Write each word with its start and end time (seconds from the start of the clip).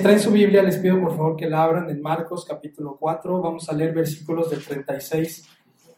traen 0.00 0.20
su 0.20 0.30
Biblia, 0.30 0.62
les 0.62 0.78
pido 0.78 1.00
por 1.00 1.16
favor 1.16 1.36
que 1.36 1.48
la 1.48 1.62
abran 1.62 1.88
en 1.90 2.00
Marcos 2.00 2.44
capítulo 2.44 2.96
4. 2.98 3.40
Vamos 3.40 3.68
a 3.68 3.72
leer 3.72 3.94
versículos 3.94 4.50
del 4.50 4.64
36 4.64 5.48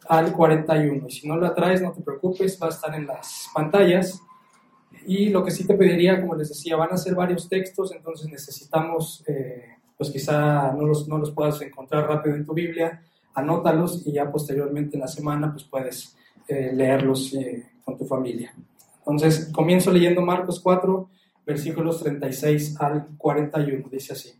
al 0.07 0.31
41. 0.31 1.07
Y 1.07 1.11
si 1.11 1.27
no 1.27 1.37
la 1.37 1.53
traes, 1.53 1.81
no 1.81 1.91
te 1.91 2.01
preocupes, 2.01 2.59
va 2.61 2.67
a 2.67 2.69
estar 2.69 2.93
en 2.95 3.07
las 3.07 3.47
pantallas. 3.53 4.21
Y 5.05 5.29
lo 5.29 5.43
que 5.43 5.51
sí 5.51 5.65
te 5.65 5.75
pediría, 5.75 6.21
como 6.21 6.35
les 6.35 6.49
decía, 6.49 6.75
van 6.75 6.93
a 6.93 6.97
ser 6.97 7.15
varios 7.15 7.49
textos, 7.49 7.93
entonces 7.93 8.29
necesitamos, 8.29 9.23
eh, 9.27 9.77
pues 9.97 10.09
quizá 10.09 10.71
no 10.71 10.85
los, 10.85 11.07
no 11.07 11.17
los 11.17 11.31
puedas 11.31 11.61
encontrar 11.61 12.07
rápido 12.07 12.35
en 12.35 12.45
tu 12.45 12.53
Biblia, 12.53 13.01
anótalos 13.33 14.05
y 14.05 14.13
ya 14.13 14.31
posteriormente 14.31 14.95
en 14.95 15.01
la 15.01 15.07
semana 15.07 15.51
pues 15.51 15.65
puedes 15.65 16.15
eh, 16.47 16.71
leerlos 16.73 17.33
eh, 17.33 17.71
con 17.83 17.97
tu 17.97 18.05
familia. 18.05 18.53
Entonces, 18.99 19.49
comienzo 19.51 19.91
leyendo 19.91 20.21
Marcos 20.21 20.61
4, 20.61 21.09
versículos 21.45 22.01
36 22.01 22.79
al 22.79 23.07
41, 23.17 23.89
dice 23.89 24.13
así. 24.13 24.33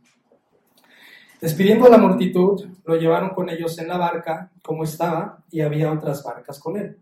Despidiendo 1.42 1.88
a 1.88 1.90
la 1.90 1.98
multitud, 1.98 2.66
lo 2.86 2.96
llevaron 2.96 3.32
con 3.32 3.50
ellos 3.50 3.78
en 3.78 3.90
la 3.90 3.98
barca 3.98 4.52
como 4.62 4.86
estaba 4.86 5.44
y 5.52 5.60
había 5.60 5.92
otras 5.92 6.24
barcas 6.24 6.58
con 6.60 6.78
él. 6.78 6.98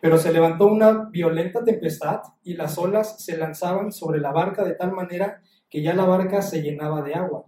Pero 0.00 0.18
se 0.18 0.30
levantó 0.30 0.66
una 0.66 1.08
violenta 1.10 1.64
tempestad 1.64 2.20
y 2.44 2.54
las 2.54 2.76
olas 2.76 3.24
se 3.24 3.38
lanzaban 3.38 3.92
sobre 3.92 4.20
la 4.20 4.30
barca 4.30 4.62
de 4.62 4.74
tal 4.74 4.92
manera 4.92 5.40
que 5.70 5.80
ya 5.80 5.94
la 5.94 6.04
barca 6.04 6.42
se 6.42 6.60
llenaba 6.60 7.00
de 7.00 7.14
agua. 7.14 7.46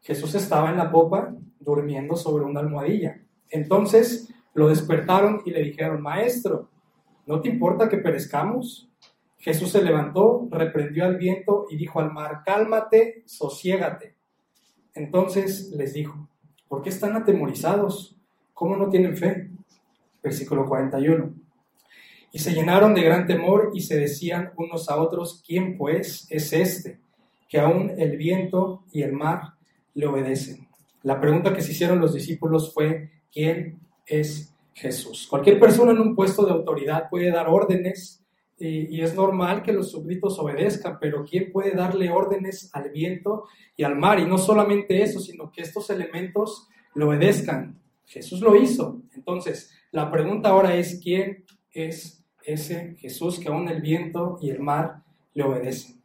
Jesús 0.00 0.34
estaba 0.36 0.70
en 0.70 0.76
la 0.76 0.92
popa 0.92 1.34
durmiendo 1.58 2.14
sobre 2.14 2.44
una 2.44 2.60
almohadilla. 2.60 3.20
Entonces 3.50 4.32
lo 4.54 4.68
despertaron 4.68 5.42
y 5.44 5.50
le 5.50 5.62
dijeron, 5.62 6.02
Maestro, 6.02 6.68
¿no 7.26 7.40
te 7.40 7.48
importa 7.48 7.88
que 7.88 7.98
perezcamos? 7.98 8.88
Jesús 9.42 9.72
se 9.72 9.82
levantó, 9.82 10.46
reprendió 10.52 11.04
al 11.04 11.16
viento 11.16 11.66
y 11.68 11.76
dijo 11.76 11.98
al 11.98 12.12
mar, 12.12 12.42
cálmate, 12.46 13.24
sosiégate. 13.26 14.14
Entonces 14.94 15.72
les 15.76 15.94
dijo, 15.94 16.28
¿por 16.68 16.80
qué 16.80 16.90
están 16.90 17.16
atemorizados? 17.16 18.16
¿Cómo 18.54 18.76
no 18.76 18.88
tienen 18.88 19.16
fe? 19.16 19.50
Versículo 20.22 20.64
41. 20.64 21.34
Y 22.30 22.38
se 22.38 22.52
llenaron 22.52 22.94
de 22.94 23.02
gran 23.02 23.26
temor 23.26 23.72
y 23.74 23.80
se 23.80 23.98
decían 23.98 24.52
unos 24.56 24.88
a 24.88 25.02
otros, 25.02 25.42
¿quién 25.44 25.76
pues 25.76 26.28
es 26.30 26.52
este? 26.52 27.00
Que 27.48 27.58
aún 27.58 27.94
el 27.98 28.16
viento 28.16 28.84
y 28.92 29.02
el 29.02 29.12
mar 29.12 29.54
le 29.94 30.06
obedecen. 30.06 30.68
La 31.02 31.20
pregunta 31.20 31.52
que 31.52 31.62
se 31.62 31.72
hicieron 31.72 31.98
los 31.98 32.14
discípulos 32.14 32.72
fue, 32.72 33.10
¿quién 33.32 33.80
es 34.06 34.54
Jesús? 34.72 35.26
Cualquier 35.28 35.58
persona 35.58 35.90
en 35.90 35.98
un 35.98 36.14
puesto 36.14 36.46
de 36.46 36.52
autoridad 36.52 37.08
puede 37.10 37.32
dar 37.32 37.48
órdenes 37.48 38.21
y, 38.64 39.00
es 39.00 39.16
normal 39.16 39.64
que 39.64 39.72
los 39.72 39.90
súbditos 39.90 40.38
obedezcan, 40.38 40.98
pero 41.00 41.24
¿quién 41.24 41.50
puede 41.50 41.72
darle 41.72 42.10
órdenes 42.10 42.70
al 42.72 42.90
viento 42.90 43.48
y 43.76 43.82
al 43.82 43.96
mar? 43.96 44.20
Y 44.20 44.24
no 44.24 44.38
solamente 44.38 45.02
eso, 45.02 45.18
sino 45.18 45.50
que 45.50 45.62
estos 45.62 45.90
elementos 45.90 46.68
le 46.94 47.04
obedezcan. 47.04 47.80
Jesús 48.06 48.40
lo 48.40 48.54
hizo. 48.54 49.02
Entonces, 49.16 49.74
la 49.90 50.12
pregunta 50.12 50.50
ahora 50.50 50.76
es, 50.76 51.00
¿quién 51.02 51.44
es 51.72 52.22
ese 52.44 52.94
Jesús 53.00 53.40
que 53.40 53.48
aún 53.48 53.68
el 53.68 53.80
viento 53.80 54.38
y 54.40 54.50
el 54.50 54.60
mar 54.60 55.02
le 55.34 55.42
obedecen? 55.42 56.00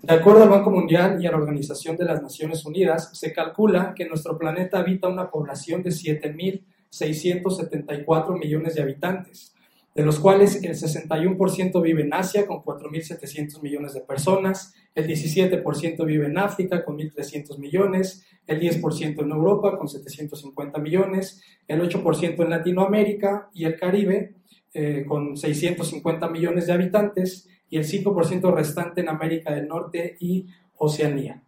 De 0.00 0.14
acuerdo 0.14 0.44
al 0.44 0.50
Banco 0.50 0.70
Mundial 0.70 1.20
y 1.20 1.26
a 1.26 1.32
la 1.32 1.38
Organización 1.38 1.96
de 1.96 2.04
las 2.04 2.22
Naciones 2.22 2.64
Unidas, 2.64 3.10
se 3.18 3.32
calcula 3.32 3.92
que 3.96 4.06
nuestro 4.06 4.38
planeta 4.38 4.78
habita 4.78 5.08
una 5.08 5.32
población 5.32 5.82
de 5.82 5.90
7.674 5.90 8.38
millones 8.38 8.76
de 8.76 8.82
habitantes 8.82 9.56
de 9.98 10.04
los 10.04 10.20
cuales 10.20 10.62
el 10.62 10.76
61% 10.76 11.82
vive 11.82 12.02
en 12.02 12.14
Asia 12.14 12.46
con 12.46 12.58
4.700 12.58 13.60
millones 13.62 13.94
de 13.94 14.00
personas, 14.00 14.72
el 14.94 15.08
17% 15.08 16.06
vive 16.06 16.26
en 16.26 16.38
África 16.38 16.84
con 16.84 16.98
1.300 16.98 17.58
millones, 17.58 18.24
el 18.46 18.60
10% 18.60 19.20
en 19.20 19.30
Europa 19.32 19.76
con 19.76 19.88
750 19.88 20.78
millones, 20.78 21.42
el 21.66 21.82
8% 21.82 22.44
en 22.44 22.48
Latinoamérica 22.48 23.50
y 23.52 23.64
el 23.64 23.74
Caribe 23.74 24.36
eh, 24.72 25.04
con 25.04 25.36
650 25.36 26.28
millones 26.28 26.68
de 26.68 26.74
habitantes 26.74 27.48
y 27.68 27.78
el 27.78 27.84
5% 27.84 28.54
restante 28.54 29.00
en 29.00 29.08
América 29.08 29.52
del 29.52 29.66
Norte 29.66 30.16
y 30.20 30.46
Oceanía. 30.76 31.42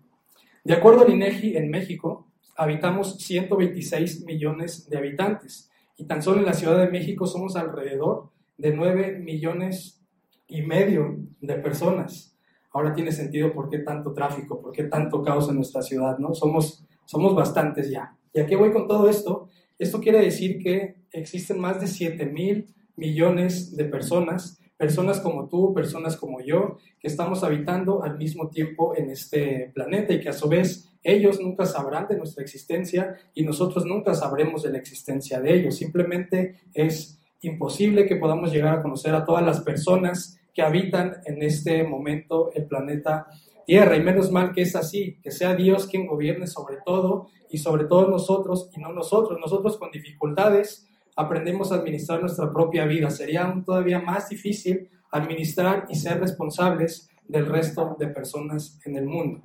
De 0.64 0.74
acuerdo 0.74 1.02
al 1.02 1.12
INEGI, 1.12 1.56
en 1.56 1.70
México 1.70 2.26
habitamos 2.56 3.16
126 3.18 4.24
millones 4.24 4.90
de 4.90 4.98
habitantes 4.98 5.70
y 5.96 6.06
tan 6.06 6.20
solo 6.20 6.40
en 6.40 6.46
la 6.46 6.54
Ciudad 6.54 6.78
de 6.78 6.90
México 6.90 7.26
somos 7.26 7.54
alrededor 7.54 8.30
de 8.60 8.72
9 8.74 9.20
millones 9.20 10.02
y 10.46 10.62
medio 10.62 11.16
de 11.40 11.54
personas. 11.54 12.36
Ahora 12.72 12.92
tiene 12.92 13.10
sentido 13.10 13.52
por 13.52 13.70
qué 13.70 13.78
tanto 13.78 14.12
tráfico, 14.12 14.60
por 14.60 14.72
qué 14.72 14.84
tanto 14.84 15.22
caos 15.22 15.48
en 15.48 15.56
nuestra 15.56 15.82
ciudad, 15.82 16.18
¿no? 16.18 16.34
Somos, 16.34 16.84
somos 17.06 17.34
bastantes 17.34 17.90
ya. 17.90 18.16
¿Y 18.34 18.40
a 18.40 18.46
qué 18.46 18.56
voy 18.56 18.70
con 18.70 18.86
todo 18.86 19.08
esto? 19.08 19.48
Esto 19.78 20.00
quiere 20.00 20.20
decir 20.20 20.58
que 20.62 20.96
existen 21.10 21.58
más 21.58 21.80
de 21.80 21.86
7 21.86 22.26
mil 22.26 22.66
millones 22.96 23.74
de 23.76 23.86
personas, 23.86 24.60
personas 24.76 25.20
como 25.20 25.48
tú, 25.48 25.72
personas 25.72 26.16
como 26.16 26.40
yo, 26.42 26.76
que 27.00 27.08
estamos 27.08 27.42
habitando 27.42 28.02
al 28.02 28.18
mismo 28.18 28.50
tiempo 28.50 28.94
en 28.94 29.10
este 29.10 29.70
planeta 29.74 30.12
y 30.12 30.20
que 30.20 30.28
a 30.28 30.34
su 30.34 30.48
vez 30.48 30.90
ellos 31.02 31.40
nunca 31.40 31.64
sabrán 31.64 32.08
de 32.08 32.18
nuestra 32.18 32.42
existencia 32.42 33.16
y 33.34 33.42
nosotros 33.42 33.86
nunca 33.86 34.14
sabremos 34.14 34.62
de 34.62 34.70
la 34.70 34.78
existencia 34.78 35.40
de 35.40 35.54
ellos. 35.54 35.76
Simplemente 35.76 36.60
es 36.74 37.19
imposible 37.42 38.06
que 38.06 38.16
podamos 38.16 38.52
llegar 38.52 38.78
a 38.78 38.82
conocer 38.82 39.14
a 39.14 39.24
todas 39.24 39.44
las 39.44 39.60
personas 39.60 40.38
que 40.54 40.62
habitan 40.62 41.16
en 41.24 41.42
este 41.42 41.84
momento 41.84 42.50
el 42.54 42.66
planeta 42.66 43.26
Tierra. 43.66 43.96
Y 43.96 44.02
menos 44.02 44.32
mal 44.32 44.52
que 44.52 44.62
es 44.62 44.74
así, 44.74 45.18
que 45.22 45.30
sea 45.30 45.54
Dios 45.54 45.86
quien 45.86 46.06
gobierne 46.06 46.48
sobre 46.48 46.78
todo 46.84 47.28
y 47.48 47.58
sobre 47.58 47.84
todos 47.84 48.08
nosotros 48.08 48.68
y 48.76 48.80
no 48.80 48.92
nosotros. 48.92 49.38
Nosotros 49.40 49.76
con 49.76 49.92
dificultades 49.92 50.88
aprendemos 51.14 51.70
a 51.70 51.76
administrar 51.76 52.20
nuestra 52.20 52.52
propia 52.52 52.84
vida. 52.84 53.10
Sería 53.10 53.54
todavía 53.64 54.00
más 54.00 54.28
difícil 54.28 54.88
administrar 55.12 55.86
y 55.88 55.94
ser 55.94 56.18
responsables 56.20 57.08
del 57.28 57.46
resto 57.46 57.96
de 57.98 58.08
personas 58.08 58.78
en 58.84 58.96
el 58.96 59.06
mundo. 59.06 59.40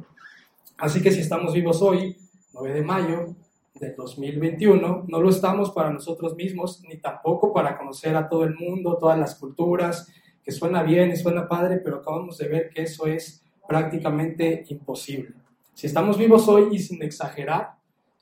Así 0.78 1.02
que 1.02 1.12
si 1.12 1.20
estamos 1.20 1.54
vivos 1.54 1.82
hoy, 1.82 2.18
9 2.54 2.74
de 2.74 2.82
mayo, 2.82 3.36
del 3.80 3.96
2021, 3.96 5.06
no 5.08 5.22
lo 5.22 5.30
estamos 5.30 5.72
para 5.72 5.92
nosotros 5.92 6.36
mismos, 6.36 6.82
ni 6.88 6.98
tampoco 6.98 7.54
para 7.54 7.78
conocer 7.78 8.16
a 8.16 8.30
todo 8.30 8.44
el 8.46 8.56
mundo, 8.56 8.98
todas 8.98 9.20
las 9.20 9.36
culturas, 9.36 10.12
que 10.44 10.52
suena 10.52 10.84
bien 10.84 11.12
y 11.12 11.16
suena 11.16 11.48
padre, 11.48 11.78
pero 11.84 11.98
acabamos 11.98 12.38
de 12.38 12.48
ver 12.48 12.70
que 12.70 12.84
eso 12.84 13.08
es 13.08 13.44
prácticamente 13.68 14.64
imposible. 14.70 15.34
Si 15.74 15.88
estamos 15.88 16.18
vivos 16.18 16.48
hoy 16.48 16.70
y 16.72 16.80
sin 16.80 17.04
exagerar, 17.04 17.74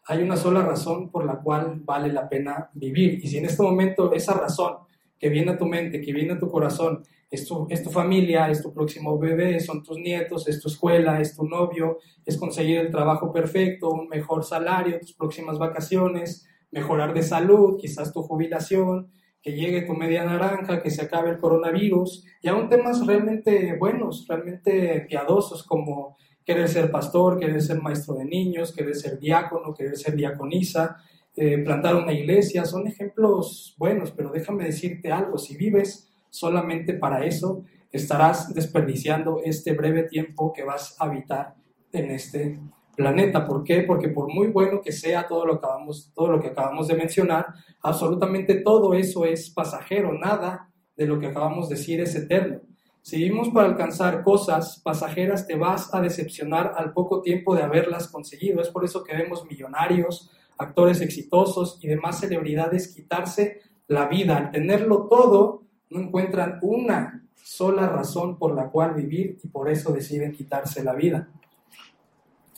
hay 0.05 0.23
una 0.23 0.35
sola 0.37 0.63
razón 0.63 1.09
por 1.09 1.25
la 1.25 1.35
cual 1.35 1.81
vale 1.83 2.11
la 2.11 2.27
pena 2.27 2.69
vivir. 2.73 3.19
Y 3.23 3.27
si 3.27 3.37
en 3.37 3.45
este 3.45 3.61
momento 3.61 4.11
esa 4.13 4.33
razón 4.33 4.77
que 5.19 5.29
viene 5.29 5.51
a 5.51 5.57
tu 5.57 5.65
mente, 5.65 6.01
que 6.01 6.13
viene 6.13 6.33
a 6.33 6.39
tu 6.39 6.49
corazón, 6.49 7.03
es 7.33 7.47
tu, 7.83 7.89
familia, 7.89 8.47
es 8.51 8.61
tu 8.61 8.71
próximo 8.71 9.17
bebé, 9.17 9.59
son 9.59 9.81
tus 9.81 9.97
nietos, 9.97 10.47
es 10.47 10.61
tu 10.61 10.67
escuela, 10.67 11.19
es 11.19 11.35
tu 11.35 11.45
novio, 11.45 11.97
es 12.23 12.37
conseguir 12.37 12.77
el 12.77 12.91
trabajo 12.91 13.33
perfecto, 13.33 13.89
un 13.89 14.07
mejor 14.07 14.43
salario, 14.43 14.99
tus 14.99 15.13
próximas 15.13 15.57
vacaciones, 15.57 16.47
mejorar 16.69 17.11
de 17.11 17.23
salud, 17.23 17.77
quizás 17.79 18.13
tu 18.13 18.21
jubilación, 18.21 19.11
que 19.41 19.53
llegue 19.53 19.81
tu 19.81 19.93
media 19.93 20.23
naranja, 20.23 20.83
que 20.83 20.91
se 20.91 21.01
acabe 21.01 21.31
el 21.31 21.39
coronavirus, 21.39 22.23
y 22.43 22.49
aún 22.49 22.69
temas 22.69 23.03
realmente 23.05 23.75
buenos, 23.79 24.27
realmente 24.29 25.03
piadosos 25.09 25.63
como 25.63 26.15
querer 26.45 26.69
ser 26.69 26.91
pastor, 26.91 27.39
querer 27.39 27.63
ser 27.63 27.81
maestro 27.81 28.13
de 28.13 28.25
niños, 28.25 28.75
querer 28.75 28.95
ser 28.95 29.17
diácono, 29.17 29.73
querer 29.73 29.97
ser 29.97 30.15
diaconisa, 30.15 30.97
eh, 31.35 31.57
plantar 31.57 31.95
una 31.95 32.13
iglesia, 32.13 32.63
son 32.63 32.85
ejemplos 32.85 33.75
buenos, 33.79 34.11
pero 34.11 34.29
déjame 34.29 34.65
decirte 34.65 35.11
algo, 35.11 35.39
si 35.39 35.57
vives 35.57 36.12
solamente 36.33 36.95
para 36.95 37.25
eso, 37.25 37.63
estarás 37.91 38.51
desperdiciando 38.55 39.39
este 39.43 39.73
breve 39.73 40.03
tiempo 40.03 40.51
que 40.51 40.63
vas 40.63 40.99
a 40.99 41.05
habitar 41.05 41.53
en 41.91 42.09
este 42.09 42.59
planeta. 42.95 43.45
¿Por 43.45 43.63
qué? 43.63 43.83
Porque 43.83 44.09
por 44.09 44.33
muy 44.33 44.47
bueno 44.47 44.81
que 44.81 44.91
sea 44.91 45.27
todo 45.27 45.45
lo, 45.45 45.59
que 45.59 45.67
acabamos, 45.67 46.11
todo 46.15 46.31
lo 46.31 46.41
que 46.41 46.47
acabamos 46.47 46.87
de 46.87 46.95
mencionar, 46.95 47.45
absolutamente 47.83 48.55
todo 48.61 48.95
eso 48.95 49.25
es 49.25 49.51
pasajero, 49.51 50.11
nada 50.11 50.71
de 50.97 51.05
lo 51.05 51.19
que 51.19 51.27
acabamos 51.27 51.69
de 51.69 51.75
decir 51.75 52.01
es 52.01 52.15
eterno. 52.15 52.61
Si 53.03 53.17
vivimos 53.17 53.49
para 53.49 53.67
alcanzar 53.67 54.23
cosas 54.23 54.81
pasajeras, 54.83 55.45
te 55.45 55.55
vas 55.55 55.93
a 55.93 56.01
decepcionar 56.01 56.73
al 56.75 56.93
poco 56.93 57.21
tiempo 57.21 57.55
de 57.55 57.61
haberlas 57.61 58.07
conseguido. 58.07 58.59
Es 58.59 58.69
por 58.69 58.85
eso 58.85 59.03
que 59.03 59.15
vemos 59.15 59.45
millonarios, 59.45 60.31
actores 60.57 60.99
exitosos 61.01 61.77
y 61.81 61.89
demás 61.89 62.21
celebridades 62.21 62.91
quitarse 62.91 63.59
la 63.87 64.07
vida. 64.07 64.37
Al 64.37 64.51
tenerlo 64.51 65.07
todo, 65.09 65.62
no 65.93 66.01
encuentran 66.01 66.59
una 66.61 67.23
sola 67.35 67.87
razón 67.87 68.37
por 68.37 68.55
la 68.55 68.69
cual 68.69 68.95
vivir 68.95 69.37
y 69.43 69.47
por 69.47 69.69
eso 69.69 69.91
deciden 69.93 70.31
quitarse 70.31 70.83
la 70.83 70.93
vida. 70.93 71.29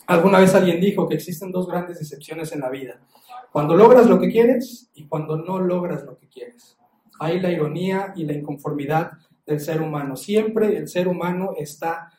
Alguna 0.07 0.39
vez 0.39 0.53
alguien 0.53 0.79
dijo 0.79 1.07
que 1.07 1.15
existen 1.15 1.51
dos 1.51 1.67
grandes 1.67 1.99
decepciones 1.99 2.51
en 2.53 2.61
la 2.61 2.69
vida. 2.69 2.99
Cuando 3.51 3.75
logras 3.75 4.07
lo 4.07 4.19
que 4.19 4.31
quieres 4.31 4.89
y 4.93 5.05
cuando 5.05 5.37
no 5.37 5.59
logras 5.59 6.03
lo 6.03 6.17
que 6.17 6.27
quieres. 6.27 6.77
Hay 7.19 7.39
la 7.39 7.51
ironía 7.51 8.13
y 8.15 8.25
la 8.25 8.33
inconformidad 8.33 9.13
del 9.45 9.59
ser 9.59 9.81
humano. 9.81 10.15
Siempre 10.15 10.77
el 10.77 10.87
ser 10.87 11.07
humano 11.07 11.53
está 11.57 12.11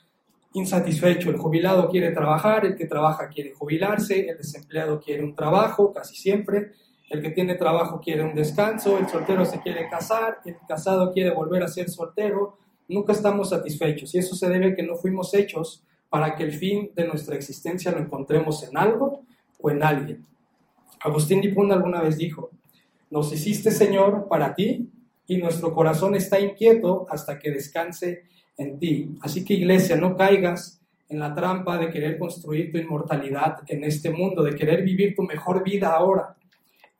insatisfecho. 0.52 1.30
El 1.30 1.36
jubilado 1.36 1.88
quiere 1.90 2.10
trabajar, 2.12 2.64
el 2.64 2.76
que 2.76 2.86
trabaja 2.86 3.28
quiere 3.28 3.52
jubilarse, 3.52 4.28
el 4.28 4.38
desempleado 4.38 5.00
quiere 5.00 5.22
un 5.22 5.34
trabajo, 5.34 5.92
casi 5.92 6.16
siempre. 6.16 6.72
El 7.08 7.22
que 7.22 7.30
tiene 7.30 7.54
trabajo 7.54 8.00
quiere 8.00 8.24
un 8.24 8.34
descanso, 8.34 8.98
el 8.98 9.08
soltero 9.08 9.44
se 9.44 9.60
quiere 9.60 9.88
casar, 9.88 10.38
el 10.44 10.56
casado 10.66 11.12
quiere 11.12 11.30
volver 11.30 11.62
a 11.62 11.68
ser 11.68 11.88
soltero. 11.88 12.58
Nunca 12.88 13.12
estamos 13.12 13.50
satisfechos 13.50 14.14
y 14.14 14.18
eso 14.18 14.34
se 14.34 14.48
debe 14.48 14.72
a 14.72 14.74
que 14.74 14.82
no 14.82 14.96
fuimos 14.96 15.32
hechos 15.34 15.84
para 16.08 16.34
que 16.34 16.44
el 16.44 16.52
fin 16.52 16.90
de 16.94 17.06
nuestra 17.06 17.36
existencia 17.36 17.92
lo 17.92 17.98
encontremos 17.98 18.62
en 18.68 18.76
algo 18.76 19.22
o 19.60 19.70
en 19.70 19.82
alguien. 19.82 20.24
Agustín 21.00 21.40
Dipuna 21.40 21.74
alguna 21.74 22.00
vez 22.00 22.16
dijo, 22.16 22.50
nos 23.10 23.32
hiciste 23.32 23.70
Señor 23.70 24.26
para 24.28 24.54
ti 24.54 24.88
y 25.26 25.38
nuestro 25.38 25.72
corazón 25.72 26.14
está 26.14 26.40
inquieto 26.40 27.06
hasta 27.10 27.38
que 27.38 27.50
descanse 27.50 28.24
en 28.56 28.78
ti. 28.78 29.16
Así 29.20 29.44
que 29.44 29.54
iglesia, 29.54 29.96
no 29.96 30.16
caigas 30.16 30.80
en 31.08 31.20
la 31.20 31.34
trampa 31.34 31.78
de 31.78 31.90
querer 31.90 32.18
construir 32.18 32.72
tu 32.72 32.78
inmortalidad 32.78 33.58
en 33.68 33.84
este 33.84 34.10
mundo, 34.10 34.42
de 34.42 34.54
querer 34.54 34.82
vivir 34.82 35.14
tu 35.14 35.22
mejor 35.22 35.62
vida 35.62 35.94
ahora. 35.94 36.36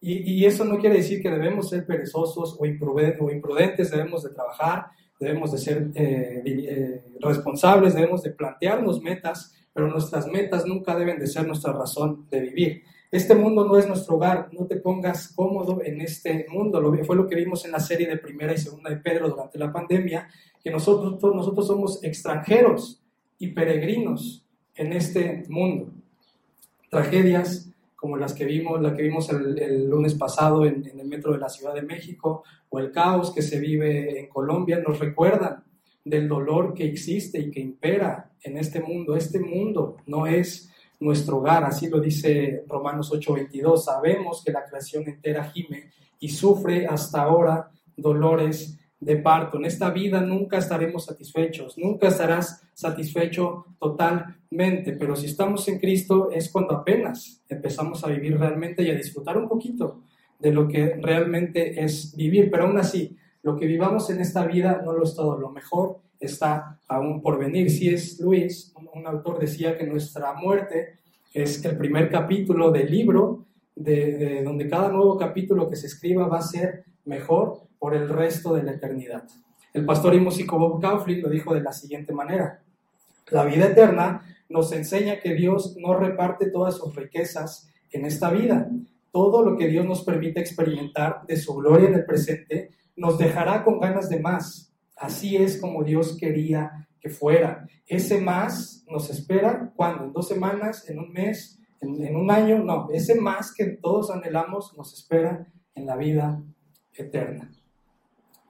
Y, 0.01 0.45
eso 0.45 0.65
no 0.65 0.79
quiere 0.79 0.97
decir 0.97 1.23
que 1.23 1.31
debemos 1.31 1.71
ser 1.71 1.87
perezosos 1.87 2.57
o 2.61 2.67
imprudentes, 2.67 3.91
debemos 3.91 4.23
de 4.23 4.31
trabajar, 4.31 4.87
debemos 5.19 5.53
de 5.53 5.59
ser 5.59 5.91
eh, 5.95 6.43
eh, 6.45 7.05
responsables, 7.21 7.95
debemos 7.95 8.23
de 8.23 8.31
plantearnos 8.31 9.03
metas, 9.03 9.55
pero 9.73 9.89
nuestras 9.89 10.27
metas 10.29 10.67
nunca 10.67 10.97
deben 10.97 11.19
de 11.19 11.27
ser 11.27 11.47
nuestra 11.47 11.73
razón 11.73 12.27
de 12.31 12.41
vivir. 12.41 12.83
Este 13.11 13.35
mundo 13.35 13.65
no 13.65 13.77
es 13.79 13.89
nuestro 13.89 14.17
hogar, 14.17 14.49
no 14.53 14.67
te 14.67 14.77
pongas 14.77 15.29
cómodo 15.29 15.81
en 15.85 16.01
este 16.01 16.47
mundo. 16.51 16.81
Lo, 16.81 16.93
fue 17.05 17.17
lo 17.17 17.27
que 17.27 17.37
vimos 17.37 17.65
en 17.65 17.73
la 17.73 17.81
serie 17.81 18.07
de 18.07 18.19
primera 18.19 18.53
y 18.53 18.59
segunda 18.59 18.91
de 18.91 18.97
Pedro 18.97 19.29
durante 19.29 19.59
la 19.59 19.73
pandemia, 19.73 20.29
que 20.63 20.71
nosotros, 20.71 21.23
nosotros 21.35 21.67
somos 21.67 22.03
extranjeros 22.03 23.03
y 23.39 23.49
peregrinos 23.49 24.45
en 24.75 24.93
este 24.93 25.45
mundo. 25.49 25.93
Tragedias 26.91 27.66
como 28.07 28.19
las 28.19 28.35
que 28.35 28.45
vimos, 28.45 28.81
la 28.81 28.95
que 28.95 29.03
vimos 29.03 29.29
el, 29.31 29.91
lunes 29.91 30.15
pasado 30.15 30.65
en, 30.65 30.87
en, 30.87 31.01
el 31.01 31.09
metro 31.09 31.33
de 31.33 31.39
la 31.39 31.49
Ciudad 31.49 31.75
de 31.75 31.83
México, 31.83 32.45
o 32.69 32.79
el 32.79 32.93
caos 32.93 33.35
que 33.35 33.43
se 33.43 33.59
vive 33.59 34.21
en 34.21 34.29
Colombia, 34.29 34.79
nos 34.79 35.01
recuerdan 35.01 35.65
del 36.05 36.29
dolor 36.29 36.73
que 36.73 36.85
existe 36.85 37.41
y 37.41 37.51
que 37.51 37.59
impera 37.59 38.31
en 38.45 38.59
este 38.59 38.79
mundo. 38.79 39.17
Este 39.17 39.41
mundo 39.41 39.97
no 40.07 40.29
es 40.29 40.71
nuestro 41.01 41.39
hogar, 41.39 41.65
así 41.65 41.89
lo 41.89 41.99
dice 41.99 42.63
Romanos 42.69 43.11
8:22. 43.13 43.79
Sabemos 43.79 44.45
que 44.45 44.53
la 44.53 44.65
creación 44.65 45.09
entera 45.09 45.51
gime 45.51 45.91
y 46.21 46.29
sufre 46.29 46.87
hasta 46.87 47.23
ahora 47.23 47.73
dolores 47.97 48.79
de 49.01 49.17
parto. 49.17 49.59
En 49.59 49.67
esta 49.67 49.91
vida 49.91 50.21
nunca 50.21 50.59
estaremos 50.59 51.05
satisfechos, 51.05 51.77
nunca 51.79 52.09
estarás 52.09 52.63
satisfecho 52.73 53.67
totalmente, 53.79 54.93
pero 54.93 55.17
si 55.17 55.27
estamos 55.27 55.69
en 55.69 55.79
Cristo 55.79 56.31
es 56.31 56.51
cuando 56.51 56.75
apenas 56.75 57.43
empezamos 57.49 58.05
a 58.05 58.09
vivir 58.09 58.39
realmente 58.39 58.83
y 58.83 58.91
a 58.91 58.95
disfrutar 58.95 59.37
un 59.37 59.49
poquito 59.49 60.03
de 60.39 60.53
lo 60.53 60.69
que 60.69 60.97
realmente 61.01 61.83
es 61.83 62.15
vivir, 62.17 62.51
pero 62.51 62.65
aún 62.65 62.79
así, 62.79 63.17
lo 63.43 63.57
que 63.57 63.67
vivamos 63.67 64.11
en 64.11 64.21
esta 64.21 64.45
vida 64.47 64.83
no 64.85 64.93
lo 64.93 65.05
es 65.05 65.15
todo, 65.15 65.39
lo 65.39 65.51
mejor 65.51 66.01
está 66.19 66.81
aún 66.89 67.23
por 67.23 67.39
venir. 67.39 67.71
Si 67.71 67.89
es 67.89 68.19
Luis, 68.21 68.73
un, 68.93 69.07
autor 69.07 69.39
decía 69.39 69.77
que 69.77 69.87
nuestra 69.87 70.33
muerte 70.35 70.99
es 71.33 71.65
el 71.65 71.77
primer 71.77 72.11
capítulo 72.11 72.71
del 72.71 72.91
libro, 72.91 73.45
de, 73.75 74.43
donde 74.43 74.69
cada 74.69 74.89
nuevo 74.89 75.19
capítulo 75.19 75.69
que 75.69 75.77
se 75.77 75.87
escriba 75.87 76.27
va 76.27 76.39
a 76.39 76.43
ser 76.43 76.85
mejor 77.05 77.66
por 77.87 77.95
el 77.95 78.09
resto 78.09 78.53
de 78.53 78.65
la 78.65 78.73
eternidad. 78.73 79.23
El 79.73 79.87
pastor 79.87 80.13
y 80.17 80.19
músico 80.19 80.59
Bob 80.59 80.81
Kauflin 80.81 81.23
lo 81.23 81.29
dijo 81.29 81.55
de 81.55 81.61
la 81.61 81.73
siguiente 81.73 82.13
manera. 82.13 82.61
La 83.29 83.45
vida 83.45 83.67
eterna 83.67 84.23
nos 84.49 84.73
enseña 84.73 85.21
que 85.21 85.35
Dios 85.35 85.77
no 85.79 85.95
reparte 85.95 86.51
todas 86.51 86.79
sus 86.79 86.97
riquezas 86.97 87.71
en 87.93 88.05
esta 88.05 88.31
vida. 88.31 88.69
Todo 89.13 89.49
lo 89.49 89.57
que 89.57 89.69
Dios 89.69 89.87
nos 89.87 90.03
permite 90.03 90.41
experimentar 90.41 91.25
de 91.29 91.37
su 91.37 91.55
gloria 91.55 91.87
en 91.87 91.95
el 91.95 92.05
presente 92.05 92.71
nos 92.97 93.19
dejará 93.19 93.63
con 93.63 93.79
ganas 93.79 94.09
de 94.09 94.19
más, 94.19 94.75
Así 94.97 95.37
es 95.37 95.61
como 95.61 95.85
Dios 95.85 96.17
quería 96.19 96.89
que 96.99 97.09
fuera. 97.09 97.69
Ese 97.87 98.21
más 98.21 98.85
nos 98.91 99.11
espera 99.11 99.73
cuando, 99.77 100.07
en 100.07 100.13
dos 100.13 100.27
semanas, 100.27 100.91
en 100.91 100.99
un 100.99 101.13
mes, 101.13 101.61
en, 101.81 102.17
un 102.17 102.33
año, 102.33 102.65
no, 102.65 102.89
ese 102.91 103.15
más 103.15 103.55
que 103.55 103.67
todos 103.67 104.11
anhelamos 104.11 104.77
nos 104.77 104.93
espera 104.93 105.47
en 105.77 105.87
la 105.87 105.95
vida 105.95 106.43
eterna. 106.93 107.53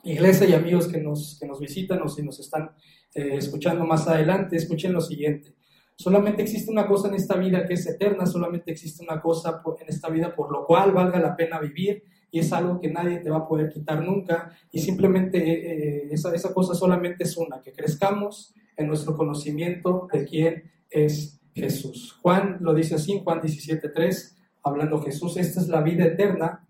Iglesia 0.06 0.46
y 0.48 0.54
amigos 0.54 0.88
que 0.88 1.00
nos, 1.00 1.38
que 1.38 1.46
nos 1.46 1.60
visitan 1.60 2.00
o 2.02 2.08
si 2.08 2.22
nos 2.22 2.38
están 2.40 2.70
eh, 3.14 3.36
escuchando 3.36 3.84
más 3.84 4.06
adelante, 4.08 4.56
escuchen 4.56 4.92
lo 4.92 5.00
siguiente. 5.00 5.54
Solamente 5.96 6.42
existe 6.42 6.70
una 6.70 6.86
cosa 6.86 7.08
en 7.08 7.14
esta 7.14 7.36
vida 7.36 7.64
que 7.66 7.74
es 7.74 7.86
eterna, 7.86 8.26
solamente 8.26 8.70
existe 8.70 9.02
una 9.02 9.20
cosa 9.20 9.62
en 9.80 9.88
esta 9.88 10.10
vida 10.10 10.34
por 10.34 10.52
lo 10.52 10.66
cual 10.66 10.92
valga 10.92 11.18
la 11.18 11.34
pena 11.34 11.58
vivir 11.58 12.04
y 12.30 12.38
es 12.38 12.52
algo 12.52 12.78
que 12.80 12.90
nadie 12.90 13.18
te 13.18 13.30
va 13.30 13.38
a 13.38 13.48
poder 13.48 13.70
quitar 13.70 14.04
nunca 14.04 14.50
y 14.70 14.80
simplemente 14.80 15.38
eh, 15.38 16.02
eh, 16.02 16.08
esa, 16.10 16.34
esa 16.34 16.52
cosa 16.52 16.74
solamente 16.74 17.24
es 17.24 17.36
una, 17.36 17.62
que 17.62 17.72
crezcamos 17.72 18.54
en 18.76 18.88
nuestro 18.88 19.16
conocimiento 19.16 20.06
de 20.12 20.24
quién 20.26 20.70
es 20.90 21.40
Jesús. 21.54 22.18
Juan 22.20 22.58
lo 22.60 22.74
dice 22.74 22.96
así, 22.96 23.20
Juan 23.24 23.40
17.3, 23.40 24.36
hablando 24.62 25.00
Jesús, 25.00 25.36
esta 25.38 25.60
es 25.60 25.68
la 25.68 25.80
vida 25.80 26.04
eterna. 26.04 26.65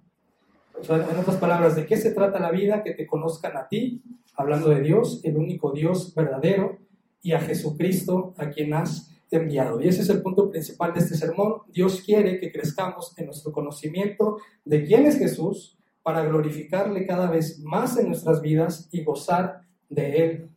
En 0.89 1.19
otras 1.19 1.37
palabras, 1.37 1.77
¿de 1.77 1.87
qué 1.87 1.97
se 1.97 2.13
trata 2.13 2.39
la 2.39 2.51
vida? 2.51 2.83
Que 2.83 2.93
te 2.93 3.07
conozcan 3.07 3.57
a 3.57 3.69
ti, 3.69 4.03
hablando 4.35 4.69
de 4.69 4.81
Dios, 4.81 5.21
el 5.25 5.37
único 5.37 5.73
Dios 5.73 6.15
verdadero, 6.15 6.79
y 7.23 7.33
a 7.33 7.41
Jesucristo, 7.41 8.35
a 8.37 8.51
quien 8.51 8.75
has 8.75 9.11
enviado. 9.31 9.81
Y 9.81 9.89
ese 9.89 10.03
es 10.03 10.09
el 10.11 10.23
punto 10.23 10.51
principal 10.51 10.93
de 10.95 11.01
este 11.01 11.17
sermón. 11.17 11.63
Dios 11.73 12.03
quiere 12.05 12.39
que 12.39 12.53
crezcamos 12.53 13.17
en 13.19 13.27
nuestro 13.27 13.53
conocimiento 13.53 14.39
de 14.65 14.85
quién 14.85 15.07
es 15.07 15.19
Jesús 15.19 15.77
para 16.03 16.25
glorificarle 16.25 17.07
cada 17.07 17.29
vez 17.29 17.59
más 17.61 17.99
en 17.99 18.07
nuestras 18.09 18.41
vidas 18.41 18.89
y 18.93 19.03
gozar 19.03 19.63
de 19.89 20.25
Él 20.25 20.51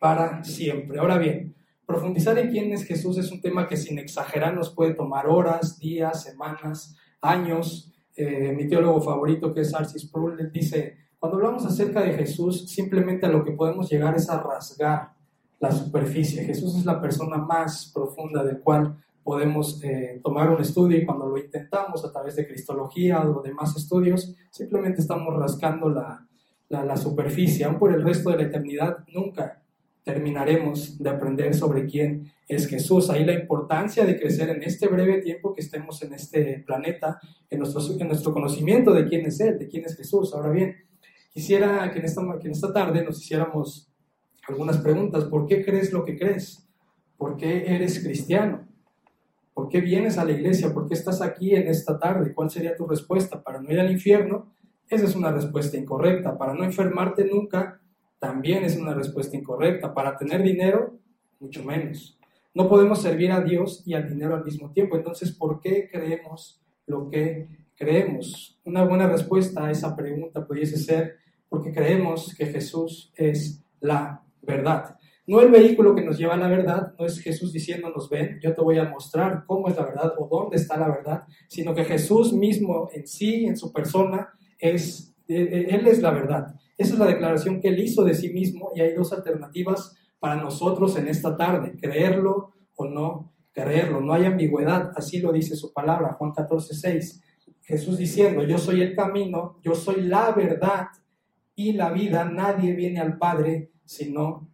para 0.00 0.42
siempre. 0.42 0.98
Ahora 0.98 1.18
bien, 1.18 1.54
profundizar 1.86 2.36
en 2.38 2.50
quién 2.50 2.72
es 2.72 2.84
Jesús 2.84 3.16
es 3.18 3.30
un 3.30 3.40
tema 3.40 3.68
que 3.68 3.76
sin 3.76 3.98
exagerar 3.98 4.54
nos 4.54 4.74
puede 4.74 4.94
tomar 4.94 5.28
horas, 5.28 5.78
días, 5.78 6.24
semanas, 6.24 6.96
años. 7.20 7.92
Eh, 8.16 8.52
mi 8.52 8.66
teólogo 8.66 9.00
favorito, 9.00 9.52
que 9.52 9.60
es 9.60 9.74
Arcis 9.74 10.02
Sproul, 10.02 10.50
dice, 10.50 10.96
cuando 11.18 11.36
hablamos 11.36 11.66
acerca 11.66 12.02
de 12.02 12.14
Jesús, 12.14 12.68
simplemente 12.70 13.26
a 13.26 13.28
lo 13.28 13.44
que 13.44 13.52
podemos 13.52 13.90
llegar 13.90 14.16
es 14.16 14.28
a 14.30 14.42
rasgar 14.42 15.12
la 15.58 15.70
superficie. 15.70 16.44
Jesús 16.44 16.76
es 16.76 16.84
la 16.84 17.00
persona 17.00 17.38
más 17.38 17.90
profunda 17.94 18.42
del 18.44 18.60
cual 18.60 18.96
podemos 19.22 19.82
eh, 19.82 20.20
tomar 20.22 20.50
un 20.50 20.60
estudio 20.60 20.98
y 20.98 21.04
cuando 21.04 21.26
lo 21.26 21.36
intentamos 21.36 22.04
a 22.04 22.12
través 22.12 22.36
de 22.36 22.46
cristología 22.46 23.28
o 23.28 23.42
demás 23.42 23.76
estudios, 23.76 24.34
simplemente 24.50 25.00
estamos 25.00 25.34
rascando 25.36 25.88
la, 25.88 26.26
la, 26.68 26.96
superficie. 26.96 27.64
Aún 27.64 27.78
por 27.78 27.92
el 27.92 28.02
resto 28.02 28.30
de 28.30 28.36
la 28.36 28.42
eternidad 28.44 28.98
nunca 29.12 29.62
terminaremos 30.06 30.96
de 31.02 31.10
aprender 31.10 31.52
sobre 31.52 31.84
quién 31.84 32.32
es 32.46 32.68
Jesús. 32.68 33.10
Ahí 33.10 33.24
la 33.24 33.32
importancia 33.32 34.04
de 34.04 34.16
crecer 34.16 34.50
en 34.50 34.62
este 34.62 34.86
breve 34.86 35.20
tiempo 35.20 35.52
que 35.52 35.60
estemos 35.60 36.00
en 36.00 36.12
este 36.12 36.62
planeta, 36.64 37.18
en 37.50 37.58
nuestro, 37.58 37.82
en 37.98 38.06
nuestro 38.06 38.32
conocimiento 38.32 38.94
de 38.94 39.08
quién 39.08 39.26
es 39.26 39.40
Él, 39.40 39.58
de 39.58 39.66
quién 39.66 39.84
es 39.84 39.96
Jesús. 39.96 40.32
Ahora 40.32 40.50
bien, 40.50 40.76
quisiera 41.30 41.90
que 41.90 41.98
en 41.98 42.04
esta, 42.04 42.22
que 42.40 42.46
en 42.46 42.52
esta 42.52 42.72
tarde 42.72 43.02
nos 43.02 43.20
hiciéramos 43.20 43.90
algunas 44.46 44.78
preguntas. 44.78 45.24
¿Por 45.24 45.44
qué 45.44 45.64
crees 45.64 45.92
lo 45.92 46.04
que 46.04 46.16
crees? 46.16 46.68
¿Por 47.16 47.36
qué 47.36 47.74
eres 47.74 47.98
cristiano? 47.98 48.64
¿Por 49.54 49.68
qué 49.68 49.80
vienes 49.80 50.18
a 50.18 50.24
la 50.24 50.30
iglesia? 50.30 50.72
¿Por 50.72 50.86
qué 50.86 50.94
estás 50.94 51.20
aquí 51.20 51.56
en 51.56 51.66
esta 51.66 51.98
tarde? 51.98 52.32
¿Cuál 52.32 52.48
sería 52.48 52.76
tu 52.76 52.86
respuesta? 52.86 53.42
¿Para 53.42 53.60
no 53.60 53.72
ir 53.72 53.80
al 53.80 53.90
infierno? 53.90 54.52
Esa 54.88 55.04
es 55.06 55.16
una 55.16 55.32
respuesta 55.32 55.76
incorrecta. 55.76 56.38
¿Para 56.38 56.54
no 56.54 56.62
enfermarte 56.62 57.24
nunca? 57.24 57.80
También 58.18 58.64
es 58.64 58.76
una 58.76 58.94
respuesta 58.94 59.36
incorrecta. 59.36 59.92
¿Para 59.92 60.16
tener 60.16 60.42
dinero? 60.42 60.98
Mucho 61.38 61.62
menos. 61.64 62.18
No 62.54 62.68
podemos 62.68 63.02
servir 63.02 63.32
a 63.32 63.42
Dios 63.42 63.82
y 63.84 63.94
al 63.94 64.08
dinero 64.08 64.34
al 64.34 64.44
mismo 64.44 64.72
tiempo. 64.72 64.96
Entonces, 64.96 65.32
¿por 65.32 65.60
qué 65.60 65.88
creemos 65.90 66.62
lo 66.86 67.10
que 67.10 67.48
creemos? 67.76 68.58
Una 68.64 68.84
buena 68.84 69.06
respuesta 69.06 69.66
a 69.66 69.70
esa 69.70 69.94
pregunta 69.94 70.46
pudiese 70.46 70.78
ser 70.78 71.16
porque 71.48 71.72
creemos 71.72 72.34
que 72.34 72.46
Jesús 72.46 73.12
es 73.14 73.62
la 73.80 74.22
verdad. 74.42 74.96
No 75.26 75.40
el 75.40 75.50
vehículo 75.50 75.94
que 75.94 76.04
nos 76.04 76.18
lleva 76.18 76.34
a 76.34 76.38
la 76.38 76.48
verdad, 76.48 76.94
no 76.98 77.04
es 77.04 77.18
Jesús 77.18 77.52
diciéndonos, 77.52 78.08
ven, 78.08 78.38
yo 78.40 78.54
te 78.54 78.62
voy 78.62 78.78
a 78.78 78.88
mostrar 78.88 79.44
cómo 79.44 79.68
es 79.68 79.76
la 79.76 79.84
verdad 79.84 80.14
o 80.18 80.28
dónde 80.28 80.56
está 80.56 80.76
la 80.76 80.88
verdad, 80.88 81.24
sino 81.48 81.74
que 81.74 81.84
Jesús 81.84 82.32
mismo 82.32 82.88
en 82.92 83.08
sí, 83.08 83.44
en 83.44 83.56
su 83.56 83.72
persona, 83.72 84.28
es, 84.56 85.14
eh, 85.26 85.42
eh, 85.42 85.66
Él 85.70 85.86
es 85.88 86.00
la 86.00 86.12
verdad. 86.12 86.54
Esa 86.76 86.92
es 86.94 86.98
la 86.98 87.06
declaración 87.06 87.60
que 87.60 87.68
Él 87.68 87.78
hizo 87.80 88.04
de 88.04 88.14
sí 88.14 88.30
mismo 88.30 88.72
y 88.74 88.80
hay 88.80 88.94
dos 88.94 89.12
alternativas 89.12 89.94
para 90.18 90.36
nosotros 90.36 90.96
en 90.96 91.08
esta 91.08 91.36
tarde, 91.36 91.76
creerlo 91.80 92.52
o 92.74 92.86
no 92.86 93.32
creerlo. 93.52 94.00
No 94.00 94.12
hay 94.12 94.26
ambigüedad, 94.26 94.92
así 94.94 95.18
lo 95.18 95.32
dice 95.32 95.56
su 95.56 95.72
palabra, 95.72 96.12
Juan 96.12 96.32
14, 96.32 96.74
6. 96.74 97.22
Jesús 97.62 97.98
diciendo, 97.98 98.44
yo 98.44 98.58
soy 98.58 98.82
el 98.82 98.94
camino, 98.94 99.58
yo 99.64 99.74
soy 99.74 100.02
la 100.02 100.30
verdad 100.32 100.88
y 101.54 101.72
la 101.72 101.90
vida, 101.90 102.24
nadie 102.24 102.74
viene 102.74 103.00
al 103.00 103.16
Padre 103.16 103.70
sino 103.84 104.48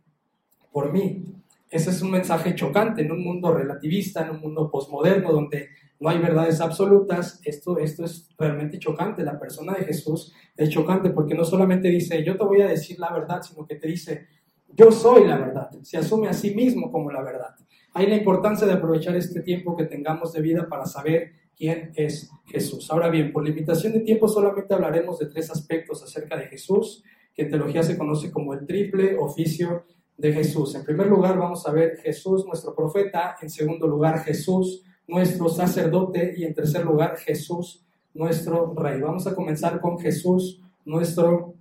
por 0.70 0.92
mí. 0.92 1.24
Ese 1.68 1.90
es 1.90 2.00
un 2.02 2.10
mensaje 2.10 2.54
chocante 2.54 3.02
en 3.02 3.10
un 3.10 3.24
mundo 3.24 3.52
relativista, 3.52 4.22
en 4.22 4.30
un 4.30 4.40
mundo 4.40 4.70
posmoderno 4.70 5.32
donde 5.32 5.70
no 6.02 6.09
hay 6.09 6.18
verdades 6.18 6.61
absolutas. 6.61 7.40
Esto, 7.44 7.78
esto 7.78 8.04
es 8.04 8.28
realmente 8.37 8.76
chocante. 8.80 9.23
La 9.23 9.38
persona 9.38 9.75
de 9.75 9.85
Jesús 9.85 10.35
es 10.56 10.68
chocante 10.68 11.11
porque 11.11 11.35
no 11.35 11.44
solamente 11.44 11.88
dice, 11.88 12.25
yo 12.25 12.37
te 12.37 12.44
voy 12.44 12.61
a 12.61 12.66
decir 12.66 12.99
la 12.99 13.12
verdad, 13.12 13.40
sino 13.40 13.64
que 13.64 13.76
te 13.76 13.87
dice, 13.87 14.26
yo 14.75 14.90
soy 14.90 15.28
la 15.28 15.38
verdad. 15.38 15.71
Se 15.82 15.99
asume 15.99 16.28
a 16.28 16.32
sí 16.32 16.56
mismo 16.56 16.90
como 16.90 17.12
la 17.12 17.23
verdad. 17.23 17.54
Hay 17.94 18.09
la 18.09 18.16
importancia 18.16 18.66
de 18.66 18.73
aprovechar 18.73 19.14
este 19.14 19.42
tiempo 19.42 19.76
que 19.76 19.85
tengamos 19.85 20.32
de 20.32 20.42
vida 20.42 20.68
para 20.68 20.87
saber 20.87 21.35
quién 21.56 21.92
es 21.94 22.28
Jesús. 22.47 22.90
Ahora 22.90 23.09
bien, 23.09 23.32
por 23.32 23.44
limitación 23.44 23.92
de 23.92 24.00
tiempo 24.00 24.26
solamente 24.26 24.75
hablaremos 24.75 25.21
de 25.21 25.26
tres 25.26 25.52
aspectos 25.52 26.02
acerca 26.02 26.37
de 26.37 26.49
Jesús, 26.49 27.04
que 27.32 27.42
en 27.42 27.50
teología 27.50 27.85
se 27.85 27.97
conoce 27.97 28.32
como 28.32 28.54
el 28.54 28.66
triple 28.66 29.16
oficio 29.18 29.85
de 30.16 30.32
Jesús. 30.32 30.75
En 30.75 30.85
primer 30.85 31.06
lugar, 31.06 31.38
vamos 31.38 31.64
a 31.68 31.71
ver 31.71 31.99
Jesús, 31.99 32.44
nuestro 32.44 32.75
profeta. 32.75 33.37
En 33.40 33.50
segundo 33.50 33.87
lugar, 33.87 34.18
Jesús, 34.25 34.82
nuestro 35.12 35.49
sacerdote. 35.49 36.35
Y 36.37 36.45
en 36.45 36.54
tercer 36.54 36.85
lugar, 36.85 37.16
Jesús, 37.16 37.85
nuestro 38.14 38.75
rey. 38.75 39.00
Vamos 39.00 39.26
a 39.26 39.35
comenzar 39.35 39.81
con 39.81 39.99
Jesús, 39.99 40.61
nuestro 40.85 41.54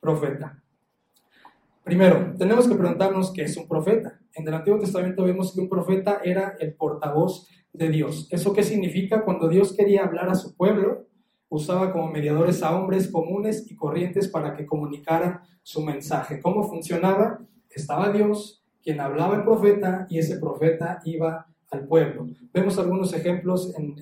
profeta. 0.00 0.62
Primero, 1.82 2.34
tenemos 2.38 2.66
que 2.66 2.74
preguntarnos 2.74 3.32
qué 3.32 3.42
es 3.42 3.56
un 3.56 3.68
profeta. 3.68 4.18
En 4.34 4.48
el 4.48 4.54
Antiguo 4.54 4.80
Testamento 4.80 5.22
vemos 5.24 5.52
que 5.52 5.60
un 5.60 5.68
profeta 5.68 6.20
era 6.24 6.56
el 6.58 6.74
portavoz 6.74 7.46
de 7.72 7.90
Dios. 7.90 8.26
¿Eso 8.30 8.52
qué 8.54 8.62
significa? 8.62 9.22
Cuando 9.24 9.48
Dios 9.48 9.74
quería 9.76 10.04
hablar 10.04 10.30
a 10.30 10.34
su 10.34 10.56
pueblo, 10.56 11.06
usaba 11.50 11.92
como 11.92 12.10
mediadores 12.10 12.62
a 12.62 12.74
hombres 12.74 13.08
comunes 13.08 13.70
y 13.70 13.76
corrientes 13.76 14.28
para 14.28 14.56
que 14.56 14.64
comunicaran 14.64 15.40
su 15.62 15.82
mensaje. 15.82 16.40
¿Cómo 16.40 16.64
funcionaba? 16.68 17.40
estaba 17.74 18.10
Dios, 18.10 18.62
quien 18.82 19.00
hablaba 19.00 19.36
el 19.36 19.42
profeta, 19.42 20.06
y 20.08 20.18
ese 20.18 20.38
profeta 20.38 21.00
iba 21.04 21.46
pueblo. 21.80 22.28
Vemos 22.52 22.78
algunos 22.78 23.12
ejemplos 23.12 23.74
en, 23.76 23.94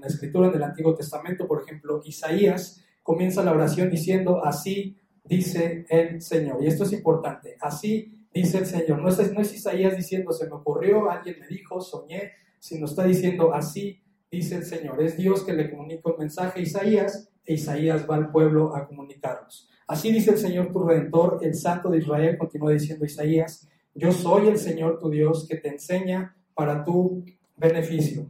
la 0.00 0.06
escritura 0.06 0.48
del 0.48 0.62
Antiguo 0.62 0.94
Testamento, 0.94 1.48
por 1.48 1.62
ejemplo, 1.62 2.00
Isaías 2.04 2.84
comienza 3.02 3.42
la 3.42 3.52
oración 3.52 3.90
diciendo, 3.90 4.44
así 4.44 4.96
dice 5.24 5.86
el 5.88 6.22
Señor. 6.22 6.62
Y 6.62 6.68
esto 6.68 6.84
es 6.84 6.92
importante, 6.92 7.56
así 7.60 8.26
dice 8.32 8.58
el 8.58 8.66
Señor. 8.66 9.00
No 9.00 9.08
es, 9.08 9.32
no 9.32 9.40
es 9.40 9.52
Isaías 9.52 9.96
diciendo, 9.96 10.32
se 10.32 10.46
me 10.46 10.54
ocurrió, 10.54 11.10
alguien 11.10 11.40
me 11.40 11.48
dijo, 11.48 11.80
soñé, 11.80 12.30
sino 12.60 12.86
está 12.86 13.04
diciendo, 13.04 13.52
así 13.52 14.00
dice 14.30 14.56
el 14.56 14.64
Señor. 14.64 15.02
Es 15.02 15.16
Dios 15.16 15.42
que 15.42 15.52
le 15.52 15.68
comunica 15.68 16.10
un 16.10 16.18
mensaje 16.18 16.60
a 16.60 16.62
Isaías 16.62 17.28
e 17.44 17.54
Isaías 17.54 18.06
va 18.08 18.16
al 18.16 18.30
pueblo 18.30 18.76
a 18.76 18.86
comunicarlos. 18.86 19.68
Así 19.86 20.12
dice 20.12 20.32
el 20.32 20.38
Señor 20.38 20.70
tu 20.70 20.86
Redentor, 20.86 21.40
el 21.42 21.54
Santo 21.54 21.88
de 21.88 21.98
Israel, 21.98 22.36
continúa 22.36 22.72
diciendo 22.72 23.06
Isaías, 23.06 23.66
yo 23.94 24.12
soy 24.12 24.48
el 24.48 24.58
Señor 24.58 24.98
tu 24.98 25.08
Dios 25.08 25.46
que 25.48 25.56
te 25.56 25.68
enseña 25.68 26.36
para 26.58 26.82
tu 26.82 27.24
beneficio. 27.56 28.26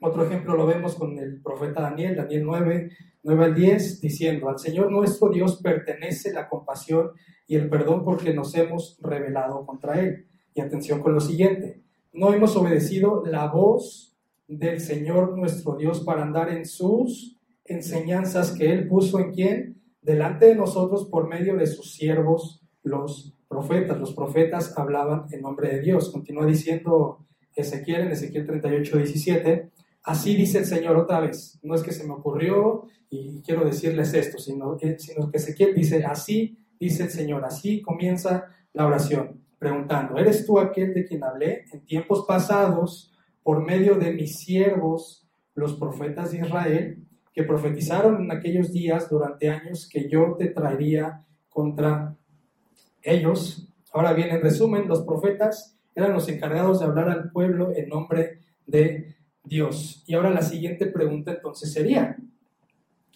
Otro 0.00 0.24
ejemplo 0.24 0.56
lo 0.56 0.64
vemos 0.64 0.94
con 0.94 1.18
el 1.18 1.42
profeta 1.42 1.82
Daniel, 1.82 2.16
Daniel 2.16 2.44
9, 2.46 2.90
9 3.24 3.44
al 3.44 3.54
10, 3.54 4.00
diciendo, 4.00 4.48
al 4.48 4.58
Señor 4.58 4.90
nuestro 4.90 5.28
Dios 5.28 5.60
pertenece 5.62 6.32
la 6.32 6.48
compasión 6.48 7.10
y 7.46 7.56
el 7.56 7.68
perdón 7.68 8.04
porque 8.04 8.32
nos 8.32 8.54
hemos 8.54 8.98
rebelado 9.02 9.66
contra 9.66 10.00
Él. 10.00 10.28
Y 10.54 10.62
atención 10.62 11.02
con 11.02 11.12
lo 11.12 11.20
siguiente, 11.20 11.82
no 12.14 12.32
hemos 12.32 12.56
obedecido 12.56 13.22
la 13.26 13.48
voz 13.48 14.16
del 14.48 14.80
Señor 14.80 15.36
nuestro 15.36 15.76
Dios 15.76 16.00
para 16.00 16.22
andar 16.22 16.48
en 16.48 16.64
sus 16.64 17.38
enseñanzas 17.66 18.52
que 18.52 18.72
Él 18.72 18.88
puso 18.88 19.18
en 19.20 19.32
quién? 19.32 19.82
delante 20.00 20.46
de 20.46 20.56
nosotros 20.56 21.06
por 21.06 21.28
medio 21.28 21.54
de 21.56 21.66
sus 21.66 21.92
siervos, 21.92 22.62
los 22.82 23.34
profetas. 23.46 24.00
Los 24.00 24.14
profetas 24.14 24.76
hablaban 24.78 25.26
en 25.30 25.42
nombre 25.42 25.68
de 25.68 25.80
Dios. 25.80 26.10
Continúa 26.10 26.46
diciendo 26.46 27.26
Ezequiel 27.54 28.02
en 28.02 28.12
Ezequiel 28.12 28.46
38, 28.46 28.96
17. 28.98 29.70
Así 30.04 30.34
dice 30.36 30.58
el 30.58 30.66
Señor 30.66 30.96
otra 30.96 31.20
vez. 31.20 31.58
No 31.62 31.74
es 31.74 31.82
que 31.82 31.92
se 31.92 32.06
me 32.06 32.14
ocurrió 32.14 32.86
y 33.10 33.40
quiero 33.42 33.64
decirles 33.64 34.14
esto, 34.14 34.38
sino, 34.38 34.78
sino 34.98 35.30
que 35.30 35.36
Ezequiel 35.36 35.74
dice, 35.74 36.04
así 36.04 36.56
dice 36.78 37.04
el 37.04 37.10
Señor. 37.10 37.44
Así 37.44 37.82
comienza 37.82 38.46
la 38.72 38.86
oración, 38.86 39.40
preguntando, 39.58 40.16
¿eres 40.18 40.46
tú 40.46 40.58
aquel 40.58 40.94
de 40.94 41.04
quien 41.04 41.22
hablé 41.22 41.64
en 41.72 41.80
tiempos 41.84 42.24
pasados 42.26 43.12
por 43.42 43.62
medio 43.62 43.96
de 43.96 44.12
mis 44.12 44.38
siervos, 44.38 45.26
los 45.54 45.74
profetas 45.74 46.32
de 46.32 46.38
Israel? 46.38 47.02
que 47.32 47.44
profetizaron 47.44 48.22
en 48.22 48.30
aquellos 48.30 48.72
días 48.72 49.08
durante 49.08 49.48
años 49.48 49.88
que 49.90 50.08
yo 50.08 50.36
te 50.38 50.48
traería 50.48 51.24
contra 51.48 52.14
ellos. 53.02 53.68
Ahora 53.92 54.12
bien, 54.12 54.30
en 54.30 54.42
resumen, 54.42 54.86
los 54.86 55.02
profetas 55.02 55.76
eran 55.94 56.12
los 56.12 56.28
encargados 56.28 56.80
de 56.80 56.86
hablar 56.86 57.08
al 57.08 57.30
pueblo 57.30 57.72
en 57.74 57.88
nombre 57.88 58.40
de 58.66 59.16
Dios. 59.44 60.04
Y 60.06 60.14
ahora 60.14 60.30
la 60.30 60.42
siguiente 60.42 60.86
pregunta 60.86 61.32
entonces 61.32 61.72
sería, 61.72 62.16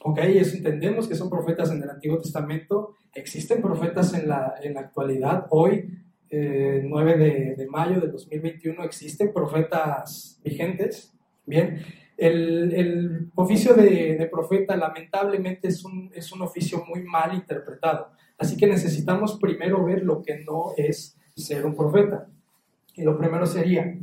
ok, 0.02 0.18
eso 0.18 0.56
entendemos 0.56 1.09
que 1.09 1.14
son 1.14 1.30
profetas 1.30 1.71
en 1.71 1.83
el 1.83 1.90
Antiguo 1.90 2.18
Testamento, 2.18 2.95
¿existen 3.14 3.62
profetas 3.62 4.14
en 4.14 4.28
la, 4.28 4.54
en 4.62 4.75
la 4.75 4.80
actualidad? 4.80 5.47
Hoy, 5.50 5.90
9 6.30 6.30
eh, 6.30 7.16
de, 7.16 7.54
de 7.56 7.66
mayo 7.68 8.00
de 8.00 8.09
2021, 8.09 8.83
¿existen 8.85 9.33
profetas 9.33 10.40
vigentes? 10.45 11.12
Bien, 11.47 11.80
el, 12.16 13.30
oficio 13.35 13.75
de, 13.75 14.28
profeta 14.30 14.76
lamentablemente 14.76 15.68
es 15.68 15.85
un, 15.85 16.11
es 16.14 16.33
un 16.33 16.42
oficio 16.42 16.85
muy 16.87 17.02
mal 17.02 17.35
interpretado. 17.35 18.11
Así 18.38 18.56
que 18.56 18.66
necesitamos 18.66 19.38
primero 19.40 19.85
ver 19.85 20.02
lo 20.02 20.23
que 20.23 20.38
no 20.40 20.73
es 20.76 21.18
ser 21.35 21.66
un 21.66 21.75
profeta. 21.75 22.28
Y 22.96 23.02
lo 23.02 23.16
primero 23.16 23.46
sería, 23.46 23.96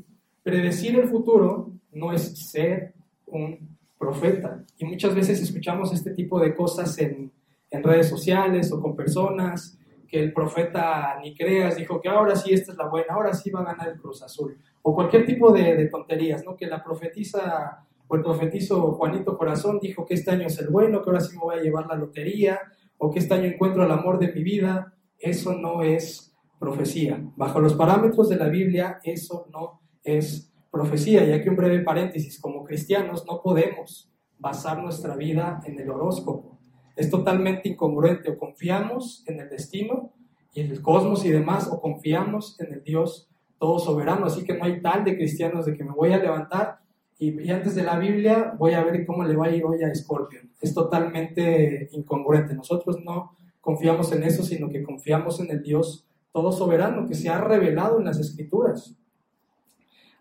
predecir 0.44 1.00
el 1.00 1.08
futuro 1.08 1.72
no 1.92 2.14
es 2.14 2.50
ser 2.50 2.94
un 3.26 3.78
profeta. 3.98 4.64
Y 4.78 4.86
muchas 4.86 5.16
veces 5.16 5.42
escuchamos 5.42 5.92
este 5.94 6.12
tipo 6.12 6.40
de 6.40 6.56
cosas 6.56 6.98
en, 7.00 7.32
redes 7.72 8.08
sociales 8.08 8.72
o 8.72 8.80
con 8.80 8.96
personas, 8.96 9.80
que 10.08 10.20
el 10.20 10.32
profeta 10.32 11.18
ni 11.20 11.34
creas 11.34 11.76
dijo 11.76 12.00
que 12.00 12.08
ahora 12.08 12.36
sí 12.36 12.54
esta 12.54 12.72
es 12.72 12.78
la 12.78 12.88
buena, 12.88 13.16
ahora 13.16 13.34
sí 13.34 13.50
va 13.50 13.62
a 13.62 13.74
ganar 13.74 13.90
el 13.90 14.00
Cruz 14.00 14.22
Azul. 14.22 14.56
O 14.84 14.94
cualquier 14.94 15.26
tipo 15.26 15.52
de, 15.52 15.76
de 15.76 15.88
tonterías, 15.88 16.46
¿no? 16.46 16.56
Que 16.56 16.68
la 16.68 16.84
profetiza 16.84 17.84
o 18.08 18.16
el 18.16 18.22
profetizo 18.22 18.92
Juanito 18.92 19.36
Corazón 19.36 19.80
dijo 19.82 20.06
que 20.06 20.14
este 20.14 20.30
año 20.30 20.46
es 20.46 20.60
el 20.60 20.68
bueno, 20.70 21.02
que 21.02 21.10
ahora 21.10 21.22
sí 21.22 21.36
me 21.36 21.42
voy 21.42 21.56
a 21.58 21.62
llevar 21.64 21.88
la 21.88 21.96
lotería, 21.96 22.60
o 23.00 23.10
que 23.10 23.20
este 23.20 23.34
año 23.34 23.46
encuentro 23.46 23.84
el 23.84 23.92
amor 23.92 24.20
de 24.20 24.32
mi 24.32 24.44
vida. 24.44 24.94
Eso 25.18 25.56
no 25.56 25.82
es 25.82 26.33
profecía. 26.64 27.22
Bajo 27.36 27.60
los 27.60 27.74
parámetros 27.74 28.30
de 28.30 28.38
la 28.38 28.48
Biblia, 28.48 29.00
eso 29.04 29.48
no 29.52 29.82
es 30.04 30.52
profecía. 30.72 31.26
Y 31.26 31.34
aquí 31.34 31.50
un 31.50 31.58
breve 31.58 31.82
paréntesis, 31.82 32.40
como 32.40 32.64
cristianos 32.64 33.26
no 33.28 33.42
podemos 33.42 34.10
basar 34.40 34.82
nuestra 34.82 35.16
vida 35.16 35.60
en 35.66 35.80
el 35.80 35.90
horóscopo. 35.90 36.58
Es 36.96 37.10
totalmente 37.10 37.68
incongruente. 37.70 38.32
O 38.32 38.38
confiamos 38.38 39.24
en 39.28 39.42
el 39.42 39.50
destino 39.50 40.14
y 40.54 40.62
el 40.62 40.82
cosmos 40.82 41.26
y 41.26 41.30
demás, 41.30 41.70
o 41.70 41.82
confiamos 41.82 42.60
en 42.60 42.74
el 42.74 42.84
Dios 42.84 43.30
todo 43.60 43.80
soberano. 43.80 44.26
Así 44.26 44.46
que 44.46 44.58
no 44.58 44.64
hay 44.64 44.82
tal 44.82 45.04
de 45.04 45.18
cristianos 45.18 45.66
de 45.66 45.76
que 45.76 45.84
me 45.84 45.92
voy 45.92 46.14
a 46.14 46.20
levantar 46.20 46.84
y, 47.20 47.50
antes 47.52 47.76
de 47.76 47.84
la 47.84 47.98
Biblia 47.98 48.54
voy 48.58 48.74
a 48.74 48.84
ver 48.84 49.06
cómo 49.06 49.24
le 49.24 49.36
va 49.36 49.46
a 49.46 49.56
ir 49.56 49.64
hoy 49.64 49.84
a 49.84 49.94
Scorpion. 49.94 50.52
Es 50.60 50.74
totalmente 50.74 51.90
incongruente. 51.92 52.54
Nosotros 52.54 53.00
no 53.04 53.38
confiamos 53.62 54.12
en 54.12 54.24
eso, 54.24 54.44
sino 54.44 54.70
que 54.70 54.84
confiamos 54.84 55.40
en 55.40 55.52
el 55.52 55.64
Dios 55.64 56.06
todo 56.34 56.52
soberano 56.52 57.08
que 57.08 57.16
se 57.16 57.30
ha 57.30 57.40
revelado 57.40 58.00
en 58.00 58.06
las 58.06 58.20
escrituras. 58.20 58.98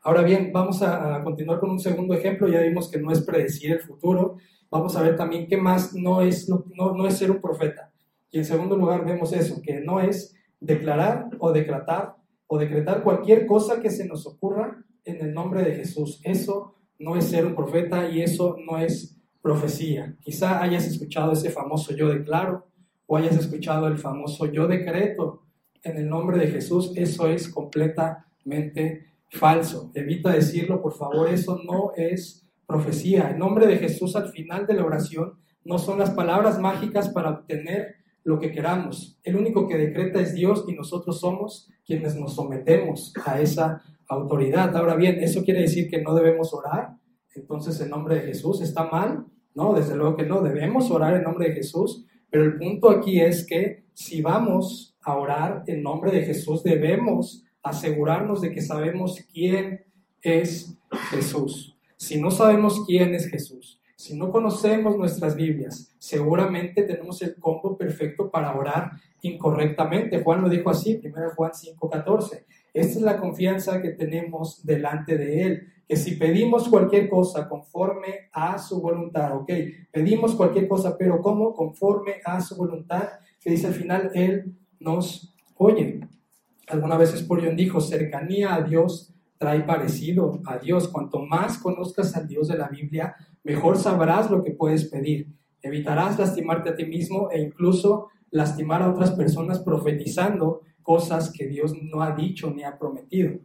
Ahora 0.03 0.23
bien, 0.23 0.53
vamos 0.53 0.83
a, 0.83 1.23
continuar 1.25 1.59
con 1.59 1.71
un 1.71 1.81
segundo 1.81 2.15
ejemplo. 2.15 2.49
Ya 2.49 2.61
vimos 2.61 2.91
que 2.91 3.01
no 3.01 3.11
es 3.11 3.23
predecir 3.23 3.73
el 3.73 3.81
futuro. 3.81 4.37
Vamos 4.71 4.95
a 4.97 5.03
ver 5.03 5.17
también 5.17 5.49
qué 5.49 5.57
más 5.57 5.95
no 5.95 6.21
es, 6.21 6.49
no, 6.49 6.65
no 6.77 7.07
es 7.07 7.19
ser 7.19 7.31
un 7.31 7.41
profeta. 7.41 7.91
Y 8.31 8.39
en 8.39 8.45
segundo 8.45 8.77
lugar 8.77 9.05
vemos 9.05 9.33
eso, 9.33 9.61
que 9.63 9.81
no 9.81 10.01
es 10.01 10.35
declarar 10.61 11.29
o 11.39 11.51
decretar 11.51 12.17
o 12.47 12.59
decretar 12.59 13.03
cualquier 13.03 13.47
cosa 13.47 13.81
que 13.81 13.91
se 13.91 14.07
nos 14.07 14.27
ocurra 14.27 14.85
en 15.05 15.21
el 15.25 15.33
nombre 15.33 15.63
de 15.63 15.75
Jesús. 15.75 16.21
Eso 16.23 16.75
no 16.99 17.17
es 17.17 17.25
ser 17.25 17.47
un 17.47 17.55
profeta 17.55 18.09
y 18.11 18.21
eso 18.21 18.57
no 18.67 18.79
es 18.79 19.17
profecía. 19.41 20.17
Quizá 20.21 20.63
hayas 20.63 20.87
escuchado 20.87 21.33
ese 21.33 21.51
famoso 21.51 21.95
yo 21.95 22.09
declaro 22.09 22.67
o 23.07 23.17
hayas 23.17 23.37
escuchado 23.37 23.87
el 23.89 23.99
famoso 23.99 24.47
yo 24.47 24.67
decreto 24.67 25.43
en 25.83 25.97
el 25.97 26.09
nombre 26.09 26.39
de 26.39 26.49
Jesús. 26.49 26.93
Eso 26.97 27.29
es 27.29 27.49
completamente 27.49 29.07
falso. 29.31 29.91
Evita 29.95 30.31
decirlo, 30.31 30.83
por 30.83 30.95
favor, 30.95 31.29
eso 31.29 31.61
no 31.65 31.93
es 31.97 32.47
profecía. 32.67 33.31
El 33.31 33.39
nombre 33.39 33.67
de 33.67 33.79
Jesús 33.79 34.17
al 34.17 34.31
final 34.31 34.67
de 34.67 34.75
la 34.75 34.85
oración 34.85 35.35
no 35.65 35.79
son 35.79 35.99
las 35.99 36.11
palabras 36.11 36.59
mágicas 36.59 37.09
para 37.11 37.31
obtener 37.31 37.97
lo 38.25 38.39
que 38.39 38.53
queramos. 38.53 39.19
El 39.25 39.37
único 39.37 39.67
que 39.67 39.77
decreta 39.77 40.21
es 40.21 40.35
Dios 40.35 40.65
y 40.69 40.75
nosotros 40.75 41.21
somos 41.21 41.69
quienes 41.85 42.17
nos 42.17 42.35
sometemos 42.35 43.13
a 43.25 43.41
esa 43.41 43.83
autoridad. 44.09 44.77
Ahora 44.77 44.95
bien, 44.95 45.19
¿eso 45.21 45.45
quiere 45.45 45.63
decir 45.63 45.89
que 45.89 46.03
no 46.03 46.15
debemos 46.15 46.53
orar? 46.55 46.97
Entonces, 47.35 47.81
¿el 47.81 47.91
nombre 47.91 48.17
de 48.17 48.23
Jesús 48.23 48.61
está 48.61 48.85
mal? 48.85 49.27
No, 49.55 49.75
desde 49.75 49.97
luego 49.97 50.17
que 50.17 50.27
no. 50.27 50.41
Debemos 50.41 50.91
orar 50.91 51.15
en 51.15 51.25
nombre 51.25 51.49
de 51.49 51.55
Jesús, 51.55 52.07
pero 52.31 52.45
el 52.45 52.57
punto 52.59 52.91
aquí 52.91 53.21
es 53.21 53.47
que 53.47 53.82
si 53.95 54.23
vamos 54.23 54.95
a 55.03 55.17
orar 55.17 55.65
en 55.67 55.83
nombre 55.83 56.11
de 56.11 56.23
Jesús, 56.23 56.63
debemos 56.63 57.45
asegurarnos 57.63 58.41
de 58.41 58.53
que 58.53 58.61
sabemos 58.61 59.19
quién 59.33 59.85
es 60.21 60.77
Jesús. 61.11 61.77
Si 61.97 62.21
no 62.21 62.31
sabemos 62.31 62.85
quién 62.87 63.15
es 63.15 63.29
Jesús, 63.29 63.81
si 63.97 64.17
no 64.17 64.33
conocemos 64.33 64.97
nuestras 64.97 65.37
Biblias, 65.37 65.95
seguramente 65.99 66.83
tenemos 66.83 67.23
el 67.23 67.37
combo 67.37 67.77
perfecto 67.77 68.31
para 68.31 68.53
orar 68.57 68.91
incorrectamente. 69.21 70.23
Juan 70.23 70.43
lo 70.43 70.49
dijo 70.49 70.71
así, 70.71 71.01
1 71.01 71.35
Juan 71.37 71.53
5:14. 71.53 72.45
Esta 72.75 72.99
es 72.99 73.03
la 73.03 73.21
confianza 73.21 73.81
que 73.81 73.91
tenemos 73.91 74.65
delante 74.65 75.17
de 75.17 75.43
Él, 75.43 75.69
que 75.87 75.97
si 75.97 76.17
pedimos 76.17 76.69
cualquier 76.69 77.09
cosa 77.09 77.49
conforme 77.49 78.31
a 78.33 78.59
su 78.59 78.81
voluntad, 78.81 79.37
ok, 79.37 79.53
pedimos 79.93 80.35
cualquier 80.35 80.67
cosa, 80.67 80.97
pero 80.99 81.21
¿cómo? 81.21 81.55
Conforme 81.55 82.17
a 82.25 82.41
su 82.41 82.57
voluntad, 82.57 83.09
que 83.43 83.51
dice 83.51 83.67
al 83.67 83.75
final, 83.75 84.11
Él 84.15 84.55
nos 84.79 85.35
oye. 85.57 86.01
Alguna 86.69 86.97
vez 86.97 87.11
Spurgeon 87.11 87.57
dijo, 87.57 87.81
cercanía 87.81 88.55
a 88.55 88.63
Dios 88.63 89.13
trae 89.39 89.65
parecido 89.65 90.41
a 90.47 90.59
Dios. 90.59 90.89
Cuanto 90.89 91.19
más 91.19 91.59
conozcas 91.59 92.17
al 92.17 92.29
Dios 92.29 92.49
de 92.49 92.57
la 92.57 92.69
Biblia, 92.69 93.17
mejor 93.43 93.77
sabrás 93.77 94.31
lo 94.31 94.45
que 94.45 94.53
puedes 94.53 94.85
pedir. 94.85 95.27
Evitarás 95.61 96.19
lastimarte 96.19 96.71
a 96.71 96.77
ti 96.77 96.85
mismo 96.87 97.29
e 97.31 97.41
incluso 97.41 98.09
lastimar 98.31 98.83
a 98.83 98.91
otras 98.91 99.11
personas 99.11 99.59
profetizando 99.59 100.61
cosas 100.83 101.33
que 101.33 101.47
Dios 101.47 101.75
no 101.81 102.03
ha 102.03 102.15
dicho 102.15 102.51
ni 102.51 102.63
ha 102.63 102.79
prometido. 102.79 103.39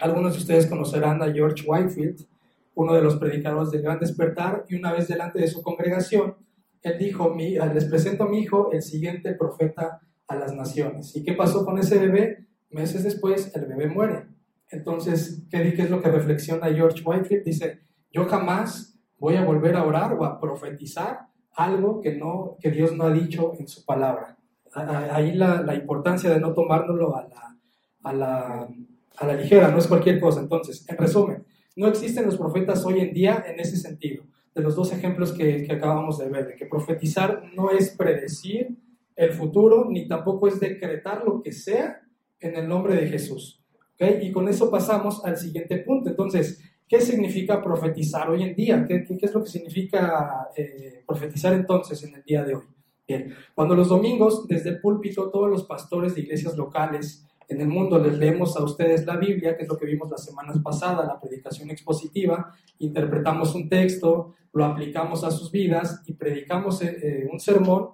Algunos 0.00 0.34
de 0.34 0.38
ustedes 0.40 0.66
conocerán 0.66 1.22
a 1.22 1.32
George 1.32 1.64
Whitefield, 1.66 2.26
uno 2.74 2.92
de 2.92 3.02
los 3.02 3.16
predicadores 3.16 3.70
del 3.70 3.82
Gran 3.82 3.98
Despertar, 3.98 4.64
y 4.68 4.74
una 4.74 4.92
vez 4.92 5.08
delante 5.08 5.40
de 5.40 5.48
su 5.48 5.62
congregación, 5.62 6.34
él 6.82 6.98
dijo, 6.98 7.34
les 7.36 7.84
presento 7.86 8.24
a 8.24 8.28
mi 8.28 8.40
hijo, 8.40 8.70
el 8.72 8.82
siguiente 8.82 9.34
profeta 9.34 10.00
a 10.28 10.36
las 10.36 10.54
naciones. 10.54 11.14
¿Y 11.16 11.22
qué 11.22 11.32
pasó 11.32 11.64
con 11.64 11.78
ese 11.78 11.98
bebé? 11.98 12.46
Meses 12.70 13.04
después, 13.04 13.54
el 13.54 13.66
bebé 13.66 13.86
muere. 13.88 14.26
Entonces, 14.70 15.42
¿qué, 15.50 15.72
qué 15.74 15.82
es 15.82 15.90
lo 15.90 16.02
que 16.02 16.10
reflexiona 16.10 16.72
George 16.74 17.02
Whitefield? 17.04 17.44
Dice, 17.44 17.80
yo 18.12 18.26
jamás 18.26 18.98
voy 19.18 19.36
a 19.36 19.44
volver 19.44 19.76
a 19.76 19.84
orar 19.84 20.14
o 20.14 20.24
a 20.24 20.40
profetizar 20.40 21.28
algo 21.54 22.00
que, 22.00 22.14
no, 22.16 22.56
que 22.60 22.70
Dios 22.70 22.94
no 22.94 23.04
ha 23.04 23.12
dicho 23.12 23.52
en 23.58 23.68
su 23.68 23.84
palabra. 23.84 24.36
Ahí 24.74 25.32
la, 25.32 25.62
la 25.62 25.74
importancia 25.74 26.28
de 26.28 26.38
no 26.38 26.52
tomárnoslo 26.52 27.16
a 27.16 27.22
la, 27.22 27.56
a, 28.02 28.12
la, 28.12 28.68
a 29.16 29.26
la 29.26 29.34
ligera, 29.34 29.70
no 29.70 29.78
es 29.78 29.86
cualquier 29.86 30.20
cosa. 30.20 30.40
Entonces, 30.40 30.84
en 30.88 30.98
resumen, 30.98 31.44
no 31.76 31.86
existen 31.86 32.26
los 32.26 32.36
profetas 32.36 32.84
hoy 32.84 33.00
en 33.00 33.14
día 33.14 33.44
en 33.46 33.58
ese 33.60 33.76
sentido, 33.76 34.24
de 34.56 34.62
los 34.62 34.74
dos 34.74 34.90
ejemplos 34.90 35.34
que, 35.34 35.68
acabamos 35.70 36.16
de 36.16 36.30
ver, 36.30 36.46
de 36.48 36.56
que 36.56 36.64
profetizar 36.64 37.42
no 37.54 37.70
es 37.70 37.90
predecir 37.90 38.74
el 39.14 39.32
futuro, 39.32 39.86
ni 39.90 40.08
tampoco 40.08 40.48
es 40.48 40.58
decretar 40.58 41.24
lo 41.26 41.42
que 41.42 41.52
sea 41.52 42.00
en 42.40 42.56
el 42.56 42.66
nombre 42.66 42.96
de 42.96 43.06
Jesús. 43.06 43.62
Y 43.98 44.32
con 44.32 44.48
eso 44.48 44.70
pasamos 44.70 45.22
al 45.26 45.36
siguiente 45.36 45.76
punto. 45.78 46.08
Entonces, 46.08 46.58
¿qué 46.88 47.02
significa 47.02 47.62
profetizar 47.62 48.30
hoy 48.30 48.44
en 48.44 48.54
día? 48.54 48.86
¿Qué, 48.88 49.04
qué, 49.04 49.26
es 49.26 49.34
lo 49.34 49.44
que 49.44 49.50
significa 49.50 50.48
eh, 50.56 51.02
profetizar 51.06 51.52
entonces 51.52 52.02
en 52.04 52.14
el 52.14 52.22
día 52.22 52.42
de 52.42 52.54
hoy? 52.54 52.64
Bien, 53.06 53.34
cuando 53.54 53.74
los 53.74 53.88
domingos 53.88 54.48
desde 54.48 54.70
el 54.70 54.80
púlpito 54.80 55.30
todos 55.30 55.50
los 55.50 55.64
pastores 55.64 56.14
de 56.14 56.22
iglesias 56.22 56.56
locales 56.56 57.25
en 57.48 57.60
el 57.60 57.68
mundo 57.68 57.98
les 57.98 58.18
leemos 58.18 58.56
a 58.56 58.64
ustedes 58.64 59.06
la 59.06 59.16
Biblia, 59.16 59.56
que 59.56 59.62
es 59.62 59.68
lo 59.68 59.76
que 59.76 59.86
vimos 59.86 60.10
las 60.10 60.24
semanas 60.24 60.58
pasadas, 60.62 61.06
la 61.06 61.20
predicación 61.20 61.70
expositiva, 61.70 62.52
interpretamos 62.78 63.54
un 63.54 63.68
texto, 63.68 64.34
lo 64.52 64.64
aplicamos 64.64 65.22
a 65.22 65.30
sus 65.30 65.52
vidas 65.52 66.02
y 66.06 66.14
predicamos 66.14 66.82
eh, 66.82 66.96
eh, 67.02 67.28
un 67.30 67.38
sermón, 67.38 67.90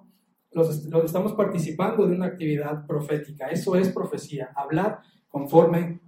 los, 0.51 0.85
los, 0.85 1.05
estamos 1.05 1.33
participando 1.33 2.07
de 2.07 2.15
una 2.15 2.27
actividad 2.27 2.85
profética. 2.87 3.47
Eso 3.47 3.75
es 3.75 3.89
profecía, 3.89 4.51
hablar 4.55 4.99
conforme 5.29 5.99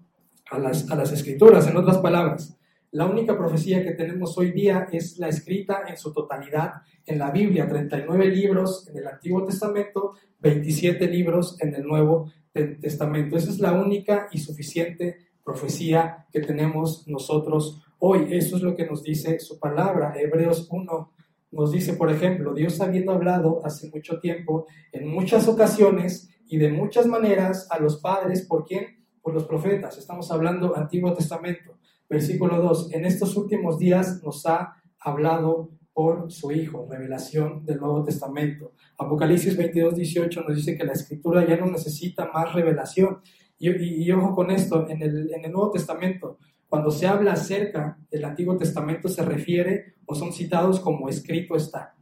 a 0.50 0.60
las, 0.60 0.90
a 0.90 0.96
las 0.96 1.12
escrituras. 1.12 1.68
En 1.68 1.78
otras 1.78 1.98
palabras, 1.98 2.58
la 2.92 3.06
única 3.06 3.38
profecía 3.38 3.84
que 3.84 3.92
tenemos 3.92 4.38
hoy 4.38 4.52
día 4.52 4.88
es 4.92 5.18
la 5.18 5.28
escrita 5.28 5.84
en 5.88 5.98
su 5.98 6.14
totalidad 6.14 6.74
en 7.06 7.20
la 7.20 7.30
Biblia, 7.32 7.68
39 7.68 8.28
libros 8.28 8.88
en 8.88 8.98
el 8.98 9.08
Antiguo 9.08 9.44
Testamento, 9.44 10.14
27 10.40 11.08
libros 11.08 11.58
en 11.60 11.76
el 11.76 11.84
Nuevo 11.84 12.32
Testamento. 12.80 13.38
Esa 13.38 13.52
es 13.52 13.60
la 13.60 13.74
única 13.74 14.28
y 14.32 14.40
suficiente 14.40 15.18
profecía 15.44 16.26
que 16.32 16.42
tenemos 16.42 17.08
nosotros 17.08 17.84
hoy. 18.00 18.28
Eso 18.32 18.58
es 18.58 18.64
lo 18.64 18.76
que 18.76 18.86
nos 18.86 19.04
dice 19.04 19.40
su 19.40 19.60
palabra. 19.60 20.14
Hebreos 20.18 20.68
1 20.72 21.12
nos 21.52 21.72
dice, 21.72 21.94
por 21.94 22.12
ejemplo, 22.12 22.54
Dios 22.54 22.82
habiendo 22.82 23.12
hablado 23.12 23.62
hace 23.64 23.90
mucho 23.90 24.20
tiempo, 24.20 24.66
en 24.92 25.08
muchas 25.08 25.48
ocasiones 25.48 26.30
y 26.48 26.58
de 26.58 26.72
muchas 26.72 27.08
maneras 27.08 27.68
a 27.72 27.80
los 27.80 28.02
padres, 28.02 28.46
¿por 28.46 28.66
quién? 28.66 29.06
por 29.26 29.34
los 29.34 29.46
profetas. 29.46 29.98
Estamos 29.98 30.30
hablando 30.30 30.78
Antiguo 30.78 31.12
Testamento. 31.12 31.80
Versículo 32.08 32.62
2. 32.62 32.94
En 32.94 33.06
estos 33.06 33.36
últimos 33.36 33.80
días 33.80 34.22
nos 34.22 34.46
ha 34.46 34.76
hablado 35.00 35.72
por 35.96 36.30
su 36.30 36.52
Hijo, 36.52 36.86
revelación 36.88 37.66
del 37.66 37.80
Nuevo 37.80 38.04
Testamento. 38.04 38.74
Apocalipsis 38.98 39.56
22, 39.56 39.96
18 39.96 40.42
nos 40.44 40.56
dice 40.56 40.78
que 40.78 40.84
la 40.84 40.92
Escritura 40.92 41.48
ya 41.48 41.56
no 41.56 41.68
necesita 41.68 42.30
más 42.34 42.54
revelación. 42.54 43.22
Y, 43.58 44.12
ojo 44.12 44.36
con 44.36 44.52
esto, 44.52 44.88
en 44.90 45.02
el, 45.02 45.34
en 45.34 45.46
el 45.46 45.52
Nuevo 45.54 45.72
Testamento, 45.72 46.38
cuando 46.68 46.92
se 46.92 47.08
habla 47.08 47.32
acerca 47.32 47.98
del 48.12 48.26
Antiguo 48.26 48.58
Testamento 48.58 49.08
se 49.08 49.24
refiere 49.24 49.96
o 50.06 50.14
son 50.14 50.34
citados 50.34 50.82
como 50.82 51.08
escrito 51.08 51.56
está. 51.56 51.96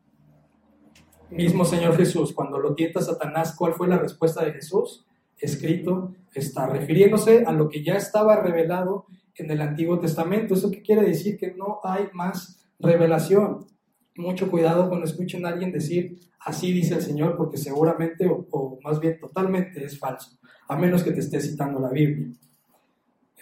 Mismo 1.29 1.63
Señor 1.63 1.95
Jesús, 1.95 2.33
cuando 2.33 2.57
lo 2.57 2.73
tienta 2.73 2.99
Satanás, 2.99 3.55
¿cuál 3.55 3.73
fue 3.73 3.87
la 3.87 3.99
respuesta 3.99 4.43
de 4.43 4.53
Jesús? 4.53 5.05
escrito 5.43 6.15
está, 6.33 6.67
refiriéndose 6.67 7.43
a 7.45 7.51
lo 7.51 7.69
que 7.69 7.83
ya 7.83 7.95
estaba 7.95 8.41
revelado 8.41 9.05
en 9.35 9.51
el 9.51 9.61
Antiguo 9.61 9.99
Testamento. 9.99 10.53
¿Eso 10.53 10.71
qué 10.71 10.81
quiere 10.81 11.03
decir? 11.03 11.37
Que 11.37 11.53
no 11.53 11.79
hay 11.83 12.07
más 12.13 12.65
revelación. 12.79 13.67
Mucho 14.15 14.49
cuidado 14.49 14.89
cuando 14.89 15.05
escuchen 15.05 15.45
a 15.45 15.49
alguien 15.49 15.71
decir, 15.71 16.19
así 16.39 16.71
dice 16.71 16.95
el 16.95 17.01
Señor, 17.01 17.35
porque 17.35 17.57
seguramente, 17.57 18.27
o, 18.29 18.79
más 18.83 18.99
bien 18.99 19.19
totalmente, 19.19 19.83
es 19.83 19.97
falso, 19.97 20.37
a 20.67 20.77
menos 20.77 21.03
que 21.03 21.11
te 21.11 21.19
esté 21.19 21.39
citando 21.39 21.79
la 21.79 21.89
Biblia. 21.89 22.27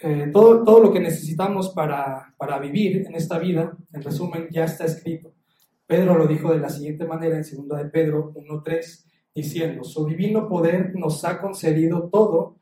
Eh, 0.02 0.30
todo, 0.32 0.64
todo 0.64 0.80
lo 0.80 0.92
que 0.92 1.00
necesitamos 1.00 1.68
para, 1.70 2.34
para 2.36 2.58
vivir 2.58 3.06
en 3.06 3.14
esta 3.14 3.38
vida, 3.38 3.76
en 3.92 4.02
resumen, 4.02 4.48
ya 4.50 4.64
está 4.64 4.84
escrito. 4.84 5.32
Pedro 5.86 6.16
lo 6.16 6.26
dijo 6.26 6.50
de 6.52 6.58
la 6.58 6.70
siguiente 6.70 7.04
manera 7.04 7.36
en 7.36 7.68
2 7.68 7.78
de 7.78 7.84
Pedro 7.90 8.32
1.3 8.32 9.04
diciendo, 9.34 9.84
su 9.84 10.06
divino 10.06 10.48
poder 10.48 10.94
nos 10.94 11.24
ha 11.24 11.40
concedido 11.40 12.08
todo, 12.10 12.56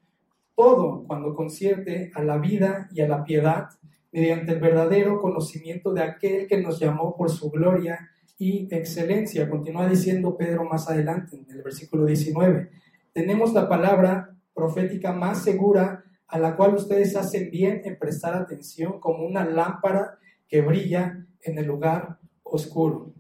todo 0.57 1.05
cuando 1.07 1.35
concierte 1.35 2.11
a 2.15 2.23
la 2.23 2.39
vida 2.39 2.89
y 2.93 3.01
a 3.01 3.09
la 3.09 3.25
piedad, 3.25 3.69
mediante 4.13 4.53
el 4.53 4.61
verdadero 4.61 5.21
conocimiento 5.21 5.93
de 5.93 6.03
aquel 6.03 6.47
que 6.47 6.61
nos 6.61 6.79
llamó 6.81 7.17
por 7.17 7.31
su 7.31 7.51
gloria 7.51 8.11
y 8.39 8.69
excelencia. 8.75 9.49
Continúa 9.49 9.89
diciendo 9.89 10.37
Pedro 10.37 10.65
más 10.65 10.89
adelante, 10.89 11.37
en 11.37 11.57
el 11.57 11.63
versículo 11.63 12.07
19. 12.07 12.71
Tenemos 13.13 13.53
la 13.53 13.69
palabra 13.69 14.37
profética 14.55 15.13
más 15.13 15.43
segura 15.43 16.05
a 16.27 16.39
la 16.39 16.57
cual 16.57 16.75
ustedes 16.75 17.17
hacen 17.17 17.51
bien 17.51 17.83
en 17.85 17.99
prestar 17.99 18.35
atención 18.35 19.01
como 19.01 19.27
una 19.27 19.45
lámpara 19.45 20.19
que 20.49 20.61
brilla 20.61 21.27
en 21.43 21.59
el 21.59 21.67
lugar 21.67 22.19
oscuro. 22.43 23.13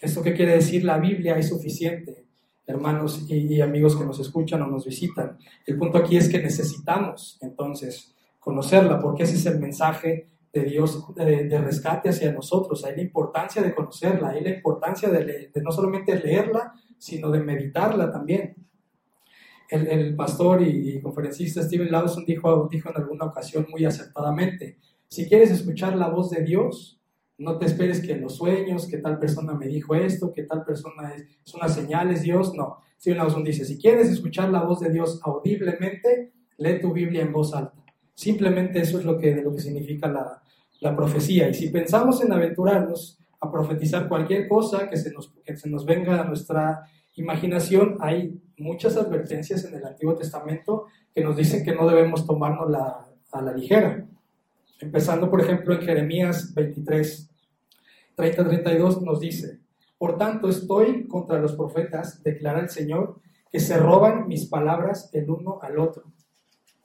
¿Esto 0.00 0.22
qué 0.22 0.34
quiere 0.34 0.54
decir? 0.54 0.84
La 0.84 0.98
Biblia 0.98 1.36
es 1.36 1.48
suficiente 1.48 2.24
hermanos 2.66 3.26
y, 3.28 3.60
amigos 3.60 3.96
que 3.96 4.04
nos 4.04 4.18
escuchan 4.20 4.62
o 4.62 4.66
nos 4.66 4.86
visitan. 4.86 5.36
El 5.66 5.76
punto 5.78 5.98
aquí 5.98 6.16
es 6.16 6.28
que 6.28 6.42
necesitamos 6.42 7.38
entonces 7.40 8.14
conocerla, 8.38 9.00
porque 9.00 9.24
ese 9.24 9.36
es 9.36 9.46
el 9.46 9.58
mensaje 9.58 10.28
de 10.54 10.62
Dios 10.62 11.04
de, 11.16 11.58
rescate 11.58 12.10
hacia 12.10 12.32
nosotros. 12.32 12.84
Hay 12.84 12.94
la 12.94 13.02
importancia 13.02 13.60
de 13.60 13.74
conocerla, 13.74 14.30
hay 14.30 14.42
la 14.42 14.50
importancia 14.50 15.10
de, 15.10 15.50
no 15.62 15.72
solamente 15.72 16.14
leerla, 16.14 16.72
sino 16.96 17.30
de 17.30 17.40
meditarla 17.40 18.10
también. 18.12 18.54
El, 19.68 20.14
pastor 20.14 20.62
y, 20.62 21.00
conferencista 21.02 21.62
Steven 21.62 21.90
Lawson 21.90 22.24
dijo, 22.24 22.68
dijo 22.70 22.90
en 22.90 22.96
alguna 22.96 23.24
ocasión 23.24 23.66
muy 23.68 23.84
acertadamente, 23.84 24.78
si 25.08 25.28
quieres 25.28 25.50
escuchar 25.50 25.96
la 25.96 26.08
voz 26.08 26.30
de 26.30 26.44
Dios, 26.44 27.00
no 27.38 27.58
te 27.58 27.66
esperes 27.66 28.00
que 28.00 28.14
los 28.14 28.36
sueños, 28.36 28.86
que 28.86 28.98
tal 28.98 29.18
persona 29.18 29.54
me 29.54 29.66
dijo 29.66 29.96
esto, 29.96 30.32
que 30.32 30.44
tal 30.44 30.64
persona 30.64 31.12
es, 31.14 31.24
es 31.44 31.54
una 31.54 31.68
señal, 31.68 32.12
es 32.12 32.22
Dios. 32.22 32.54
No. 32.54 32.78
Steven 33.00 33.18
Lawson 33.18 33.42
dice, 33.42 33.64
si 33.64 33.76
quieres 33.76 34.08
escuchar 34.08 34.50
la 34.50 34.62
voz 34.62 34.78
de 34.80 34.90
Dios 34.90 35.20
audiblemente, 35.24 36.32
lee 36.58 36.80
tu 36.80 36.92
Biblia 36.92 37.22
en 37.22 37.32
voz 37.32 37.52
alta. 37.52 37.84
Simplemente 38.14 38.78
eso 38.78 39.00
es 39.00 39.04
lo 39.04 39.18
que, 39.18 39.34
lo 39.34 39.52
que 39.52 39.60
significa 39.60 40.06
la, 40.06 40.43
la 40.84 40.94
profecía. 40.94 41.48
Y 41.48 41.54
si 41.54 41.70
pensamos 41.70 42.22
en 42.22 42.30
aventurarnos 42.30 43.18
a 43.40 43.50
profetizar 43.50 44.06
cualquier 44.06 44.46
cosa 44.46 44.88
que 44.90 44.98
se 44.98 45.10
nos, 45.12 45.32
que 45.42 45.56
se 45.56 45.70
nos 45.70 45.86
venga 45.86 46.20
a 46.20 46.24
nuestra 46.24 46.82
imaginación, 47.16 47.96
hay 48.00 48.38
muchas 48.58 48.98
advertencias 48.98 49.64
en 49.64 49.76
el 49.76 49.84
Antiguo 49.84 50.14
Testamento 50.14 50.84
que 51.14 51.24
nos 51.24 51.36
dicen 51.36 51.64
que 51.64 51.74
no 51.74 51.88
debemos 51.88 52.26
tomarnos 52.26 52.70
la, 52.70 53.06
a 53.32 53.42
la 53.42 53.54
ligera. 53.54 54.06
Empezando, 54.78 55.30
por 55.30 55.40
ejemplo, 55.40 55.74
en 55.74 55.80
Jeremías 55.80 56.52
23, 56.52 57.30
30-32 58.18 59.00
nos 59.00 59.20
dice, 59.20 59.60
por 59.96 60.18
tanto 60.18 60.50
estoy 60.50 61.08
contra 61.08 61.40
los 61.40 61.54
profetas, 61.54 62.22
declara 62.22 62.60
el 62.60 62.68
Señor, 62.68 63.20
que 63.50 63.58
se 63.58 63.78
roban 63.78 64.28
mis 64.28 64.46
palabras 64.46 65.08
el 65.14 65.30
uno 65.30 65.60
al 65.62 65.78
otro. 65.78 66.04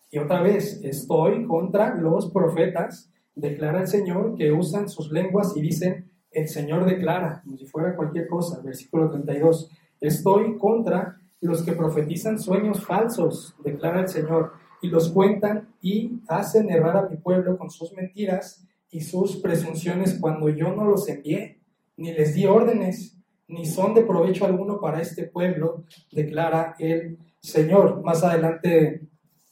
Y 0.09 0.19
otra 0.19 0.41
vez, 0.41 0.79
estoy 0.83 1.45
contra 1.45 1.95
los 1.95 2.31
profetas, 2.31 3.11
declara 3.39 3.81
el 3.81 3.87
Señor, 3.87 4.35
que 4.35 4.51
usan 4.51 4.89
sus 4.89 5.11
lenguas 5.11 5.55
y 5.55 5.61
dicen, 5.61 6.09
el 6.31 6.47
Señor 6.47 6.85
declara, 6.85 7.41
como 7.43 7.57
si 7.57 7.65
fuera 7.65 7.95
cualquier 7.95 8.27
cosa. 8.27 8.61
Versículo 8.61 9.09
32, 9.09 9.71
estoy 9.99 10.57
contra 10.57 11.17
los 11.41 11.63
que 11.63 11.73
profetizan 11.73 12.39
sueños 12.39 12.85
falsos, 12.85 13.55
declara 13.63 14.01
el 14.01 14.09
Señor, 14.09 14.53
y 14.81 14.87
los 14.87 15.09
cuentan 15.09 15.69
y 15.81 16.19
hacen 16.27 16.69
errar 16.69 16.97
a 16.97 17.09
mi 17.09 17.17
pueblo 17.17 17.57
con 17.57 17.69
sus 17.69 17.93
mentiras 17.93 18.65
y 18.91 19.01
sus 19.01 19.37
presunciones 19.37 20.17
cuando 20.19 20.49
yo 20.49 20.73
no 20.73 20.85
los 20.85 21.07
envié, 21.09 21.59
ni 21.97 22.13
les 22.13 22.33
di 22.33 22.45
órdenes, 22.45 23.17
ni 23.47 23.65
son 23.65 23.93
de 23.93 24.03
provecho 24.03 24.45
alguno 24.45 24.79
para 24.79 25.01
este 25.01 25.23
pueblo, 25.23 25.83
declara 26.11 26.75
el 26.79 27.17
Señor. 27.41 28.03
Más 28.03 28.23
adelante 28.23 29.01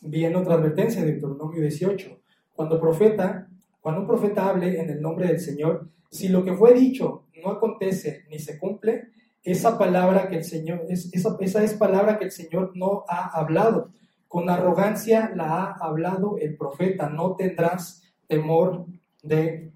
viene 0.01 0.35
otra 0.35 0.55
advertencia 0.55 1.01
de 1.01 1.13
Deuteronomio 1.13 1.61
18. 1.61 2.19
Cuando 2.53 2.79
profeta, 2.79 3.46
cuando 3.87 4.01
un 4.01 4.07
profeta 4.07 4.49
hable 4.49 4.81
en 4.81 4.89
el 4.89 5.01
nombre 5.01 5.29
del 5.29 5.39
Señor, 5.39 5.87
si 6.11 6.27
lo 6.27 6.43
que 6.43 6.53
fue 6.53 6.73
dicho 6.73 7.23
no 7.41 7.51
acontece 7.51 8.25
ni 8.29 8.37
se 8.37 8.59
cumple, 8.59 9.11
esa 9.41 9.77
palabra 9.77 10.27
que 10.27 10.35
el 10.35 10.43
Señor, 10.43 10.81
es, 10.89 11.09
esa, 11.13 11.37
esa 11.39 11.63
es 11.63 11.73
palabra 11.75 12.19
que 12.19 12.25
el 12.25 12.31
Señor 12.31 12.73
no 12.75 13.05
ha 13.07 13.29
hablado. 13.39 13.91
Con 14.27 14.49
arrogancia 14.49 15.31
la 15.33 15.45
ha 15.45 15.71
hablado 15.79 16.37
el 16.37 16.57
profeta, 16.57 17.07
no 17.07 17.37
tendrás 17.37 18.03
temor 18.27 18.87
de 19.23 19.71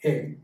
él. 0.00 0.42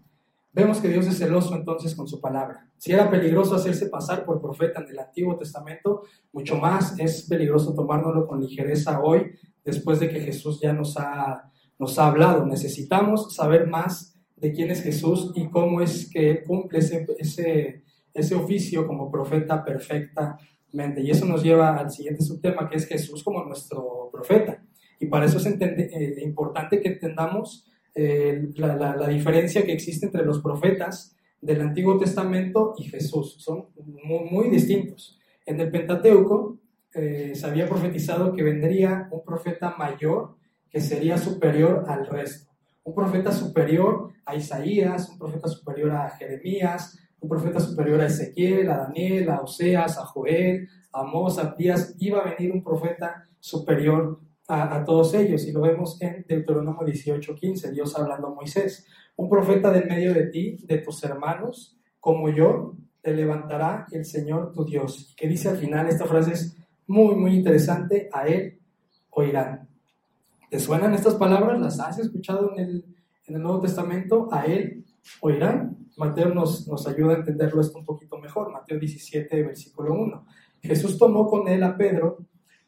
Vemos 0.54 0.80
que 0.80 0.88
Dios 0.88 1.06
es 1.06 1.18
celoso 1.18 1.54
entonces 1.54 1.94
con 1.94 2.08
su 2.08 2.18
palabra. 2.18 2.66
Si 2.78 2.92
era 2.92 3.10
peligroso 3.10 3.56
hacerse 3.56 3.90
pasar 3.90 4.24
por 4.24 4.40
profeta 4.40 4.80
en 4.80 4.88
el 4.88 4.98
Antiguo 5.00 5.36
Testamento, 5.36 6.04
mucho 6.32 6.56
más 6.56 6.98
es 6.98 7.24
peligroso 7.28 7.74
tomárnoslo 7.74 8.26
con 8.26 8.40
ligereza 8.40 9.02
hoy, 9.02 9.32
después 9.62 10.00
de 10.00 10.08
que 10.08 10.20
Jesús 10.20 10.58
ya 10.62 10.72
nos 10.72 10.96
ha, 10.96 11.52
nos 11.78 11.98
ha 11.98 12.08
hablado. 12.08 12.46
Necesitamos 12.46 13.34
saber 13.34 13.66
más 13.66 14.16
de 14.36 14.52
quién 14.52 14.70
es 14.70 14.82
Jesús 14.82 15.32
y 15.34 15.48
cómo 15.48 15.80
es 15.80 16.10
que 16.10 16.42
cumple 16.44 16.78
ese, 16.80 17.06
ese, 17.18 17.82
ese 18.12 18.34
oficio 18.34 18.86
como 18.86 19.10
profeta 19.10 19.64
perfectamente. 19.64 21.02
Y 21.02 21.10
eso 21.10 21.24
nos 21.24 21.42
lleva 21.42 21.76
al 21.76 21.90
siguiente 21.90 22.22
subtema, 22.22 22.68
que 22.68 22.76
es 22.76 22.86
Jesús 22.86 23.22
como 23.22 23.44
nuestro 23.44 24.10
profeta. 24.12 24.62
Y 24.98 25.06
para 25.06 25.26
eso 25.26 25.38
es 25.38 25.46
eh, 25.46 26.20
importante 26.22 26.80
que 26.80 26.88
entendamos 26.88 27.66
eh, 27.94 28.48
la, 28.56 29.08
diferencia 29.08 29.64
que 29.64 29.72
existe 29.72 30.06
entre 30.06 30.24
los 30.24 30.40
profetas 30.40 31.16
del 31.40 31.60
Antiguo 31.60 31.98
Testamento 31.98 32.74
y 32.78 32.84
Jesús. 32.84 33.36
Son 33.38 33.66
muy, 34.04 34.48
distintos. 34.48 35.18
En 35.44 35.60
el 35.60 35.70
Pentateuco 35.70 36.58
eh, 36.94 37.32
se 37.34 37.46
había 37.46 37.68
profetizado 37.68 38.32
que 38.32 38.42
vendría 38.42 39.08
un 39.10 39.24
profeta 39.24 39.74
mayor 39.78 40.35
que 40.70 40.80
sería 40.80 41.18
superior 41.18 41.84
al 41.88 42.06
resto. 42.06 42.52
Un 42.84 42.94
profeta 42.94 43.32
superior 43.32 44.12
a 44.24 44.34
Isaías, 44.34 45.08
un 45.08 45.18
profeta 45.18 45.48
superior 45.48 45.92
a 45.92 46.10
Jeremías, 46.10 46.98
un 47.20 47.28
profeta 47.28 47.60
superior 47.60 48.00
a 48.00 48.06
Ezequiel, 48.06 48.70
a 48.70 48.76
Daniel, 48.78 49.30
a 49.30 49.40
Oseas, 49.40 49.98
a 49.98 50.06
Joel, 50.06 50.68
a 50.92 51.00
Amós, 51.00 51.38
a 51.38 51.54
Díaz. 51.56 51.94
Iba 51.98 52.20
a 52.20 52.34
venir 52.34 52.52
un 52.52 52.62
profeta 52.62 53.24
superior 53.40 54.20
a, 54.48 54.84
todos 54.84 55.14
ellos. 55.14 55.44
Y 55.46 55.52
lo 55.52 55.62
vemos 55.62 56.00
en 56.00 56.24
Deuteronomio 56.28 56.86
18:15, 56.86 57.72
Dios 57.72 57.96
hablando 57.98 58.28
a 58.28 58.34
Moisés. 58.34 58.86
Un 59.16 59.28
profeta 59.28 59.70
del 59.70 59.86
medio 59.86 60.12
de 60.12 60.26
ti, 60.26 60.58
de 60.64 60.78
tus 60.78 61.02
hermanos, 61.04 61.76
como 62.00 62.28
yo, 62.28 62.74
te 63.00 63.14
levantará 63.14 63.86
el 63.90 64.04
Señor 64.04 64.52
tu 64.52 64.64
Dios. 64.64 65.14
Que 65.16 65.28
dice 65.28 65.48
al 65.48 65.56
final, 65.56 65.88
esta 65.88 66.06
frase 66.06 66.32
es 66.32 66.56
muy, 66.86 67.14
muy 67.14 67.34
interesante, 67.34 68.08
a 68.12 68.26
él 68.26 68.58
oirán. 69.10 69.65
¿Te 70.50 70.60
suenan 70.60 70.94
estas 70.94 71.14
palabras? 71.14 71.60
¿Las 71.60 71.80
has 71.80 71.98
escuchado 71.98 72.52
en 72.52 72.58
el, 72.60 72.84
en 73.26 73.34
el 73.36 73.42
Nuevo 73.42 73.60
Testamento? 73.60 74.28
A 74.30 74.46
él 74.46 74.84
oirán. 75.20 75.76
Mateo 75.96 76.34
nos, 76.34 76.68
nos 76.68 76.86
ayuda 76.86 77.14
a 77.14 77.16
entenderlo 77.16 77.60
esto 77.60 77.78
un 77.78 77.84
poquito 77.84 78.18
mejor. 78.18 78.52
Mateo 78.52 78.78
17, 78.78 79.42
versículo 79.42 79.94
1. 79.94 80.26
Jesús 80.62 80.98
tomó 80.98 81.28
con 81.28 81.48
él 81.48 81.62
a 81.62 81.76
Pedro 81.76 82.18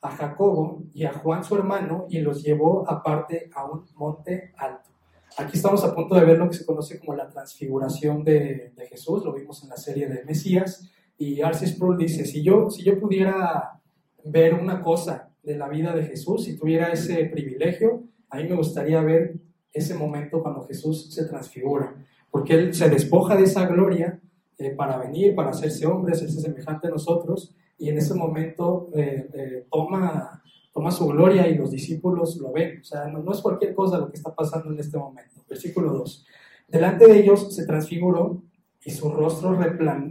a 0.01 0.11
Jacobo 0.11 0.85
y 0.95 1.05
a 1.05 1.12
Juan 1.12 1.43
su 1.45 1.57
hermano 1.57 2.07
y 2.09 2.21
los 2.21 2.43
llevó 2.43 2.88
aparte 2.88 3.51
a 3.55 3.64
un 3.64 3.85
monte 3.97 4.53
alto. 4.57 4.91
Aquí 5.37 5.57
estamos 5.57 5.85
a 5.85 5.95
punto 5.95 6.14
de 6.14 6.25
ver 6.25 6.38
lo 6.38 6.49
que 6.49 6.57
se 6.57 6.67
conoce 6.67 6.99
como 6.99 7.14
la 7.14 7.29
transfiguración 7.29 8.25
de, 8.25 8.73
Jesús, 8.88 9.25
lo 9.25 9.33
vimos 9.33 9.62
en 9.62 9.69
la 9.69 9.77
serie 9.77 10.09
de 10.09 10.25
Mesías, 10.25 10.88
y 11.17 11.41
Arcis 11.43 11.71
Sproul 11.71 11.99
dice, 11.99 12.25
si 12.25 12.43
yo, 12.43 12.71
si 12.71 12.83
yo 12.83 12.99
pudiera 12.99 13.81
ver 14.25 14.55
una 14.55 14.81
cosa 14.81 15.28
de 15.42 15.57
la 15.57 15.68
vida 15.68 15.94
de 15.94 16.05
Jesús, 16.05 16.44
si 16.44 16.57
tuviera 16.57 16.92
ese 16.92 17.24
privilegio, 17.27 18.05
a 18.31 18.37
mí 18.37 18.44
me 18.44 18.57
gustaría 18.57 19.01
ver 19.03 19.37
ese 19.72 19.94
momento 19.94 20.42
cuando 20.42 20.66
Jesús 20.66 21.12
se 21.12 21.27
transfigura, 21.27 21.94
porque 22.31 22.55
Él 22.55 22.74
se 22.74 22.88
despoja 22.88 23.37
de 23.37 23.44
esa 23.44 23.66
gloria 23.66 24.20
eh, 24.59 24.70
para 24.70 24.98
venir, 24.98 25.35
para 25.35 25.51
hacerse 25.51 25.87
hombre, 25.87 26.12
hacerse 26.12 26.40
semejante 26.40 26.88
a 26.88 26.90
nosotros, 26.90 27.55
y 27.79 27.88
en 27.88 27.98
ese 27.98 28.14
momento 28.14 28.90
eh, 28.94 29.29
eh, 29.33 29.66
toma, 29.70 30.42
toma 30.72 30.90
su 30.90 31.07
gloria 31.07 31.46
y 31.46 31.57
los 31.57 31.70
discípulos 31.70 32.37
lo 32.37 32.53
ven. 32.53 32.81
O 32.81 32.85
sea, 32.85 33.07
no, 33.07 33.31
es 33.33 33.40
cualquier 33.40 33.72
cosa 33.72 33.98
lo 33.98 34.11
que 34.11 34.16
está 34.16 34.35
pasando 34.35 34.72
en 34.72 34.81
este 34.81 34.98
momento. 34.98 35.44
Versículo 35.48 35.92
2. 35.92 36.27
Delante 36.66 37.07
de 37.07 37.20
ellos 37.20 37.55
se 37.55 37.64
transfiguró 37.66 38.42
y 38.85 38.90
su 38.90 39.11
rostro 39.11 39.57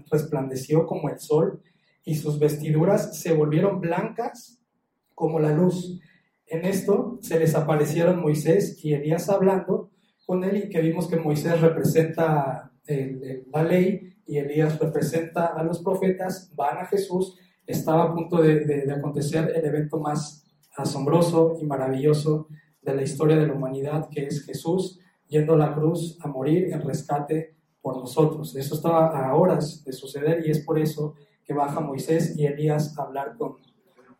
resplandeció 0.09 0.87
como 0.87 1.09
el 1.09 1.19
sol 1.19 1.61
y 2.05 2.15
sus 2.15 2.39
vestiduras 2.39 3.19
se 3.19 3.33
volvieron 3.33 3.81
blancas 3.81 4.61
como 5.17 5.39
la 5.39 5.51
luz. 5.51 5.99
En 6.45 6.63
esto 6.63 7.17
se 7.21 7.39
les 7.39 7.55
aparecieron 7.55 8.21
Moisés 8.21 8.77
y 8.85 8.93
Elías 8.93 9.29
hablando 9.29 9.89
con 10.27 10.43
él 10.43 10.65
y 10.65 10.69
que 10.69 10.79
vimos 10.79 11.07
que 11.07 11.15
Moisés 11.15 11.59
representa 11.59 12.71
la 13.51 13.63
ley 13.63 14.13
y 14.27 14.37
Elías 14.37 14.77
representa 14.77 15.47
a 15.47 15.63
los 15.63 15.81
profetas, 15.81 16.53
van 16.55 16.77
a 16.77 16.85
Jesús 16.85 17.39
estaba 17.65 18.03
a 18.03 18.13
punto 18.13 18.43
de, 18.43 18.93
acontecer 18.95 19.51
el 19.55 19.65
evento 19.65 19.99
más 19.99 20.45
asombroso 20.77 21.57
y 21.59 21.65
maravilloso 21.65 22.47
de 22.83 22.93
la 22.93 23.01
historia 23.01 23.37
de 23.37 23.47
la 23.47 23.53
humanidad, 23.53 24.07
que 24.09 24.27
es 24.27 24.45
Jesús 24.45 24.99
yendo 25.27 25.55
a 25.55 25.57
la 25.57 25.73
cruz 25.73 26.19
a 26.21 26.27
morir 26.27 26.71
en 26.71 26.81
rescate 26.83 27.55
por 27.81 27.97
nosotros. 27.97 28.55
Eso 28.55 28.75
estaba 28.75 29.07
a 29.07 29.33
horas 29.33 29.83
de 29.83 29.93
suceder 29.93 30.45
y 30.45 30.51
es 30.51 30.59
por 30.59 30.77
eso 30.77 31.15
que 31.43 31.55
baja 31.55 31.81
Moisés 31.81 32.37
y 32.37 32.45
Elías 32.45 32.97
a 32.99 33.01
hablar 33.01 33.35
con, 33.35 33.57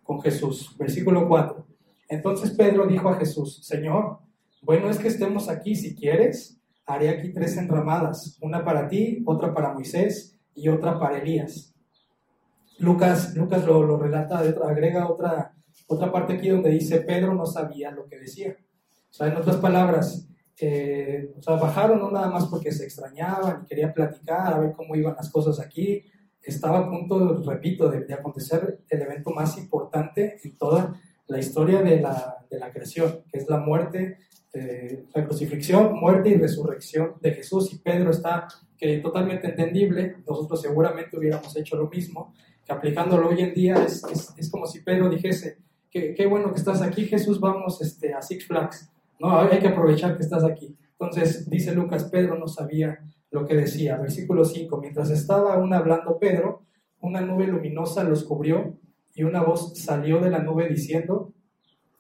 con 0.08 0.22
Jesús. 0.22 0.74
Versículo 0.80 1.28
4. 1.28 1.68
Entonces 2.08 2.52
Pedro 2.52 2.88
dijo 2.88 3.10
a 3.10 3.18
Jesús, 3.18 3.60
Señor, 3.64 4.20
bueno 4.62 4.90
es 4.90 4.98
que 4.98 5.10
estemos 5.10 5.50
aquí 5.50 5.76
si 5.76 5.94
quieres. 5.94 6.60
Haré 6.86 7.10
aquí 7.10 7.34
tres 7.34 7.58
enramadas, 7.58 8.38
una 8.40 8.64
para 8.64 8.88
ti, 8.88 9.22
otra 9.26 9.54
para 9.54 9.74
Moisés 9.74 10.40
y 10.56 10.70
otra 10.70 10.98
para 10.98 11.20
Elías. 11.20 11.76
Lucas, 12.80 13.36
Lucas 13.36 13.66
lo, 13.66 13.98
relata, 13.98 14.40
agrega 14.40 15.10
otra, 15.10 15.54
otra 15.88 16.10
parte 16.10 16.34
aquí 16.34 16.48
donde 16.48 16.70
dice, 16.70 17.02
Pedro 17.02 17.34
no 17.34 17.46
sabía 17.46 17.92
lo 17.92 18.08
que 18.08 18.18
decía. 18.20 18.56
O 19.10 19.14
sea, 19.14 19.28
en 19.28 19.36
otras 19.36 19.58
palabras, 19.58 20.30
eh, 20.62 21.34
o 21.38 21.42
sea, 21.42 21.56
bajaron 21.56 22.00
no 22.00 22.10
nada 22.10 22.30
más 22.30 22.46
porque 22.46 22.72
se 22.72 22.86
extrañaban 22.86 23.64
y 23.64 23.68
querían 23.68 23.94
platicar, 23.94 24.54
a 24.54 24.60
ver 24.60 24.72
cómo 24.72 24.96
iban 24.96 25.16
las 25.16 25.30
cosas 25.30 25.60
aquí. 25.60 26.06
Estaba 26.48 26.80
a 26.80 26.90
punto, 26.90 27.44
repito, 27.44 27.90
de, 27.90 28.14
acontecer 28.14 28.80
el 28.90 29.02
evento 29.02 29.32
más 29.32 29.58
importante 29.58 30.40
en 30.42 30.58
toda 30.58 31.00
la 31.28 31.40
historia 31.40 31.82
de 31.82 32.00
la, 32.00 32.38
de 32.50 32.58
la 32.58 32.72
creación, 32.72 33.24
que 33.30 33.40
es 33.40 33.50
la 33.50 33.58
muerte, 33.58 34.20
eh, 34.54 35.04
la 35.14 35.26
crucifixión, 35.26 35.94
muerte 36.00 36.30
y 36.30 36.36
resurrección 36.36 37.16
de 37.22 37.34
Jesús. 37.34 37.74
Y 37.74 37.80
Pedro 37.80 38.12
está 38.12 38.48
que 38.78 39.00
totalmente 39.00 39.48
entendible, 39.48 40.18
nosotros 40.26 40.62
seguramente 40.62 41.18
hubiéramos 41.18 41.54
hecho 41.58 41.76
lo 41.76 41.90
mismo, 41.90 42.34
que 42.66 42.72
aplicándolo 42.72 43.28
hoy 43.28 43.42
en 43.42 43.54
día 43.54 43.84
es, 43.84 44.04
es, 44.38 44.50
como 44.50 44.68
si 44.68 44.80
Pedro 44.82 45.10
dijese, 45.10 45.58
qué, 45.92 46.14
qué, 46.14 46.26
bueno 46.28 46.54
que 46.54 46.60
estás 46.60 46.82
aquí, 46.82 47.06
Jesús, 47.08 47.42
vamos 47.42 47.82
este, 47.82 48.14
a 48.14 48.22
Six 48.22 48.48
Flags, 48.48 48.90
¿no? 49.20 49.38
Hay 49.38 49.60
que 49.60 49.68
aprovechar 49.68 50.16
que 50.16 50.24
estás 50.24 50.46
aquí. 50.46 50.78
Entonces, 50.92 51.50
dice 51.50 51.74
Lucas, 51.74 52.06
Pedro 52.06 52.38
no 52.38 52.48
sabía 52.48 53.00
lo 53.32 53.46
que 53.46 53.56
decía. 53.56 53.98
Versículo 53.98 54.46
5, 54.46 54.78
mientras 54.78 55.10
estaba 55.10 55.54
aún 55.54 55.74
hablando 55.74 56.20
Pedro, 56.20 56.64
una 57.02 57.22
nube 57.22 57.48
luminosa 57.48 58.04
los 58.04 58.24
cubrió 58.24 58.78
y 59.14 59.24
una 59.24 59.44
voz 59.44 59.78
salió 59.78 60.20
de 60.20 60.30
la 60.30 60.40
nube 60.40 60.68
diciendo, 60.70 61.34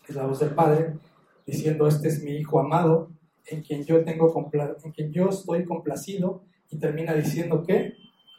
es 0.07 0.15
la 0.15 0.25
voz 0.25 0.39
del 0.39 0.51
Padre, 0.51 0.93
diciendo, 1.45 1.87
este 1.87 2.09
es 2.09 2.23
mi 2.23 2.31
Hijo 2.31 2.59
amado, 2.59 3.11
en 3.45 3.61
quien 3.61 3.83
yo, 3.85 4.03
tengo 4.03 4.33
en 4.83 4.91
quien 4.91 5.11
yo 5.11 5.29
estoy 5.29 5.65
complacido, 5.65 6.43
y 6.69 6.77
termina 6.77 7.13
diciendo 7.13 7.63
que, 7.63 7.93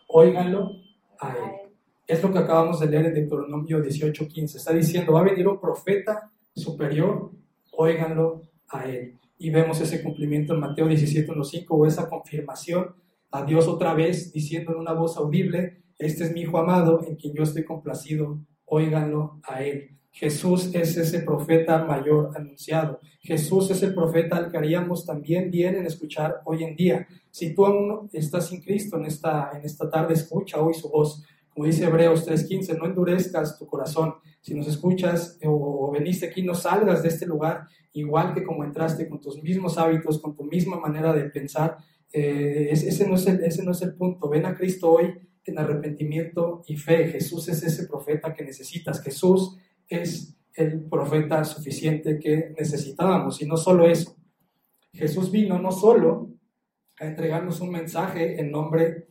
óiganlo 0.09 0.71
a 1.19 1.31
él. 1.31 1.71
Es 2.07 2.23
lo 2.23 2.33
que 2.33 2.39
acabamos 2.39 2.81
de 2.81 2.87
leer 2.87 3.07
en 3.07 3.15
Deuteronomio 3.15 3.83
18:15. 3.83 4.57
Está 4.57 4.73
diciendo, 4.73 5.13
va 5.13 5.21
a 5.21 5.25
venir 5.25 5.47
un 5.47 5.61
profeta 5.61 6.31
superior, 6.55 7.31
óiganlo 7.73 8.43
a 8.69 8.85
él. 8.85 9.19
Y 9.39 9.51
vemos 9.51 9.81
ese 9.81 10.03
cumplimiento 10.03 10.55
en 10.55 10.61
Mateo 10.61 10.89
17:5 10.89 11.67
o 11.71 11.87
esa 11.87 12.09
confirmación 12.09 12.95
a 13.31 13.45
Dios 13.45 13.69
otra 13.69 13.95
vez 13.95 14.33
diciendo 14.33 14.73
en 14.73 14.79
una 14.79 14.93
voz 14.93 15.17
audible, 15.17 15.83
este 15.99 16.25
es 16.25 16.33
mi 16.33 16.43
hijo 16.43 16.59
amado 16.59 17.05
en 17.07 17.17
quien 17.17 17.35
yo 17.35 17.43
estoy 17.43 17.65
complacido, 17.65 18.41
óiganlo 18.65 19.41
a 19.45 19.63
él. 19.63 19.99
Jesús 20.11 20.75
es 20.75 20.97
ese 20.97 21.21
profeta 21.21 21.85
mayor 21.85 22.33
anunciado. 22.35 23.01
Jesús 23.21 23.71
es 23.71 23.83
el 23.83 23.95
profeta 23.95 24.37
al 24.37 24.51
que 24.51 24.57
haríamos 24.57 25.07
también 25.07 25.51
bien 25.51 25.77
en 25.77 25.87
escuchar 25.87 26.41
hoy 26.45 26.65
en 26.65 26.75
día. 26.75 27.07
Si 27.31 27.55
tú 27.55 27.67
aún 27.67 28.09
estás 28.13 28.49
sin 28.49 28.61
Cristo 28.61 28.97
en 28.97 29.05
esta, 29.05 29.51
en 29.55 29.65
esta 29.65 29.89
tarde, 29.89 30.15
escucha 30.15 30.61
hoy 30.61 30.75
su 30.75 30.89
voz. 30.89 31.23
Como 31.59 31.67
dice 31.67 31.87
Hebreos 31.87 32.25
3:15, 32.25 32.79
no 32.79 32.87
endurezcas 32.87 33.59
tu 33.59 33.67
corazón. 33.67 34.15
Si 34.41 34.55
nos 34.55 34.69
escuchas 34.69 35.41
o, 35.45 35.91
veniste 35.91 36.27
aquí, 36.27 36.41
no 36.41 36.55
salgas 36.55 37.03
de 37.03 37.09
este 37.09 37.27
lugar 37.27 37.67
igual 37.95 38.33
que 38.33 38.45
como 38.45 38.63
entraste, 38.63 39.09
con 39.09 39.21
tus 39.21 39.43
mismos 39.43 39.77
hábitos, 39.77 40.21
con 40.21 40.37
tu 40.37 40.45
misma 40.45 40.79
manera 40.79 41.13
de 41.13 41.25
pensar. 41.25 41.77
Eh, 42.13 42.69
ese, 42.71 43.09
no 43.09 43.17
es 43.17 43.27
el, 43.27 43.43
ese 43.43 43.65
no 43.65 43.73
es 43.73 43.83
el 43.83 43.95
punto. 43.95 44.29
Ven 44.29 44.47
a 44.47 44.55
Cristo 44.55 44.89
hoy 44.89 45.13
en 45.45 45.59
arrepentimiento 45.59 46.63
y 46.69 46.77
fe. 46.77 47.09
Jesús 47.09 47.49
es 47.49 47.61
ese 47.65 47.89
profeta 47.89 48.33
que 48.33 48.45
necesitas. 48.45 49.03
Jesús 49.03 49.57
es 49.89 50.37
el 50.55 50.83
profeta 50.83 51.43
suficiente 51.43 52.21
que 52.21 52.55
necesitábamos. 52.57 53.43
Y 53.43 53.47
no 53.47 53.57
solo 53.57 53.89
eso, 53.89 54.15
Jesús 54.93 55.33
vino 55.33 55.59
no 55.59 55.73
solo 55.73 56.31
a 57.01 57.07
entregarnos 57.07 57.61
un 57.61 57.73
mensaje 57.73 58.41
en 58.41 58.53
nombre 58.53 58.85
de, 58.85 59.09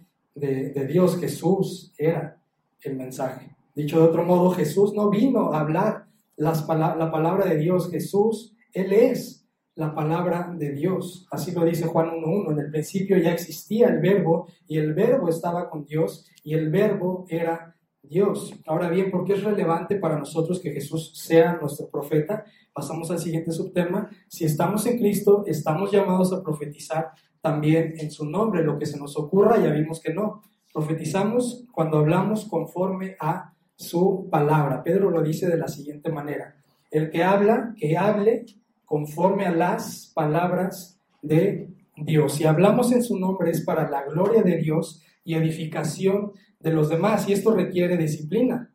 Dios, 0.88 1.20
Jesús 1.20 1.94
era 1.98 2.40
el 2.82 2.96
mensaje. 2.96 3.56
Dicho 3.76 4.00
de 4.00 4.08
otro 4.08 4.24
modo, 4.24 4.52
Jesús 4.52 4.94
no 4.94 5.10
vino 5.10 5.54
a 5.54 5.60
hablar 5.60 6.08
las, 6.36 6.68
la 6.68 7.12
palabra 7.12 7.46
de 7.46 7.58
Dios, 7.58 7.90
Jesús, 7.90 8.56
Él 8.74 8.94
es 8.94 9.48
la 9.76 9.94
palabra 9.94 10.52
de 10.58 10.72
Dios. 10.72 11.28
Así 11.32 11.52
lo 11.52 11.64
dice 11.64 11.86
Juan 11.86 12.10
1.1. 12.10 12.52
En 12.52 12.60
el 12.60 12.72
principio 12.72 13.18
ya 13.18 13.32
existía 13.32 13.88
el 13.88 14.00
verbo 14.00 14.48
y 14.68 14.80
el 14.80 14.94
verbo 14.94 15.30
estaba 15.30 15.70
con 15.70 15.86
Dios 15.86 16.28
y 16.44 16.56
el 16.56 16.72
verbo 16.72 17.26
era 17.30 17.76
Dios. 18.02 18.56
Ahora 18.66 18.90
bien, 18.90 19.12
¿por 19.12 19.24
qué 19.24 19.34
es 19.34 19.44
relevante 19.44 19.98
para 19.98 20.18
nosotros 20.18 20.60
que 20.60 20.72
Jesús 20.72 21.12
sea 21.16 21.58
nuestro 21.62 21.90
profeta? 21.90 22.46
Pasamos 22.78 23.10
al 23.10 23.18
siguiente 23.18 23.52
subtema. 23.52 24.08
Si 24.28 24.46
estamos 24.46 24.86
en 24.86 25.00
Cristo, 25.00 25.44
estamos 25.48 25.92
llamados 25.92 26.32
a 26.32 26.44
profetizar 26.44 27.10
también 27.42 27.96
en 27.98 28.12
su 28.12 28.24
nombre. 28.24 28.64
Lo 28.64 28.78
que 28.78 28.86
se 28.86 29.00
nos 29.00 29.18
ocurra, 29.18 29.58
ya 29.58 29.72
vimos 29.72 30.00
que 30.00 30.14
no. 30.14 30.44
Profetizamos 30.72 31.66
cuando 31.72 31.98
hablamos 31.98 32.46
conforme 32.46 33.16
a 33.20 33.56
su 33.76 34.28
palabra. 34.30 34.84
Pedro 34.84 35.10
lo 35.10 35.24
dice 35.24 35.48
de 35.48 35.58
la 35.58 35.68
siguiente 35.68 36.12
manera. 36.12 36.56
El 36.92 37.10
que 37.10 37.24
habla, 37.24 37.74
que 37.76 37.98
hable 37.98 38.46
conforme 38.86 39.48
a 39.48 39.52
las 39.56 40.12
palabras 40.14 41.02
de 41.24 41.74
Dios. 41.96 42.36
Si 42.36 42.46
hablamos 42.46 42.92
en 42.92 43.02
su 43.02 43.18
nombre 43.18 43.50
es 43.50 43.66
para 43.66 43.90
la 43.90 44.04
gloria 44.04 44.44
de 44.44 44.58
Dios 44.58 45.02
y 45.24 45.34
edificación 45.34 46.34
de 46.60 46.74
los 46.74 46.90
demás 46.90 47.28
y 47.28 47.34
esto 47.34 47.56
requiere 47.56 47.98
disciplina. 47.98 48.72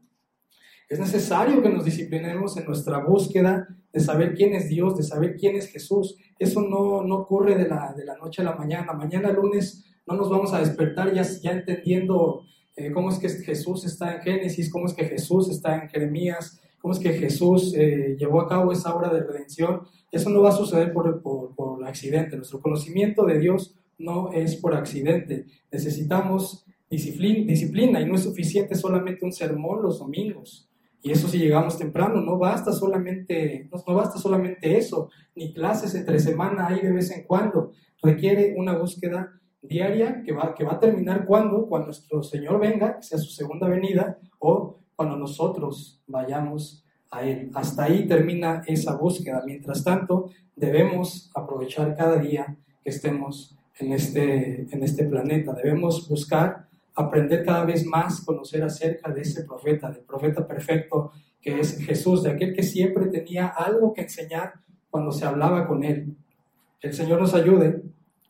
Es 0.92 0.98
necesario 0.98 1.62
que 1.62 1.70
nos 1.70 1.87
disciplinemos 1.87 2.55
en 2.59 2.66
nuestra 2.66 2.98
búsqueda 2.98 3.66
de 3.90 3.98
saber 3.98 4.35
quién 4.35 4.52
es 4.52 4.68
Dios, 4.68 4.94
de 4.94 5.02
saber 5.02 5.37
quién 5.38 5.57
es 5.57 5.68
Jesús. 5.68 6.18
Eso 6.38 6.61
no, 6.61 6.98
ocurre 7.16 7.55
de 7.55 7.66
la, 7.66 7.94
noche 8.20 8.42
a 8.42 8.44
la 8.44 8.57
mañana. 8.57 8.92
Mañana 8.92 9.33
lunes 9.33 9.87
no 10.07 10.16
nos 10.16 10.28
vamos 10.28 10.52
a 10.52 10.59
despertar 10.59 11.11
ya, 11.14 11.22
entendiendo 11.50 12.42
eh, 12.76 12.92
cómo 12.92 13.09
es 13.09 13.18
que 13.18 13.31
Jesús 13.31 13.87
está 13.87 14.16
en 14.16 14.20
Génesis, 14.20 14.70
cómo 14.70 14.85
es 14.85 14.92
que 14.92 15.07
Jesús 15.07 15.48
está 15.48 15.81
en 15.81 15.88
Jeremías, 15.88 16.61
cómo 16.78 16.92
es 16.92 17.00
que 17.00 17.14
Jesús 17.14 17.72
eh, 17.74 18.14
llevó 18.18 18.42
a 18.42 18.48
cabo 18.50 18.70
esa 18.70 18.94
obra 18.94 19.11
de 19.14 19.22
redención. 19.22 19.88
Eso 20.11 20.28
no 20.28 20.42
va 20.42 20.50
a 20.50 20.52
suceder 20.52 20.92
por 20.92 21.87
accidente. 21.87 22.37
Nuestro 22.37 22.61
conocimiento 22.61 23.24
de 23.24 23.38
Dios 23.38 23.74
no 23.96 24.31
es 24.31 24.57
por 24.57 24.74
accidente. 24.74 25.46
Necesitamos 25.70 26.66
disciplina, 26.90 28.02
y 28.02 28.05
no 28.05 28.14
es 28.14 28.24
suficiente 28.24 28.74
solamente 28.74 29.24
un 29.24 29.33
sermón 29.33 29.83
los 29.83 29.98
domingos. 29.98 30.68
Y 31.03 31.11
eso 31.11 31.27
si 31.27 31.38
llegamos 31.38 31.79
temprano, 31.79 32.21
no 32.21 32.38
basta 32.38 32.73
solamente, 32.73 33.69
no, 33.71 33.95
basta 33.95 34.19
solamente 34.19 34.79
eso, 34.79 35.11
ni 35.35 35.53
clases 35.53 35.95
entre 35.97 36.21
semana 36.21 36.69
ahí 36.69 36.81
de 36.81 36.93
vez 36.93 37.11
en 37.11 37.25
cuando. 37.25 37.73
Requiere 38.01 38.55
una 38.57 38.79
búsqueda 38.79 39.33
diaria 39.61 40.23
que 40.23 40.33
va, 40.33 40.55
que 40.55 40.65
va 40.65 40.75
a 40.75 40.81
terminar 40.81 41.25
cuando, 41.27 41.67
cuando 41.67 41.87
nuestro 41.87 42.23
Señor 42.23 42.61
venga, 42.61 42.97
que 42.97 43.03
sea 43.03 43.19
su 43.19 43.31
segunda 43.31 43.69
venida, 43.69 44.19
o 44.38 44.79
cuando 44.95 45.17
nosotros 45.17 46.01
vayamos 46.07 46.85
a 47.11 47.25
Él. 47.25 47.51
Hasta 47.55 47.85
ahí 47.85 48.07
termina 48.07 48.62
esa 48.67 48.97
búsqueda. 48.97 49.43
Mientras 49.45 49.83
tanto, 49.83 50.31
debemos 50.55 51.31
aprovechar 51.35 51.97
cada 51.97 52.19
día 52.19 52.57
que 52.85 52.91
estemos 52.91 53.57
en 53.79 53.93
este, 53.93 54.73
en 54.73 54.83
este 54.85 55.05
planeta. 55.05 55.53
Debemos 55.53 56.09
buscar 56.09 56.69
aprender 56.94 57.44
cada 57.44 57.64
vez 57.64 57.85
más, 57.87 58.20
conocer 58.20 58.62
acerca 58.62 59.11
de 59.11 59.22
ese 59.22 59.44
profeta, 59.44 59.90
del 59.90 60.05
profeta 60.05 60.46
perfecto 60.46 61.12
que 61.40 61.59
es 61.59 61.78
Jesús, 61.78 62.22
de 62.22 62.31
aquel 62.31 62.55
que 62.55 62.62
siempre 62.62 63.07
tenía 63.07 63.48
algo 63.48 63.92
que 63.92 64.02
enseñar 64.02 64.55
cuando 64.90 65.11
se 65.11 65.24
hablaba 65.24 65.66
con 65.66 65.83
él. 65.83 66.16
el 66.81 66.92
Señor 66.92 67.20
nos 67.20 67.35
ayude 67.35 67.83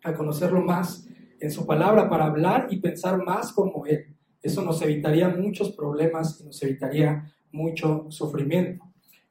a 0.03 0.15
conocerlo 0.15 0.63
más 0.63 1.07
en 1.43 1.51
su 1.51 1.67
palabra 1.67 2.09
para 2.09 2.27
hablar 2.27 2.69
y 2.71 2.79
pensar 2.79 3.23
más 3.23 3.53
como 3.53 3.85
Él. 3.87 4.17
Eso 4.41 4.63
nos 4.63 4.81
evitaría 4.83 5.29
muchos 5.29 5.73
problemas 5.73 6.41
y 6.41 6.45
nos 6.45 6.63
evitaría 6.63 7.33
mucho 7.51 8.07
sufrimiento. 8.11 8.85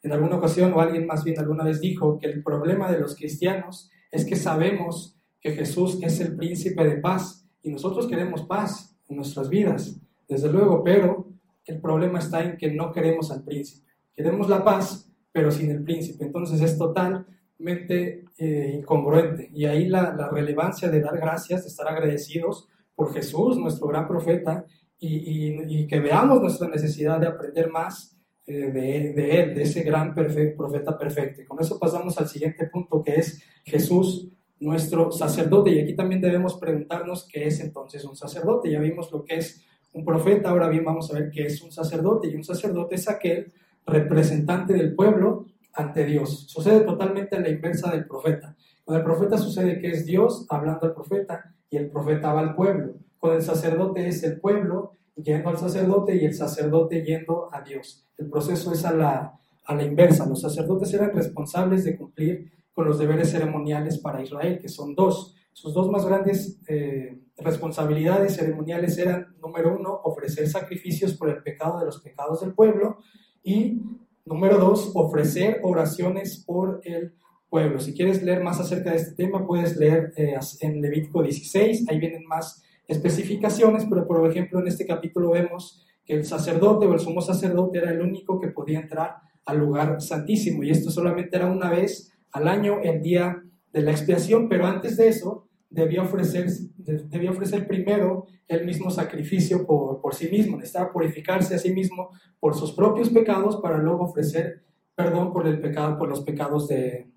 En 0.04 0.12
alguna 0.12 0.38
ocasión, 0.38 0.74
o 0.74 0.82
alguien 0.82 1.06
más 1.06 1.24
bien 1.24 1.40
alguna 1.40 1.64
vez 1.64 1.80
dijo 1.80 2.18
que 2.18 2.28
el 2.28 2.44
problema 2.44 2.92
de 2.92 3.00
los 3.00 3.16
cristianos 3.16 3.90
es 4.12 4.26
que 4.26 4.36
sabemos 4.36 5.18
que 5.40 5.52
Jesús 5.52 6.00
es 6.02 6.20
el 6.20 6.36
príncipe 6.36 6.84
de 6.84 6.98
paz 6.98 7.48
y 7.64 7.72
nosotros 7.72 8.08
queremos 8.08 8.42
paz, 8.44 8.91
nuestras 9.16 9.50
vidas, 9.50 10.00
desde 10.28 10.52
luego, 10.52 10.84
pero 10.84 11.28
el 11.66 11.80
problema 11.80 12.20
está 12.20 12.44
en 12.44 12.58
que 12.58 12.72
no 12.72 12.92
queremos 12.92 13.32
al 13.32 13.44
príncipe. 13.44 13.88
Queremos 14.14 14.50
la 14.50 14.64
paz, 14.64 15.10
pero 15.32 15.52
sin 15.52 15.72
el 15.72 15.84
príncipe. 15.84 16.26
Entonces 16.26 16.62
es 16.62 16.78
totalmente 16.78 18.26
eh, 18.38 18.78
incongruente. 18.80 19.50
Y 19.54 19.66
ahí 19.66 19.88
la, 19.88 20.30
relevancia 20.30 20.90
de 20.90 21.02
dar 21.02 21.18
gracias, 21.18 21.64
de 21.64 21.70
estar 21.70 21.88
agradecidos 21.88 22.68
por 22.96 23.14
Jesús, 23.14 23.58
nuestro 23.58 23.88
gran 23.88 24.08
profeta, 24.08 24.66
y, 25.00 25.88
que 25.88 26.00
veamos 26.00 26.42
nuestra 26.42 26.68
necesidad 26.68 27.20
de 27.20 27.28
aprender 27.28 27.72
más 27.72 28.16
eh, 28.46 28.72
de, 28.72 29.42
él, 29.42 29.56
de 29.56 29.64
ese 29.64 29.82
gran 29.82 30.14
profeta 30.14 30.98
perfecto. 30.98 31.42
Y 31.42 31.46
con 31.46 31.60
eso 31.60 31.80
pasamos 31.80 32.18
al 32.20 32.28
siguiente 32.28 32.68
punto, 32.68 33.02
que 33.02 33.16
es 33.16 33.42
Jesús 33.64 34.30
nuestro 34.62 35.12
sacerdote. 35.12 35.72
Y 35.72 35.80
aquí 35.80 35.96
también 35.96 36.22
debemos 36.22 36.58
preguntarnos 36.58 37.28
qué 37.28 37.48
es 37.48 37.60
entonces 37.60 38.06
un 38.06 38.16
sacerdote. 38.16 38.72
Ya 38.72 38.80
vimos 38.80 39.12
lo 39.12 39.26
que 39.26 39.36
es 39.36 39.66
un 39.94 40.06
profeta, 40.06 40.52
ahora 40.52 40.70
bien 40.70 40.86
vamos 40.86 41.12
a 41.12 41.20
ver 41.20 41.32
qué 41.32 41.48
es 41.48 41.62
un 41.62 41.72
sacerdote. 41.72 42.30
Y 42.30 42.36
un 42.36 42.44
sacerdote 42.44 42.96
es 42.96 43.10
aquel 43.10 43.52
representante 43.86 44.74
del 44.74 44.96
pueblo 44.96 45.48
ante 45.74 46.06
Dios. 46.06 46.46
Sucede 46.48 46.82
totalmente 46.82 47.36
a 47.36 47.40
la 47.40 47.50
inversa 47.50 47.92
del 47.92 48.06
profeta. 48.06 48.56
Con 48.86 48.96
el 48.96 49.04
profeta 49.04 49.38
sucede 49.38 49.80
que 49.80 49.90
es 49.90 50.06
Dios 50.06 50.46
hablando 50.50 50.86
al 50.86 50.94
profeta 50.94 51.54
y 51.70 51.78
el 51.78 51.90
profeta 51.90 52.32
va 52.32 52.42
al 52.42 52.56
pueblo. 52.56 52.94
Con 53.18 53.36
el 53.36 53.42
sacerdote 53.42 54.08
es 54.08 54.24
el 54.24 54.40
pueblo 54.40 54.94
yendo 55.16 55.50
al 55.50 55.58
sacerdote 55.58 56.16
y 56.16 56.26
el 56.26 56.34
sacerdote 56.34 57.04
yendo 57.04 57.50
a 57.52 57.62
Dios. 57.62 58.08
El 58.18 58.30
proceso 58.30 58.72
es 58.72 58.86
a 58.86 58.94
la, 58.94 59.40
a 59.66 59.76
la 59.76 59.84
inversa. 59.84 60.26
Los 60.26 60.42
sacerdotes 60.42 60.94
eran 60.94 61.14
responsables 61.14 61.84
de 61.84 61.98
cumplir 61.98 62.52
con 62.74 62.86
los 62.86 63.00
deberes 63.00 63.32
ceremoniales 63.32 64.00
para 64.00 64.22
Israel, 64.22 64.60
que 64.60 64.70
son 64.70 64.96
dos. 64.96 65.36
Sus 65.54 65.74
dos 65.74 65.90
más 65.90 66.06
grandes 66.06 66.60
eh, 66.68 67.20
responsabilidades 67.38 68.36
ceremoniales 68.36 68.98
eran, 68.98 69.36
número 69.42 69.76
uno, 69.78 70.00
ofrecer 70.04 70.48
sacrificios 70.48 71.14
por 71.14 71.30
el 71.30 71.44
pecado 71.44 71.80
de 71.80 71.86
los 71.86 72.02
pecados 72.02 72.42
del 72.42 72.54
pueblo 72.54 73.00
y, 73.44 73.82
número 74.26 74.58
dos, 74.58 74.92
ofrecer 74.94 75.60
oraciones 75.64 76.44
por 76.46 76.82
el 76.86 77.14
pueblo. 77.50 77.80
Si 77.82 77.94
quieres 77.94 78.24
leer 78.24 78.42
más 78.42 78.60
acerca 78.60 78.92
de 78.92 78.98
este 78.98 79.16
tema, 79.16 79.46
puedes 79.46 79.76
leer 79.76 80.14
eh, 80.16 80.36
en 80.62 80.82
Levítico 80.82 81.22
16, 81.22 81.90
ahí 81.90 82.00
vienen 82.00 82.26
más 82.26 82.64
especificaciones, 82.88 83.86
pero 83.90 84.08
por 84.08 84.30
ejemplo 84.30 84.60
en 84.60 84.68
este 84.68 84.86
capítulo 84.86 85.32
vemos 85.32 85.86
que 86.06 86.14
el 86.14 86.26
sacerdote 86.26 86.86
o 86.86 86.94
el 86.94 87.00
sumo 87.00 87.22
sacerdote 87.22 87.78
era 87.78 87.92
el 87.92 88.02
único 88.02 88.40
que 88.40 88.48
podía 88.48 88.80
entrar 88.80 89.18
al 89.46 89.58
lugar 89.58 90.02
santísimo 90.02 90.64
y 90.64 90.72
esto 90.72 90.92
solamente 90.92 91.36
era 91.36 91.52
una 91.52 91.70
vez 91.70 92.12
al 92.32 92.48
año 92.48 92.80
el 92.82 93.02
día 93.02 93.44
de 93.74 93.82
la 93.82 93.92
expiación, 93.92 94.50
pero 94.50 94.66
antes 94.66 94.98
de 94.98 95.08
eso 95.08 95.48
debía 95.70 96.02
ofrecer, 96.02 96.48
debía 96.78 97.32
ofrecer 97.32 97.68
primero 97.68 98.28
el 98.48 98.66
mismo 98.66 98.90
sacrificio 98.90 99.66
por, 99.66 100.02
por 100.02 100.14
sí 100.14 100.30
mismo, 100.30 100.58
necesitaba 100.58 100.92
purificarse 100.92 101.56
a 101.56 101.60
sí 101.60 101.72
mismo 101.74 102.10
por 102.40 102.56
sus 102.56 102.74
propios 102.74 103.10
pecados 103.10 103.58
para 103.62 103.78
luego 103.78 104.04
ofrecer 104.04 104.64
perdón 104.96 105.32
por 105.32 105.48
el 105.48 105.60
pecado, 105.60 105.98
por 105.98 106.10
los 106.10 106.22
pecados 106.22 106.68
de, 106.68 107.08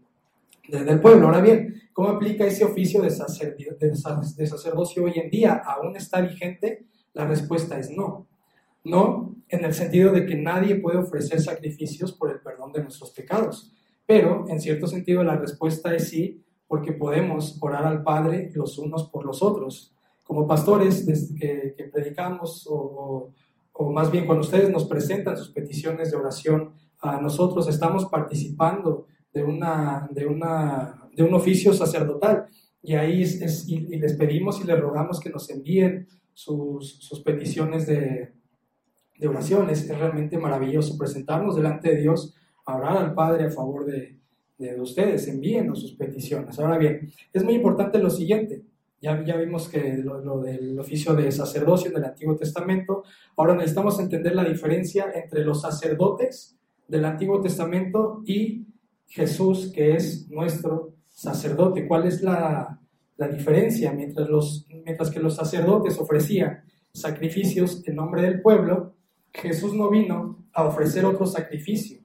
del 0.69 1.01
pueblo. 1.01 1.27
Ahora 1.27 1.41
bien, 1.41 1.75
¿cómo 1.93 2.09
aplica 2.09 2.47
ese 2.47 2.65
oficio 2.65 3.03
de, 3.03 3.09
de 3.09 4.47
sacerdocio 4.47 5.05
hoy 5.05 5.13
en 5.17 5.31
día? 5.31 5.63
¿Aún 5.65 5.97
está 5.97 6.21
vigente? 6.21 6.87
La 7.13 7.27
respuesta 7.27 7.79
es 7.79 7.91
no. 7.91 8.27
No 8.85 9.35
en 9.49 9.65
el 9.65 9.75
sentido 9.75 10.13
de 10.13 10.27
que 10.27 10.37
nadie 10.37 10.77
puede 10.77 10.99
ofrecer 10.99 11.41
sacrificios 11.41 12.13
por 12.13 12.31
el 12.31 12.41
perdón 12.41 12.73
de 12.73 12.83
nuestros 12.83 13.11
pecados. 13.11 13.73
Pero 14.07 14.45
en 14.49 14.61
cierto 14.61 14.87
sentido 14.87 15.25
la 15.25 15.37
respuesta 15.37 15.95
es 15.95 16.09
sí, 16.09 16.43
porque 16.67 16.93
podemos 16.93 17.59
orar 17.61 17.85
al 17.85 18.03
Padre 18.03 18.51
los 18.55 18.79
unos 18.79 19.09
por 19.09 19.25
los 19.25 19.43
otros. 19.43 19.93
Como 20.25 20.47
pastores 20.47 21.07
desde 21.07 21.75
que, 21.75 21.85
predicamos, 21.93 22.67
o, 22.71 23.31
más 23.93 24.11
bien 24.11 24.27
cuando 24.27 24.45
ustedes 24.45 24.71
nos 24.71 24.85
presentan 24.85 25.37
sus 25.37 25.51
peticiones 25.51 26.11
de 26.11 26.17
oración 26.17 26.73
nosotros 27.21 27.69
estamos 27.69 28.07
participando 28.07 29.07
de, 29.33 29.45
una, 29.45 30.09
de, 30.11 30.27
una, 30.27 31.09
de 31.15 31.23
un 31.23 31.35
oficio 31.35 31.73
sacerdotal. 31.73 32.47
Y 32.83 32.95
ahí 32.95 33.23
es, 33.23 33.69
y, 33.69 33.79
les 33.97 34.15
pedimos 34.15 34.61
y 34.61 34.67
les 34.67 34.79
rogamos 34.79 35.21
que 35.21 35.31
nos 35.31 35.49
envíen 35.51 36.09
sus, 36.33 36.99
sus 36.99 37.21
peticiones 37.21 37.87
de, 37.87 38.33
de 39.19 39.29
oraciones. 39.29 39.89
Es 39.89 39.99
realmente 39.99 40.39
maravilloso 40.39 40.97
presentarnos 40.99 41.57
delante 41.57 41.91
de 41.91 42.01
Dios, 42.01 42.35
orar 42.67 42.97
al 42.99 43.15
Padre 43.15 43.47
a 43.47 43.51
favor 43.51 43.87
de, 43.87 44.19
de 44.59 44.81
ustedes. 44.81 45.29
Envíenos 45.29 45.81
sus 45.81 45.93
peticiones. 45.95 46.59
Ahora 46.59 46.79
bien, 46.79 47.13
es 47.33 47.45
muy 47.45 47.55
importante 47.55 47.99
lo 47.99 48.11
siguiente. 48.11 48.63
Ya, 49.01 49.23
ya 49.25 49.37
vimos 49.37 49.69
que 49.69 49.99
lo, 49.99 50.21
lo, 50.21 50.41
del 50.41 50.79
oficio 50.79 51.15
de 51.15 51.31
sacerdocio 51.31 51.91
en 51.91 51.97
el 51.99 52.05
Antiguo 52.05 52.37
Testamento. 52.37 53.05
Ahora 53.37 53.55
necesitamos 53.55 54.01
entender 54.01 54.35
la 54.35 54.45
diferencia 54.45 55.13
entre 55.15 55.45
los 55.45 55.61
sacerdotes 55.61 56.57
del 56.89 57.05
Antiguo 57.05 57.41
Testamento 57.41 58.23
y 58.25 58.67
Jesús, 59.07 59.71
que 59.75 59.95
es 59.95 60.29
nuestro 60.31 60.95
sacerdote. 61.09 61.87
¿Cuál 61.87 62.07
es 62.07 62.23
la, 62.23 62.81
la 63.17 63.29
diferencia? 63.29 63.93
Mientras, 63.93 64.29
los, 64.29 64.67
mientras 64.85 65.11
que 65.11 65.21
los 65.21 65.37
sacerdotes 65.37 65.99
ofrecían 65.99 66.65
sacrificios 66.93 67.87
en 67.87 67.97
nombre 67.97 68.23
del 68.23 68.41
pueblo, 68.41 68.95
Jesús 69.33 69.75
no 69.75 69.91
vino 69.91 70.47
a 70.53 70.65
ofrecer 70.65 71.05
otro 71.05 71.27
sacrificio. 71.27 72.04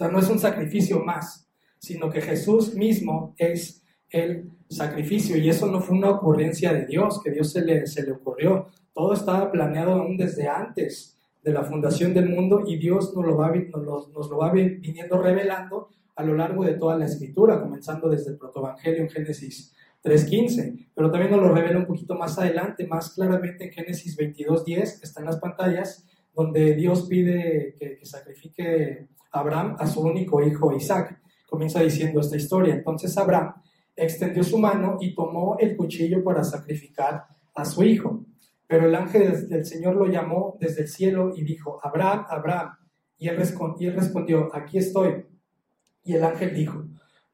Sea, 0.00 0.08
no 0.08 0.18
es 0.18 0.30
un 0.30 0.38
sacrificio 0.38 1.04
más, 1.04 1.46
sino 1.78 2.08
que 2.08 2.22
Jesús 2.22 2.74
mismo 2.74 3.34
es 3.36 3.82
el 4.08 4.50
sacrificio. 4.66 5.36
Y 5.36 5.50
eso 5.50 5.66
no 5.66 5.82
fue 5.82 5.94
una 5.98 6.08
ocurrencia 6.08 6.72
de 6.72 6.86
Dios, 6.86 7.20
que 7.22 7.30
Dios 7.30 7.52
se 7.52 7.60
le, 7.60 7.86
se 7.86 8.02
le 8.04 8.12
ocurrió. 8.12 8.68
Todo 8.94 9.12
estaba 9.12 9.52
planeado 9.52 9.92
aún 9.92 10.16
desde 10.16 10.48
antes 10.48 11.18
de 11.44 11.52
la 11.52 11.64
fundación 11.64 12.14
del 12.14 12.30
mundo 12.30 12.62
y 12.66 12.78
Dios 12.78 13.14
nos 13.14 13.26
lo 13.26 13.36
va, 13.36 13.52
nos, 13.52 14.08
nos 14.08 14.30
lo 14.30 14.38
va 14.38 14.50
viniendo 14.50 15.20
revelando 15.20 15.90
a 16.16 16.24
lo 16.24 16.34
largo 16.34 16.64
de 16.64 16.76
toda 16.76 16.96
la 16.96 17.04
escritura, 17.04 17.60
comenzando 17.60 18.08
desde 18.08 18.30
el 18.30 18.38
protoevangelio 18.38 19.02
en 19.02 19.10
Génesis 19.10 19.74
3.15, 20.02 20.88
pero 20.94 21.10
también 21.10 21.30
nos 21.30 21.42
lo 21.42 21.54
revela 21.54 21.78
un 21.78 21.86
poquito 21.86 22.14
más 22.14 22.38
adelante, 22.38 22.86
más 22.86 23.10
claramente 23.10 23.64
en 23.64 23.72
Génesis 23.72 24.16
22.10, 24.16 25.02
está 25.02 25.20
en 25.20 25.26
las 25.26 25.36
pantallas, 25.36 26.06
donde 26.34 26.74
Dios 26.74 27.06
pide 27.08 27.74
que, 27.78 27.96
que 27.96 28.06
sacrifique 28.06 29.08
Abraham 29.32 29.76
a 29.78 29.86
su 29.86 30.00
único 30.00 30.42
hijo 30.42 30.74
Isaac. 30.74 31.20
Comienza 31.48 31.80
diciendo 31.80 32.20
esta 32.20 32.36
historia. 32.36 32.74
Entonces 32.74 33.16
Abraham 33.18 33.54
extendió 33.96 34.42
su 34.42 34.58
mano 34.58 34.96
y 35.00 35.14
tomó 35.14 35.56
el 35.58 35.76
cuchillo 35.76 36.22
para 36.22 36.44
sacrificar 36.44 37.24
a 37.54 37.64
su 37.64 37.82
hijo. 37.82 38.24
Pero 38.66 38.86
el 38.86 38.94
ángel 38.94 39.48
del 39.48 39.64
Señor 39.64 39.96
lo 39.96 40.06
llamó 40.06 40.56
desde 40.60 40.82
el 40.82 40.88
cielo 40.88 41.32
y 41.34 41.42
dijo, 41.42 41.80
Abraham, 41.82 42.24
Abraham. 42.28 42.76
Y 43.18 43.28
él, 43.28 43.36
respondió, 43.36 44.48
aquí 44.54 44.78
estoy. 44.78 45.26
Y 46.04 46.14
el 46.14 46.24
ángel 46.24 46.54
dijo, 46.54 46.84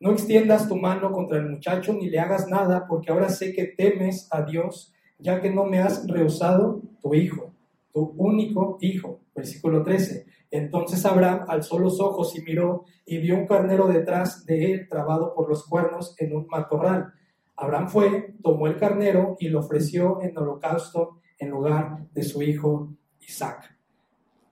no 0.01 0.13
extiendas 0.13 0.69
tu 0.69 0.77
mano 0.77 1.13
contra 1.13 1.39
el 1.39 1.49
muchacho 1.49 1.93
ni 1.93 2.09
le 2.11 2.19
hagas 2.19 2.49
nada, 2.49 2.87
porque 2.89 3.13
ahora 3.13 3.29
sé 3.29 3.53
que 3.53 3.67
temes 3.67 4.29
a 4.31 4.43
Dios, 4.43 4.93
ya 5.19 5.41
que 5.41 5.51
no 5.51 5.65
me 5.65 5.79
has 5.79 6.07
rehusado 6.09 6.83
tu 7.01 7.15
hijo, 7.15 7.53
tu 7.97 8.13
único 8.19 8.77
hijo. 8.83 9.23
Versículo 9.35 9.83
13. 9.83 10.27
Entonces 10.51 11.03
Abraham 11.07 11.47
alzó 11.49 11.79
los 11.79 11.99
ojos 11.99 12.37
y 12.37 12.43
miró 12.43 12.85
y 13.07 13.17
vio 13.17 13.37
un 13.37 13.47
carnero 13.47 13.89
detrás 13.89 14.45
de 14.45 14.71
él 14.71 14.87
trabado 14.87 15.33
por 15.35 15.49
los 15.49 15.65
cuernos 15.65 16.15
en 16.19 16.37
un 16.37 16.47
matorral. 16.47 17.15
Abraham 17.57 17.89
fue, 17.89 18.35
tomó 18.43 18.67
el 18.67 18.77
carnero 18.77 19.37
y 19.41 19.49
lo 19.49 19.61
ofreció 19.61 20.21
en 20.21 20.37
holocausto 20.37 21.21
en 21.39 21.49
lugar 21.49 22.07
de 22.13 22.23
su 22.23 22.43
hijo 22.43 22.91
Isaac. 23.27 23.75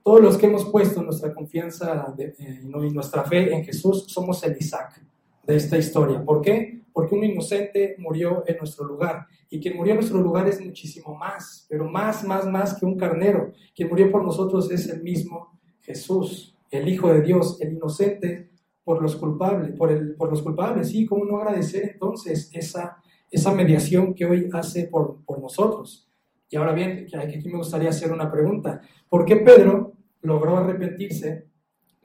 Todos 0.01 0.21
los 0.21 0.39
que 0.39 0.47
hemos 0.47 0.65
puesto 0.65 1.03
nuestra 1.03 1.31
confianza 1.31 2.15
eh, 2.17 2.33
y 2.63 2.65
nuestra 2.67 3.25
fe 3.25 3.53
en 3.53 3.63
Jesús 3.63 4.05
somos 4.07 4.43
el 4.43 4.57
Isaac 4.57 5.03
de 5.43 5.55
esta 5.55 5.77
historia. 5.77 6.25
¿Por 6.25 6.41
qué? 6.41 6.81
Porque 6.95 7.13
un 7.13 7.25
inocente 7.25 7.97
murió 7.99 8.45
en 8.47 8.55
nuestro 8.55 8.85
lugar. 8.85 9.27
Y 9.49 9.59
quien 9.59 9.75
murió 9.75 9.91
en 9.91 9.97
nuestro 9.97 10.21
lugar 10.21 10.47
es 10.47 10.61
muchísimo 10.61 11.13
más, 11.13 11.65
pero 11.67 11.89
más, 11.89 12.23
más, 12.23 12.47
más 12.47 12.79
que 12.79 12.85
un 12.85 12.95
carnero. 12.95 13.51
Quien 13.75 13.89
murió 13.89 14.09
por 14.09 14.23
nosotros 14.23 14.71
es 14.71 14.87
el 14.87 15.03
mismo 15.03 15.59
Jesús, 15.81 16.57
el 16.71 16.87
Hijo 16.87 17.11
de 17.11 17.21
Dios, 17.21 17.59
el 17.59 17.73
inocente 17.73 18.49
por 18.85 19.01
los 19.01 19.17
culpables, 19.17 19.75
por, 19.77 19.91
el, 19.91 20.15
por 20.15 20.29
los 20.29 20.41
culpables. 20.41 20.87
Sí, 20.87 21.05
¿cómo 21.05 21.25
no 21.25 21.37
agradecer 21.37 21.83
entonces 21.83 22.49
esa, 22.53 23.03
esa 23.29 23.51
mediación 23.51 24.13
que 24.13 24.25
hoy 24.25 24.49
hace 24.53 24.85
por, 24.85 25.17
por 25.25 25.41
nosotros? 25.41 26.09
Y 26.49 26.55
ahora 26.55 26.71
bien, 26.71 27.07
aquí 27.19 27.49
me 27.49 27.57
gustaría 27.57 27.89
hacer 27.89 28.13
una 28.13 28.31
pregunta. 28.31 28.79
¿Por 29.09 29.25
qué 29.25 29.35
Pedro 29.35 29.97
logró 30.21 30.55
arrepentirse 30.55 31.49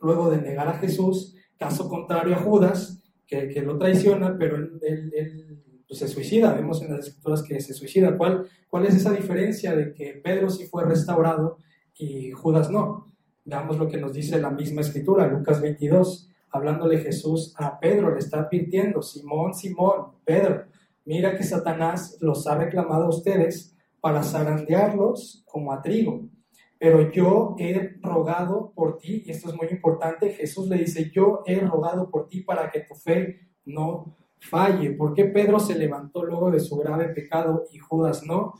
luego 0.03 0.31
de 0.31 0.43
negar 0.43 0.67
a 0.67 0.79
Jesús, 0.79 1.37
caso 1.57 1.89
contrario 1.89 2.35
a 2.35 2.39
Judas, 2.39 3.00
que, 3.31 3.49
que 3.49 3.63
lo 3.63 3.79
traiciona, 3.79 4.37
pero 4.37 4.57
él, 4.57 5.13
él, 5.15 5.63
pues, 5.87 6.01
se 6.01 6.09
suicida? 6.09 6.53
Vemos 6.53 6.83
en 6.83 6.91
las 6.91 7.07
escrituras 7.07 7.43
que 7.43 7.61
se 7.61 7.73
suicida. 7.73 8.19
¿Cuál, 8.19 8.49
¿Cuál 8.69 8.87
es 8.87 8.97
esa 8.97 9.13
diferencia 9.13 9.75
de 9.75 9.95
que 9.95 10.21
Pedro 10.23 10.51
sí 10.51 10.67
fue 10.67 10.85
restaurado 10.85 11.59
y 11.97 12.33
Judas 12.33 12.71
no? 12.71 13.15
Veamos 13.45 13.79
lo 13.79 13.89
que 13.89 13.99
nos 13.99 14.13
dice 14.13 14.41
la 14.41 14.51
misma 14.51 14.81
escritura, 14.81 15.29
Lucas 15.29 15.63
22, 15.63 16.29
hablándole 16.51 16.99
Jesús 16.99 17.55
a 17.57 17.79
Pedro, 17.79 18.13
le 18.13 18.19
está 18.19 18.41
advirtiendo, 18.41 19.01
Simón, 19.01 19.55
Simón, 19.55 20.13
Pedro, 20.25 20.65
mira 21.05 21.37
que 21.37 21.45
Satanás 21.45 22.19
los 22.21 22.47
ha 22.47 22.57
reclamado 22.57 23.05
a 23.05 23.09
ustedes 23.09 23.77
para 24.01 24.23
zarandearlos 24.23 25.45
como 25.47 25.73
a 25.73 25.81
trigo. 25.81 26.29
Pero 26.81 27.13
yo 27.13 27.57
he 27.59 27.99
rogado 28.01 28.73
por 28.75 28.97
ti, 28.97 29.23
y 29.27 29.31
esto 29.31 29.51
es 29.51 29.55
muy 29.55 29.69
importante, 29.71 30.31
Jesús 30.31 30.67
le 30.67 30.79
dice, 30.79 31.11
yo 31.15 31.43
he 31.45 31.61
rogado 31.61 32.11
por 32.11 32.27
ti 32.27 32.41
para 32.41 32.71
que 32.71 32.81
tu 32.81 32.95
fe 32.95 33.51
no 33.67 34.17
falle. 34.39 34.93
¿Por 34.93 35.13
qué 35.13 35.27
Pedro 35.27 35.61
se 35.61 35.79
levantó 35.79 36.25
luego 36.25 36.51
de 36.51 36.59
su 36.59 36.79
grave 36.79 37.11
pecado 37.11 37.65
y 37.71 37.77
Judas 37.77 38.23
no? 38.25 38.55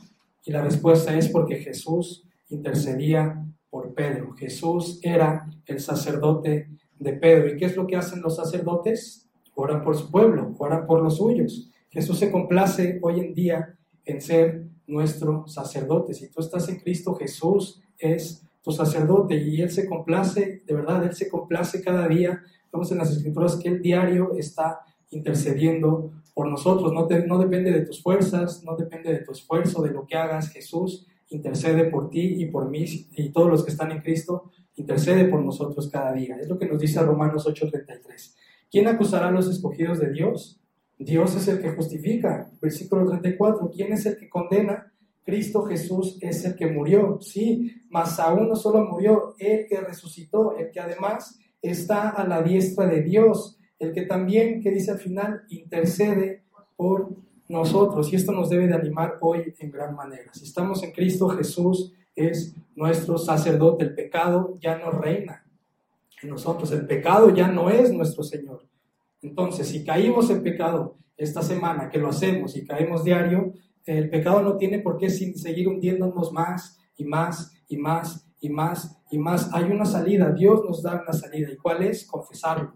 Y 0.45 0.51
la 0.51 0.61
respuesta 0.61 1.17
es 1.17 1.29
porque 1.29 1.55
Jesús 1.55 2.27
intercedía 2.49 3.43
por 3.71 3.95
Pedro. 3.95 4.33
Jesús 4.33 4.99
era 5.01 5.49
el 5.65 5.79
sacerdote 5.79 6.69
de 6.99 7.13
Pedro. 7.13 7.49
¿Y 7.49 7.57
qué 7.57 7.65
es 7.65 7.75
lo 7.75 7.87
que 7.87 7.95
hacen 7.95 8.21
los 8.21 8.35
sacerdotes? 8.35 9.27
Oran 9.55 9.83
por 9.83 9.97
su 9.97 10.11
pueblo, 10.11 10.53
oran 10.59 10.85
por 10.85 11.01
los 11.01 11.17
suyos. 11.17 11.71
Jesús 11.89 12.19
se 12.19 12.29
complace 12.31 12.99
hoy 13.01 13.19
en 13.19 13.33
día 13.33 13.79
en 14.05 14.21
ser 14.21 14.67
nuestro 14.87 15.47
sacerdote. 15.47 16.13
Si 16.13 16.29
tú 16.29 16.41
estás 16.41 16.67
en 16.69 16.79
Cristo, 16.79 17.15
Jesús 17.15 17.81
es 17.97 18.43
tu 18.61 18.71
sacerdote 18.71 19.35
y 19.35 19.61
Él 19.61 19.71
se 19.71 19.87
complace, 19.87 20.63
de 20.65 20.73
verdad, 20.73 21.03
Él 21.03 21.13
se 21.13 21.29
complace 21.29 21.81
cada 21.81 22.07
día. 22.07 22.41
Vemos 22.71 22.91
en 22.91 22.99
las 22.99 23.11
escrituras 23.11 23.55
que 23.55 23.69
el 23.69 23.81
diario 23.81 24.33
está 24.37 24.81
intercediendo 25.09 26.11
por 26.33 26.47
nosotros. 26.47 26.93
No, 26.93 27.07
no 27.27 27.37
depende 27.39 27.71
de 27.71 27.85
tus 27.85 28.01
fuerzas, 28.01 28.63
no 28.63 28.75
depende 28.75 29.11
de 29.11 29.19
tu 29.19 29.31
esfuerzo, 29.31 29.81
de 29.81 29.91
lo 29.91 30.05
que 30.05 30.15
hagas. 30.15 30.49
Jesús 30.49 31.07
intercede 31.29 31.85
por 31.85 32.09
ti 32.09 32.41
y 32.41 32.45
por 32.45 32.69
mí 32.69 32.85
y 33.11 33.31
todos 33.31 33.49
los 33.49 33.63
que 33.63 33.71
están 33.71 33.91
en 33.91 34.01
Cristo, 34.01 34.51
intercede 34.75 35.25
por 35.25 35.41
nosotros 35.41 35.89
cada 35.89 36.13
día. 36.13 36.37
Es 36.37 36.47
lo 36.47 36.57
que 36.57 36.67
nos 36.67 36.79
dice 36.79 37.01
Romanos 37.01 37.45
8:33. 37.47 38.35
¿Quién 38.69 38.87
acusará 38.87 39.27
a 39.27 39.31
los 39.31 39.49
escogidos 39.49 39.99
de 39.99 40.11
Dios? 40.11 40.60
Dios 41.03 41.35
es 41.35 41.47
el 41.47 41.61
que 41.61 41.71
justifica. 41.71 42.49
Versículo 42.61 43.09
34. 43.09 43.71
¿Quién 43.71 43.93
es 43.93 44.05
el 44.05 44.17
que 44.17 44.29
condena? 44.29 44.91
Cristo 45.23 45.63
Jesús 45.63 46.17
es 46.21 46.43
el 46.45 46.55
que 46.55 46.67
murió, 46.67 47.19
sí, 47.21 47.83
mas 47.89 48.19
aún 48.19 48.49
no 48.49 48.55
solo 48.55 48.83
murió, 48.85 49.35
el 49.37 49.67
que 49.67 49.79
resucitó, 49.79 50.57
el 50.57 50.71
que 50.71 50.79
además 50.79 51.39
está 51.61 52.09
a 52.09 52.27
la 52.27 52.41
diestra 52.41 52.87
de 52.87 53.03
Dios, 53.03 53.57
el 53.77 53.93
que 53.93 54.03
también, 54.03 54.61
que 54.61 54.71
dice 54.71 54.91
al 54.91 54.97
final, 54.97 55.43
intercede 55.49 56.43
por 56.75 57.09
nosotros. 57.47 58.11
Y 58.11 58.15
esto 58.15 58.31
nos 58.31 58.49
debe 58.49 58.67
de 58.67 58.73
animar 58.73 59.17
hoy 59.21 59.53
en 59.59 59.71
gran 59.71 59.95
manera. 59.95 60.33
Si 60.33 60.45
estamos 60.45 60.81
en 60.83 60.91
Cristo, 60.91 61.29
Jesús 61.29 61.93
es 62.15 62.55
nuestro 62.75 63.17
sacerdote. 63.17 63.85
El 63.85 63.95
pecado 63.95 64.57
ya 64.59 64.77
no 64.77 64.91
reina 64.91 65.45
en 66.21 66.29
nosotros. 66.29 66.71
El 66.71 66.87
pecado 66.87 67.29
ya 67.33 67.47
no 67.47 67.69
es 67.69 67.91
nuestro 67.91 68.23
Señor. 68.23 68.70
Entonces, 69.21 69.67
si 69.67 69.83
caímos 69.83 70.29
en 70.29 70.43
pecado 70.43 70.97
esta 71.17 71.41
semana, 71.41 71.89
que 71.89 71.99
lo 71.99 72.09
hacemos 72.09 72.55
y 72.55 72.65
caemos 72.65 73.03
diario, 73.03 73.53
el 73.85 74.09
pecado 74.09 74.41
no 74.41 74.57
tiene 74.57 74.79
por 74.79 74.97
qué 74.97 75.09
seguir 75.09 75.67
hundiéndonos 75.67 76.31
más 76.31 76.79
y 76.95 77.05
más 77.05 77.51
y 77.67 77.77
más 77.77 78.27
y 78.39 78.49
más 78.49 79.01
y 79.11 79.17
más. 79.17 79.53
Hay 79.53 79.65
una 79.65 79.85
salida, 79.85 80.31
Dios 80.31 80.61
nos 80.67 80.81
da 80.81 81.01
una 81.01 81.13
salida. 81.13 81.51
¿Y 81.51 81.57
cuál 81.57 81.83
es? 81.83 82.05
Confesarlo. 82.05 82.73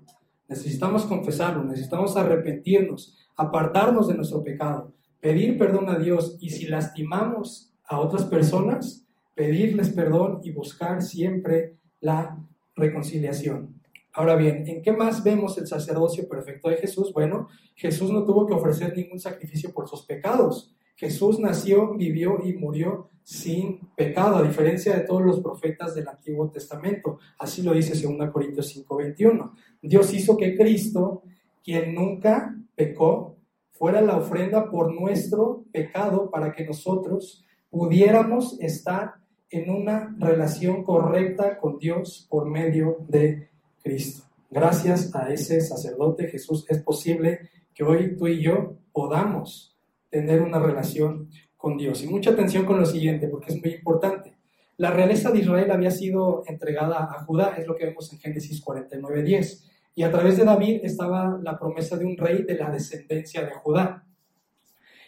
Necesitamos 0.47 1.05
confesarlo, 1.05 1.63
necesitamos 1.63 2.15
arrepentirnos, 2.15 3.17
apartarnos 3.35 4.07
de 4.07 4.13
nuestro 4.15 4.43
pecado, 4.43 4.93
pedir 5.19 5.57
perdón 5.57 5.89
a 5.89 5.97
Dios 5.97 6.37
y 6.39 6.51
si 6.51 6.67
lastimamos 6.67 7.73
a 7.83 7.99
otras 7.99 8.25
personas, 8.25 9.07
pedirles 9.33 9.89
perdón 9.89 10.41
y 10.43 10.51
buscar 10.51 11.01
siempre 11.01 11.77
la 11.99 12.37
reconciliación. 12.75 13.74
Ahora 14.15 14.37
bien, 14.37 14.63
¿en 14.65 14.81
qué 14.81 14.93
más 14.93 15.23
vemos 15.25 15.57
el 15.57 15.67
sacerdocio 15.67 16.27
perfecto 16.29 16.69
de 16.69 16.77
Jesús? 16.77 17.11
Bueno, 17.11 17.49
Jesús 17.75 18.11
no 18.11 18.23
tuvo 18.23 18.47
que 18.47 18.53
ofrecer 18.53 18.95
ningún 18.95 19.19
sacrificio 19.19 19.73
por 19.73 19.89
sus 19.89 20.05
pecados. 20.05 20.73
Jesús 20.95 21.37
nació, 21.37 21.93
vivió 21.95 22.39
y 22.41 22.53
murió 22.53 23.09
sin 23.23 23.79
pecado, 23.97 24.37
a 24.37 24.43
diferencia 24.43 24.95
de 24.95 25.01
todos 25.01 25.21
los 25.21 25.41
profetas 25.41 25.95
del 25.95 26.07
Antiguo 26.07 26.49
Testamento. 26.49 27.19
Así 27.37 27.61
lo 27.61 27.73
dice 27.73 27.93
2 27.93 28.31
Corintios 28.31 28.69
5:21. 28.69 29.51
Dios 29.81 30.13
hizo 30.13 30.37
que 30.37 30.55
Cristo, 30.55 31.23
quien 31.61 31.93
nunca 31.93 32.55
pecó, 32.73 33.35
fuera 33.71 33.99
la 33.99 34.15
ofrenda 34.15 34.71
por 34.71 34.93
nuestro 34.93 35.65
pecado 35.73 36.31
para 36.31 36.53
que 36.53 36.63
nosotros 36.63 37.43
pudiéramos 37.69 38.57
estar 38.61 39.15
en 39.49 39.69
una 39.69 40.15
relación 40.17 40.85
correcta 40.85 41.57
con 41.57 41.77
Dios 41.77 42.25
por 42.29 42.49
medio 42.49 42.99
de 43.09 43.49
Cristo. 43.85 44.23
Gracias 44.49 45.13
a 45.13 45.31
ese 45.31 45.61
sacerdote 45.61 46.27
Jesús 46.27 46.65
es 46.69 46.81
posible 46.81 47.51
que 47.71 47.83
hoy 47.83 48.15
tú 48.17 48.27
y 48.27 48.41
yo 48.41 48.77
podamos 48.91 49.77
tener 50.09 50.41
una 50.41 50.57
relación 50.57 51.29
con 51.55 51.77
Dios. 51.77 52.03
Y 52.03 52.07
mucha 52.07 52.31
atención 52.31 52.65
con 52.65 52.79
lo 52.79 52.85
siguiente, 52.87 53.27
porque 53.27 53.53
es 53.53 53.61
muy 53.61 53.75
importante. 53.75 54.37
La 54.77 54.89
realeza 54.89 55.29
de 55.29 55.39
Israel 55.39 55.69
había 55.69 55.91
sido 55.91 56.41
entregada 56.47 57.03
a 57.03 57.23
Judá, 57.25 57.53
es 57.57 57.67
lo 57.67 57.75
que 57.75 57.85
vemos 57.85 58.11
en 58.11 58.19
Génesis 58.19 58.59
49:10. 58.65 59.65
Y 59.93 60.01
a 60.01 60.11
través 60.11 60.35
de 60.37 60.45
David 60.45 60.79
estaba 60.83 61.39
la 61.43 61.59
promesa 61.59 61.95
de 61.95 62.05
un 62.05 62.17
rey 62.17 62.41
de 62.41 62.55
la 62.55 62.71
descendencia 62.71 63.43
de 63.45 63.51
Judá. 63.51 64.03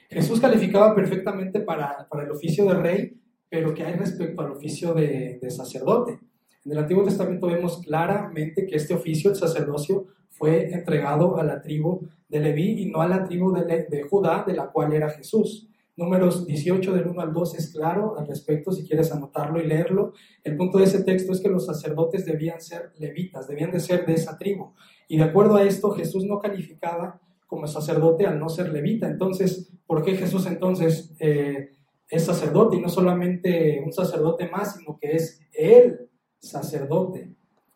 Jesús 0.07 0.39
calificaba 0.39 0.93
perfectamente 0.93 1.61
para, 1.61 2.07
para 2.07 2.23
el 2.23 2.31
oficio 2.31 2.65
de 2.65 2.75
rey, 2.75 3.21
pero 3.49 3.73
¿qué 3.73 3.83
hay 3.83 3.95
respecto 3.95 4.41
al 4.41 4.51
oficio 4.51 4.93
de 4.93 5.49
sacerdote? 5.49 6.19
En 6.67 6.73
el 6.73 6.79
Antiguo 6.79 7.05
Testamento 7.05 7.47
vemos 7.47 7.77
claramente 7.77 8.65
que 8.67 8.75
este 8.75 8.93
oficio, 8.93 9.29
el 9.29 9.37
sacerdocio, 9.37 10.07
fue 10.31 10.73
entregado 10.73 11.37
a 11.37 11.43
la 11.45 11.61
tribu 11.61 12.01
de 12.27 12.41
Leví 12.41 12.81
y 12.81 12.91
no 12.91 12.99
a 12.99 13.07
la 13.07 13.23
tribu 13.23 13.53
de, 13.53 14.03
Judá, 14.09 14.43
de 14.45 14.53
la 14.53 14.69
cual 14.69 14.91
era 14.91 15.09
Jesús. 15.09 15.69
Números 15.95 16.45
18 16.45 16.91
del 16.91 17.07
1 17.07 17.21
al 17.21 17.31
2 17.31 17.55
es 17.55 17.71
claro 17.71 18.19
al 18.19 18.27
respecto, 18.27 18.73
si 18.73 18.85
quieres 18.85 19.13
anotarlo 19.13 19.61
y 19.61 19.65
leerlo. 19.65 20.11
El 20.43 20.57
punto 20.57 20.79
de 20.79 20.83
ese 20.83 21.05
texto 21.05 21.31
es 21.31 21.39
que 21.39 21.47
los 21.47 21.65
sacerdotes 21.65 22.25
debían 22.25 22.59
ser 22.59 22.91
levitas, 22.97 23.47
debían 23.47 23.71
de 23.71 23.79
ser 23.79 24.05
de 24.05 24.15
esa 24.15 24.37
tribu. 24.37 24.73
Y 25.07 25.15
de 25.15 25.23
acuerdo 25.23 25.55
a 25.55 25.63
esto, 25.63 25.91
Jesús 25.91 26.25
no 26.25 26.39
calificaba 26.39 27.21
como 27.45 27.65
sacerdote 27.67 28.25
al 28.25 28.39
no 28.39 28.49
ser 28.49 28.73
levita. 28.73 29.07
Entonces, 29.07 29.71
¿por 29.85 30.03
qué 30.03 30.17
Jesús 30.17 30.45
entonces 30.47 31.15
eh, 31.21 31.69
es 32.09 32.25
sacerdote 32.25 32.75
y 32.75 32.81
no 32.81 32.89
solamente 32.89 33.81
un 33.85 33.93
sacerdote 33.93 34.49
más, 34.49 34.75
sino 34.75 34.97
que 34.99 35.13
es 35.13 35.39
el 35.53 36.07
sacerdote? 36.49 37.33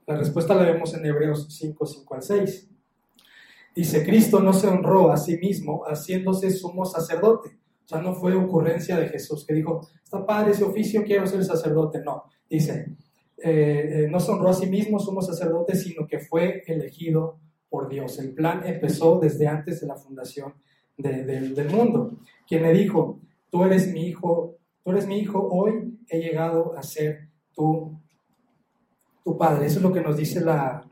La 0.07 0.17
respuesta 0.17 0.55
la 0.55 0.63
vemos 0.63 0.93
en 0.93 1.05
Hebreos 1.05 1.47
5, 1.49 1.85
5 1.85 2.15
al 2.15 2.21
6. 2.21 2.69
Dice, 3.75 4.03
Cristo 4.03 4.39
no 4.39 4.51
se 4.51 4.67
honró 4.67 5.11
a 5.11 5.17
sí 5.17 5.37
mismo 5.37 5.83
haciéndose 5.85 6.49
sumo 6.51 6.85
sacerdote. 6.85 7.49
O 7.85 7.87
sea, 7.87 8.01
no 8.01 8.13
fue 8.13 8.35
ocurrencia 8.35 8.97
de 8.97 9.09
Jesús 9.09 9.45
que 9.45 9.53
dijo, 9.53 9.87
está 10.03 10.25
padre 10.25 10.51
ese 10.51 10.63
oficio, 10.63 11.03
quiero 11.03 11.25
ser 11.27 11.43
sacerdote. 11.43 12.01
No, 12.03 12.23
dice, 12.49 12.95
eh, 13.37 14.03
eh, 14.03 14.07
no 14.09 14.19
se 14.19 14.31
honró 14.31 14.49
a 14.49 14.53
sí 14.53 14.67
mismo 14.67 14.99
sumo 14.99 15.21
sacerdote, 15.21 15.75
sino 15.75 16.05
que 16.07 16.19
fue 16.19 16.63
elegido 16.67 17.39
por 17.69 17.87
Dios. 17.87 18.19
El 18.19 18.33
plan 18.33 18.61
empezó 18.65 19.19
desde 19.19 19.47
antes 19.47 19.81
de 19.81 19.87
la 19.87 19.95
fundación 19.95 20.53
del 20.97 21.69
mundo. 21.69 22.19
Quien 22.47 22.63
le 22.63 22.73
dijo, 22.73 23.19
tú 23.49 23.63
eres 23.63 23.91
mi 23.91 24.07
hijo, 24.07 24.57
tú 24.83 24.91
eres 24.91 25.07
mi 25.07 25.19
hijo, 25.19 25.47
hoy 25.49 25.97
he 26.07 26.19
llegado 26.19 26.77
a 26.77 26.83
ser 26.83 27.29
tu, 27.53 27.99
tu 29.23 29.37
padre. 29.37 29.67
Eso 29.67 29.79
es 29.79 29.83
lo 29.83 29.93
que 29.93 30.01
nos 30.01 30.17
dice 30.17 30.41
la, 30.41 30.83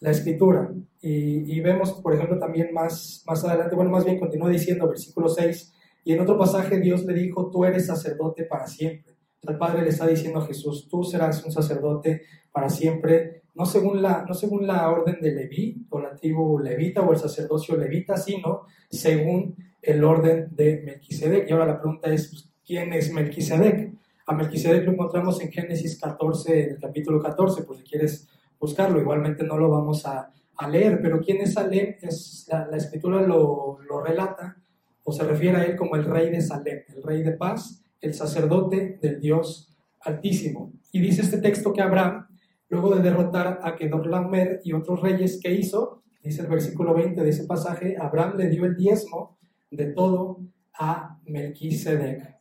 la 0.00 0.10
escritura. 0.10 0.70
Y, 1.00 1.60
vemos, 1.60 1.92
por 1.92 2.14
ejemplo, 2.14 2.38
también 2.38 2.72
más, 2.72 3.22
más 3.26 3.44
adelante, 3.44 3.74
bueno, 3.74 3.90
más 3.90 4.04
bien 4.04 4.18
continúa 4.18 4.48
diciendo, 4.48 4.88
versículo 4.88 5.28
6, 5.28 5.74
y 6.04 6.12
en 6.12 6.20
otro 6.20 6.38
pasaje 6.38 6.80
Dios 6.80 7.04
le 7.04 7.14
dijo, 7.14 7.50
tú 7.50 7.64
eres 7.64 7.86
sacerdote 7.86 8.44
para 8.44 8.66
siempre. 8.66 9.14
El 9.42 9.58
Padre 9.58 9.82
le 9.82 9.90
está 9.90 10.06
diciendo 10.06 10.40
a 10.40 10.46
Jesús, 10.46 10.88
tú 10.90 11.04
serás 11.04 11.44
un 11.44 11.52
sacerdote 11.52 12.22
para 12.52 12.68
siempre, 12.68 13.42
no 13.54 13.66
según 13.66 14.02
la, 14.02 14.24
no 14.26 14.34
según 14.34 14.66
la 14.66 14.90
orden 14.90 15.20
de 15.20 15.32
Leví 15.32 15.86
o 15.90 16.00
la 16.00 16.14
tribu 16.14 16.58
levita 16.58 17.02
o 17.02 17.12
el 17.12 17.18
sacerdocio 17.18 17.76
levita, 17.76 18.16
sino 18.16 18.62
según 18.90 19.56
el 19.80 20.04
orden 20.04 20.48
de 20.52 20.82
Melquisedec. 20.84 21.48
Y 21.48 21.52
ahora 21.52 21.66
la 21.66 21.80
pregunta 21.80 22.12
es, 22.12 22.28
pues, 22.28 22.50
¿quién 22.64 22.92
es 22.92 23.12
Melquisedec? 23.12 23.92
A 24.26 24.34
Melquisedec 24.34 24.86
lo 24.86 24.92
encontramos 24.92 25.40
en 25.42 25.52
Génesis 25.52 26.00
14, 26.00 26.62
en 26.62 26.70
el 26.70 26.80
capítulo 26.80 27.20
14, 27.20 27.62
por 27.64 27.76
si 27.76 27.82
quieres 27.82 28.28
buscarlo. 28.58 29.00
Igualmente 29.00 29.44
no 29.44 29.58
lo 29.58 29.68
vamos 29.70 30.06
a, 30.06 30.30
leer, 30.70 31.00
pero 31.02 31.20
¿quién 31.20 31.40
es 31.40 31.54
Salem? 31.54 31.96
Es, 32.00 32.48
la, 32.48 32.76
escritura 32.76 33.20
lo, 33.20 33.78
lo, 33.88 34.00
relata 34.00 34.56
o 35.02 35.12
se 35.12 35.24
refiere 35.24 35.58
a 35.58 35.64
él 35.64 35.76
como 35.76 35.96
el 35.96 36.04
rey 36.04 36.30
de 36.30 36.40
Salem, 36.40 36.84
el 36.88 37.02
rey 37.02 37.22
de 37.22 37.32
paz, 37.32 37.82
el 38.00 38.14
sacerdote 38.14 38.98
del 39.02 39.20
Dios 39.20 39.74
Altísimo. 40.00 40.72
Y 40.92 41.00
dice 41.00 41.22
este 41.22 41.38
texto 41.38 41.72
que 41.72 41.82
Abraham, 41.82 42.26
luego 42.68 42.94
de 42.94 43.02
derrotar 43.02 43.60
a 43.62 43.74
Kedorlaomer 43.74 44.60
y 44.62 44.72
otros 44.74 45.00
reyes, 45.00 45.40
¿qué 45.42 45.52
hizo? 45.52 46.02
Dice 46.22 46.42
el 46.42 46.48
versículo 46.48 46.94
20 46.94 47.22
de 47.22 47.30
ese 47.30 47.44
pasaje, 47.44 47.96
Abraham 47.98 48.36
le 48.36 48.48
dio 48.48 48.64
el 48.64 48.76
diezmo 48.76 49.38
de 49.70 49.86
todo 49.86 50.40
a 50.78 51.18
Melquisedec. 51.24 52.33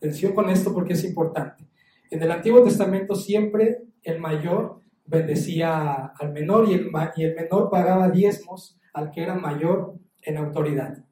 Atención 0.00 0.32
con 0.32 0.48
esto 0.48 0.72
porque 0.72 0.94
es 0.94 1.04
importante. 1.04 1.68
En 2.10 2.22
el 2.22 2.32
Antiguo 2.32 2.64
Testamento 2.64 3.14
siempre 3.14 3.82
el 4.02 4.18
mayor 4.18 4.80
bendecía 5.04 6.06
al 6.06 6.32
menor 6.32 6.66
y 6.70 6.72
el, 6.72 7.34
menor 7.34 7.68
pagaba 7.68 8.08
diezmos 8.08 8.80
al 8.94 9.10
que 9.10 9.22
era 9.22 9.34
mayor 9.34 9.96
en 10.22 10.38
autoridad. 10.38 11.04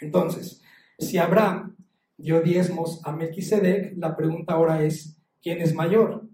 Entonces, 0.00 0.60
si 0.98 1.16
Abraham 1.18 1.76
dio 2.16 2.40
diezmos 2.40 3.00
a 3.04 3.12
Melquisedec, 3.12 3.96
la 3.98 4.16
pregunta 4.16 4.54
ahora 4.54 4.82
es, 4.82 5.16
¿quién 5.40 5.60
es 5.60 5.72
mayor? 5.72 6.28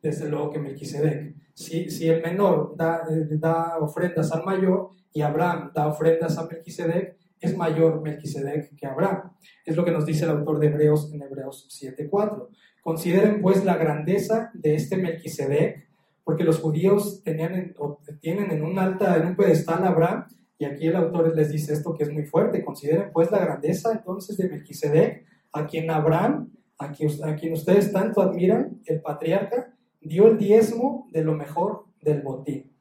Desde 0.00 0.30
luego 0.30 0.50
que 0.50 0.58
Melquisedec. 0.58 1.34
Si, 1.52 1.90
si 1.90 2.08
el 2.08 2.22
menor 2.22 2.76
da, 2.78 3.02
da, 3.32 3.76
ofrendas 3.78 4.32
al 4.32 4.42
mayor 4.42 4.92
y 5.12 5.20
Abraham 5.20 5.70
da 5.74 5.86
ofrendas 5.86 6.38
a 6.38 6.46
Melquisedec, 6.46 7.18
es 7.44 7.56
mayor 7.56 8.00
Melquisedec 8.02 8.74
que 8.76 8.86
Abraham. 8.86 9.32
Es 9.64 9.76
lo 9.76 9.84
que 9.84 9.90
nos 9.90 10.06
dice 10.06 10.24
el 10.24 10.30
autor 10.30 10.58
de 10.58 10.68
Hebreos 10.68 11.12
en 11.12 11.22
Hebreos 11.22 11.68
7.4. 11.70 12.48
Consideren 12.82 13.40
pues 13.40 13.64
la 13.64 13.76
grandeza 13.76 14.50
de 14.54 14.74
este 14.74 14.96
Melquisedec 14.96 15.88
porque 16.24 16.44
los 16.44 16.58
judíos 16.58 17.22
tenían 17.22 17.74
tienen 18.20 18.50
en 18.50 18.64
un 18.64 18.78
alta, 18.78 19.16
en 19.16 19.26
un 19.26 19.36
pedestal 19.36 19.84
a 19.84 19.88
Abraham, 19.88 20.26
y 20.58 20.64
aquí 20.64 20.86
el 20.86 20.96
autor 20.96 21.36
les 21.36 21.50
dice 21.50 21.74
esto 21.74 21.94
que 21.94 22.04
es 22.04 22.12
muy 22.12 22.24
fuerte. 22.24 22.64
Consideren 22.64 23.10
pues 23.12 23.30
la 23.30 23.38
grandeza 23.38 23.92
entonces 23.92 24.36
de 24.36 24.48
Melquisedec, 24.48 25.26
a 25.52 25.66
quien 25.66 25.90
Abraham, 25.90 26.50
a 26.78 26.92
quien, 26.92 27.10
a 27.24 27.36
quien 27.36 27.52
ustedes 27.52 27.92
tanto 27.92 28.22
admiran, 28.22 28.80
el 28.86 29.00
patriarca, 29.00 29.74
dio 30.00 30.28
el 30.28 30.38
diezmo 30.38 31.08
de 31.12 31.24
lo 31.24 31.34
mejor 31.34 31.84
del 32.00 32.22
botín. 32.22 32.72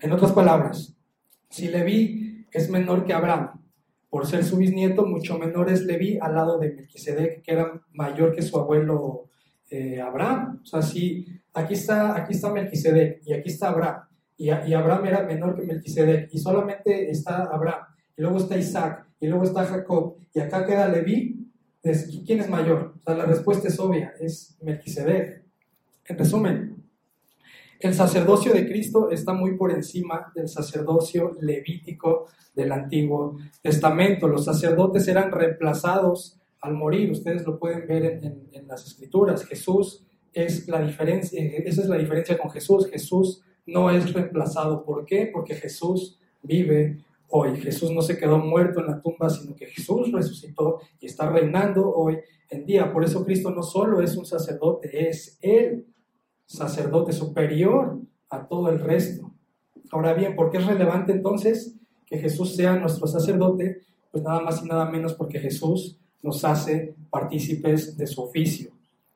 En 0.00 0.12
otras 0.12 0.32
palabras, 0.32 0.96
si 1.48 1.68
Leví 1.68 2.31
es 2.52 2.70
menor 2.70 3.04
que 3.04 3.12
Abraham, 3.12 3.60
por 4.10 4.26
ser 4.26 4.44
su 4.44 4.56
bisnieto, 4.56 5.06
mucho 5.06 5.38
menor 5.38 5.70
es 5.70 5.84
Leví 5.84 6.18
al 6.20 6.34
lado 6.34 6.58
de 6.58 6.72
Melquisedec, 6.72 7.42
que 7.42 7.52
era 7.52 7.80
mayor 7.92 8.34
que 8.34 8.42
su 8.42 8.58
abuelo 8.58 9.30
eh, 9.70 10.00
Abraham. 10.00 10.60
O 10.62 10.66
sea, 10.66 10.82
si 10.82 11.26
aquí 11.54 11.74
está, 11.74 12.16
aquí 12.16 12.34
está 12.34 12.52
Melquisedec 12.52 13.22
y 13.24 13.32
aquí 13.32 13.48
está 13.48 13.68
Abraham, 13.68 14.02
y, 14.36 14.50
Abraham 14.50 15.06
era 15.06 15.22
menor 15.22 15.54
que 15.54 15.66
Melquisedec, 15.66 16.28
y 16.32 16.38
solamente 16.38 17.10
está 17.10 17.44
Abraham, 17.44 17.84
y 18.16 18.22
luego 18.22 18.38
está 18.38 18.56
Isaac, 18.56 19.06
y 19.20 19.28
luego 19.28 19.44
está 19.44 19.64
Jacob, 19.64 20.16
y 20.34 20.40
acá 20.40 20.66
queda 20.66 20.88
Leví, 20.88 21.48
¿quién 22.26 22.40
es 22.40 22.50
mayor? 22.50 22.94
O 22.98 23.02
sea, 23.02 23.14
la 23.14 23.24
respuesta 23.24 23.68
es 23.68 23.78
obvia, 23.78 24.12
es 24.20 24.58
Melquisedec. 24.60 25.42
En 26.06 26.18
resumen, 26.18 26.81
el 27.82 27.94
sacerdocio 27.94 28.52
de 28.52 28.68
Cristo 28.68 29.10
está 29.10 29.32
muy 29.32 29.56
por 29.56 29.72
encima 29.72 30.32
del 30.36 30.48
sacerdocio 30.48 31.36
levítico 31.40 32.26
del 32.54 32.70
Antiguo 32.70 33.38
Testamento. 33.60 34.28
Los 34.28 34.44
sacerdotes 34.44 35.08
eran 35.08 35.32
reemplazados 35.32 36.40
al 36.60 36.74
morir. 36.74 37.10
Ustedes 37.10 37.44
lo 37.44 37.58
pueden 37.58 37.88
ver 37.88 38.04
en, 38.52 38.68
las 38.68 38.86
escrituras. 38.86 39.44
Jesús 39.44 40.06
es 40.32 40.68
la 40.68 40.80
diferencia, 40.80 41.42
esa 41.42 41.82
es 41.82 41.88
la 41.88 41.98
diferencia 41.98 42.38
con 42.38 42.52
Jesús. 42.52 42.88
Jesús 42.88 43.42
no 43.66 43.90
es 43.90 44.12
reemplazado. 44.12 44.84
¿Por 44.84 45.04
qué? 45.04 45.28
Porque 45.32 45.56
Jesús 45.56 46.20
vive 46.40 47.00
hoy. 47.30 47.56
Jesús 47.56 47.90
no 47.90 48.00
se 48.00 48.16
quedó 48.16 48.38
muerto 48.38 48.78
en 48.78 48.86
la 48.86 49.00
tumba, 49.00 49.28
sino 49.28 49.56
que 49.56 49.66
Jesús 49.66 50.12
resucitó 50.12 50.78
y 51.00 51.06
está 51.06 51.28
reinando 51.28 51.92
hoy 51.92 52.18
en 52.48 52.64
día. 52.64 52.92
Por 52.92 53.02
eso 53.02 53.24
Cristo 53.24 53.50
no 53.50 53.64
solo 53.64 54.00
es 54.00 54.16
un 54.16 54.24
sacerdote, 54.24 55.08
es 55.08 55.36
el 55.42 55.91
sacerdote 56.52 57.12
superior 57.12 57.98
a 58.28 58.46
todo 58.46 58.68
el 58.68 58.78
resto. 58.78 59.30
Ahora 59.90 60.12
bien, 60.12 60.36
¿por 60.36 60.50
qué 60.50 60.58
es 60.58 60.66
relevante 60.66 61.12
entonces 61.12 61.74
que 62.06 62.18
Jesús 62.18 62.54
sea 62.54 62.76
nuestro 62.76 63.06
sacerdote? 63.06 63.80
Pues 64.10 64.22
nada 64.22 64.40
más 64.40 64.62
y 64.62 64.68
nada 64.68 64.84
menos 64.84 65.14
porque 65.14 65.38
Jesús 65.38 65.98
nos 66.22 66.44
hace 66.44 66.94
partícipes 67.08 67.96
de 67.96 68.06
su 68.06 68.22
oficio. 68.22 68.70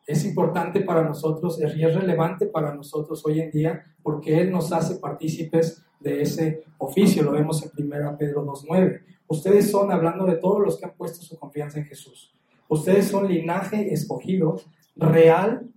Es 0.06 0.24
importante 0.24 0.80
para 0.80 1.02
nosotros 1.02 1.58
y 1.60 1.84
es 1.84 1.94
relevante 1.94 2.46
para 2.46 2.74
nosotros 2.74 3.22
hoy 3.26 3.40
en 3.40 3.50
día 3.50 3.84
porque 4.02 4.40
Él 4.40 4.50
nos 4.50 4.72
hace 4.72 4.96
partícipes 4.96 5.84
de 6.00 6.22
ese 6.22 6.62
oficio. 6.78 7.22
Lo 7.22 7.32
vemos 7.32 7.62
en 7.62 7.70
1 7.76 8.16
Pedro 8.16 8.46
2.9. 8.46 9.02
Ustedes 9.28 9.70
son, 9.70 9.92
hablando 9.92 10.24
de 10.24 10.36
todos 10.36 10.62
los 10.62 10.78
que 10.78 10.86
han 10.86 10.94
puesto 10.94 11.22
su 11.22 11.36
confianza 11.36 11.78
en 11.78 11.84
Jesús, 11.84 12.32
ustedes 12.68 13.08
son 13.08 13.28
linaje 13.28 13.92
escogido, 13.92 14.58
real 14.94 15.68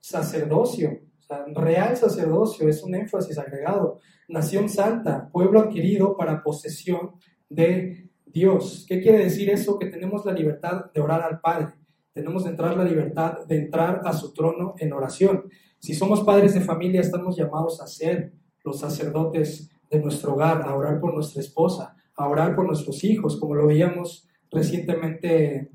sacerdocio. 0.00 1.07
Real 1.54 1.96
sacerdocio 1.96 2.68
es 2.68 2.82
un 2.82 2.94
énfasis 2.94 3.38
agregado. 3.38 4.00
Nación 4.28 4.68
santa, 4.68 5.28
pueblo 5.30 5.60
adquirido 5.60 6.16
para 6.16 6.42
posesión 6.42 7.12
de 7.48 8.10
Dios. 8.26 8.84
¿Qué 8.88 9.00
quiere 9.00 9.18
decir 9.18 9.50
eso? 9.50 9.78
Que 9.78 9.86
tenemos 9.86 10.24
la 10.24 10.32
libertad 10.32 10.86
de 10.92 11.00
orar 11.00 11.22
al 11.22 11.40
Padre. 11.40 11.74
Tenemos 12.12 12.44
de 12.44 12.50
entrar 12.50 12.76
la 12.76 12.84
libertad 12.84 13.46
de 13.46 13.58
entrar 13.58 14.02
a 14.04 14.12
su 14.12 14.32
trono 14.32 14.74
en 14.78 14.92
oración. 14.92 15.44
Si 15.78 15.94
somos 15.94 16.22
padres 16.22 16.54
de 16.54 16.60
familia, 16.60 17.00
estamos 17.00 17.36
llamados 17.36 17.80
a 17.80 17.86
ser 17.86 18.32
los 18.64 18.80
sacerdotes 18.80 19.70
de 19.90 20.00
nuestro 20.00 20.34
hogar, 20.34 20.62
a 20.62 20.74
orar 20.74 21.00
por 21.00 21.14
nuestra 21.14 21.40
esposa, 21.40 21.96
a 22.16 22.28
orar 22.28 22.56
por 22.56 22.66
nuestros 22.66 23.04
hijos, 23.04 23.38
como 23.38 23.54
lo 23.54 23.66
veíamos 23.66 24.28
recientemente 24.50 25.70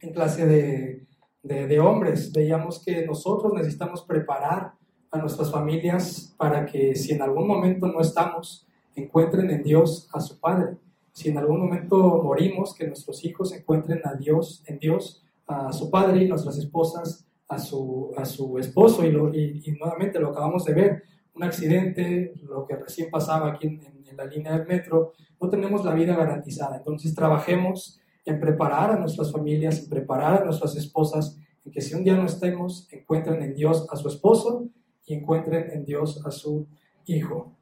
en 0.00 0.12
clase 0.12 0.46
de, 0.46 1.06
de, 1.42 1.80
hombres. 1.80 2.32
Veíamos 2.32 2.82
que 2.84 3.06
nosotros 3.06 3.52
necesitamos 3.54 4.02
preparar 4.02 4.74
a 5.10 5.18
nuestras 5.18 5.50
familias 5.50 6.34
para 6.36 6.66
que 6.66 6.94
si 6.94 7.12
en 7.12 7.22
algún 7.22 7.46
momento 7.46 7.86
no 7.88 8.00
estamos, 8.00 8.66
encuentren 8.94 9.50
en 9.50 9.62
Dios 9.62 10.08
a 10.12 10.20
su 10.20 10.38
Padre. 10.38 10.76
Si 11.12 11.28
en 11.28 11.38
algún 11.38 11.60
momento 11.60 12.20
morimos, 12.22 12.74
que 12.74 12.86
nuestros 12.86 13.24
hijos 13.24 13.52
encuentren 13.52 14.00
a 14.04 14.14
Dios, 14.14 14.62
en 14.66 14.78
Dios, 14.78 15.24
a 15.46 15.72
su 15.72 15.90
Padre 15.90 16.24
y 16.24 16.28
nuestras 16.28 16.56
esposas 16.58 17.26
a 17.50 17.58
su, 17.58 18.12
a 18.16 18.24
su 18.24 18.58
esposo. 18.58 19.04
Y, 19.04 19.10
lo, 19.10 19.34
y, 19.34 19.76
nuevamente 19.78 20.18
lo 20.18 20.30
acabamos 20.30 20.64
de 20.64 20.74
ver, 20.74 21.02
un 21.34 21.42
accidente, 21.42 22.32
lo 22.42 22.66
que 22.66 22.76
recién 22.76 23.10
pasaba 23.10 23.52
aquí 23.52 23.66
en, 23.66 24.00
la 24.16 24.24
línea 24.24 24.58
del 24.58 24.66
metro, 24.66 25.12
no 25.40 25.48
tenemos 25.48 25.84
la 25.84 25.94
vida 25.94 26.16
garantizada. 26.16 26.76
Entonces 26.76 27.14
trabajemos 27.14 28.00
en 28.24 28.40
preparar 28.40 28.90
a 28.90 28.98
nuestras 28.98 29.32
familias, 29.32 29.82
en 29.82 29.88
preparar 29.88 30.42
a 30.42 30.44
nuestras 30.44 30.76
esposas, 30.76 31.38
en 31.64 31.72
que 31.72 31.80
si 31.80 31.94
un 31.94 32.04
día 32.04 32.16
no 32.16 32.26
estemos, 32.26 32.88
encuentren 32.90 33.42
en 33.42 33.54
Dios 33.54 33.86
a 33.90 33.96
su 33.96 34.08
esposo 34.08 34.68
y 35.06 35.14
encuentren 35.14 35.70
en 35.72 35.84
Dios 35.84 36.24
a 36.24 36.30
su 36.30 36.66
hijo. 37.06 37.56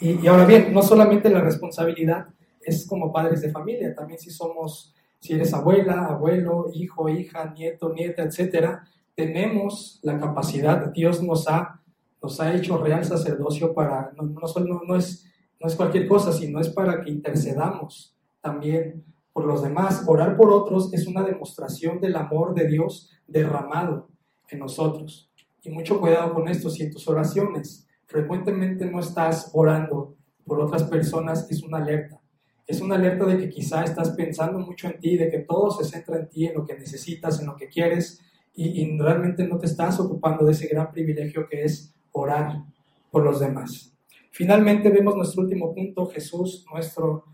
Y, 0.00 0.20
y 0.20 0.26
ahora 0.26 0.44
bien, 0.44 0.72
no 0.72 0.82
solamente 0.82 1.30
la 1.30 1.40
responsabilidad 1.40 2.26
es 2.60 2.86
como 2.86 3.12
padres 3.12 3.40
de 3.40 3.50
familia, 3.50 3.94
también 3.94 4.18
si 4.18 4.30
somos 4.30 4.94
si 5.20 5.32
eres 5.32 5.52
abuela, 5.54 6.06
abuelo, 6.06 6.70
hijo, 6.72 7.08
hija, 7.08 7.52
nieto, 7.56 7.92
nieta, 7.92 8.22
etcétera, 8.22 8.84
tenemos 9.14 9.98
la 10.02 10.20
capacidad, 10.20 10.92
Dios 10.92 11.22
nos 11.22 11.48
ha, 11.48 11.80
nos 12.22 12.40
ha 12.40 12.54
hecho 12.54 12.78
real 12.78 13.04
sacerdocio 13.04 13.74
para, 13.74 14.12
no, 14.16 14.22
no, 14.22 14.82
no, 14.86 14.96
es, 14.96 15.26
no 15.60 15.66
es 15.66 15.74
cualquier 15.74 16.06
cosa, 16.06 16.32
sino 16.32 16.60
es 16.60 16.68
para 16.68 17.00
que 17.00 17.10
intercedamos 17.10 18.15
también 18.46 19.04
por 19.32 19.44
los 19.44 19.62
demás. 19.62 20.04
Orar 20.06 20.36
por 20.36 20.50
otros 20.50 20.92
es 20.94 21.06
una 21.06 21.22
demostración 21.22 22.00
del 22.00 22.16
amor 22.16 22.54
de 22.54 22.68
Dios 22.68 23.10
derramado 23.26 24.08
en 24.48 24.60
nosotros. 24.60 25.30
Y 25.62 25.70
mucho 25.70 26.00
cuidado 26.00 26.32
con 26.32 26.48
esto, 26.48 26.70
si 26.70 26.84
en 26.84 26.92
tus 26.92 27.08
oraciones 27.08 27.86
frecuentemente 28.06 28.86
no 28.86 29.00
estás 29.00 29.50
orando 29.52 30.14
por 30.44 30.60
otras 30.60 30.84
personas, 30.84 31.50
es 31.50 31.62
una 31.62 31.78
alerta 31.78 32.20
es 32.66 32.80
una 32.80 32.96
alerta 32.96 33.24
de 33.26 33.38
que 33.38 33.48
quizá 33.48 33.84
estás 33.84 34.10
pensando 34.10 34.58
mucho 34.58 34.88
en 34.88 34.98
ti, 34.98 35.16
de 35.16 35.30
que 35.30 35.38
todo 35.38 35.70
se 35.70 35.84
centra 35.84 36.18
en 36.18 36.28
ti, 36.28 36.46
en 36.46 36.54
lo 36.54 36.66
que 36.66 36.76
necesitas, 36.76 37.40
en 37.40 37.46
lo 37.46 37.56
que 37.56 37.68
quieres, 37.68 38.20
y, 38.58 38.98
realmente 38.98 39.46
no 39.46 39.58
te 39.58 39.66
estás 39.66 40.00
ocupando 40.00 40.44
de 40.46 40.52
ese 40.52 40.66
gran 40.66 40.90
privilegio 40.90 41.46
que 41.46 41.62
es 41.62 41.94
orar 42.12 42.64
por 43.10 43.22
los 43.22 43.38
demás. 43.38 43.92
Finalmente 44.30 44.88
vemos 44.88 45.14
nuestro 45.14 45.42
último 45.42 45.74
punto, 45.74 46.06
Jesús, 46.06 46.64
nuestro 46.72 47.24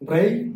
Rey, 0.00 0.54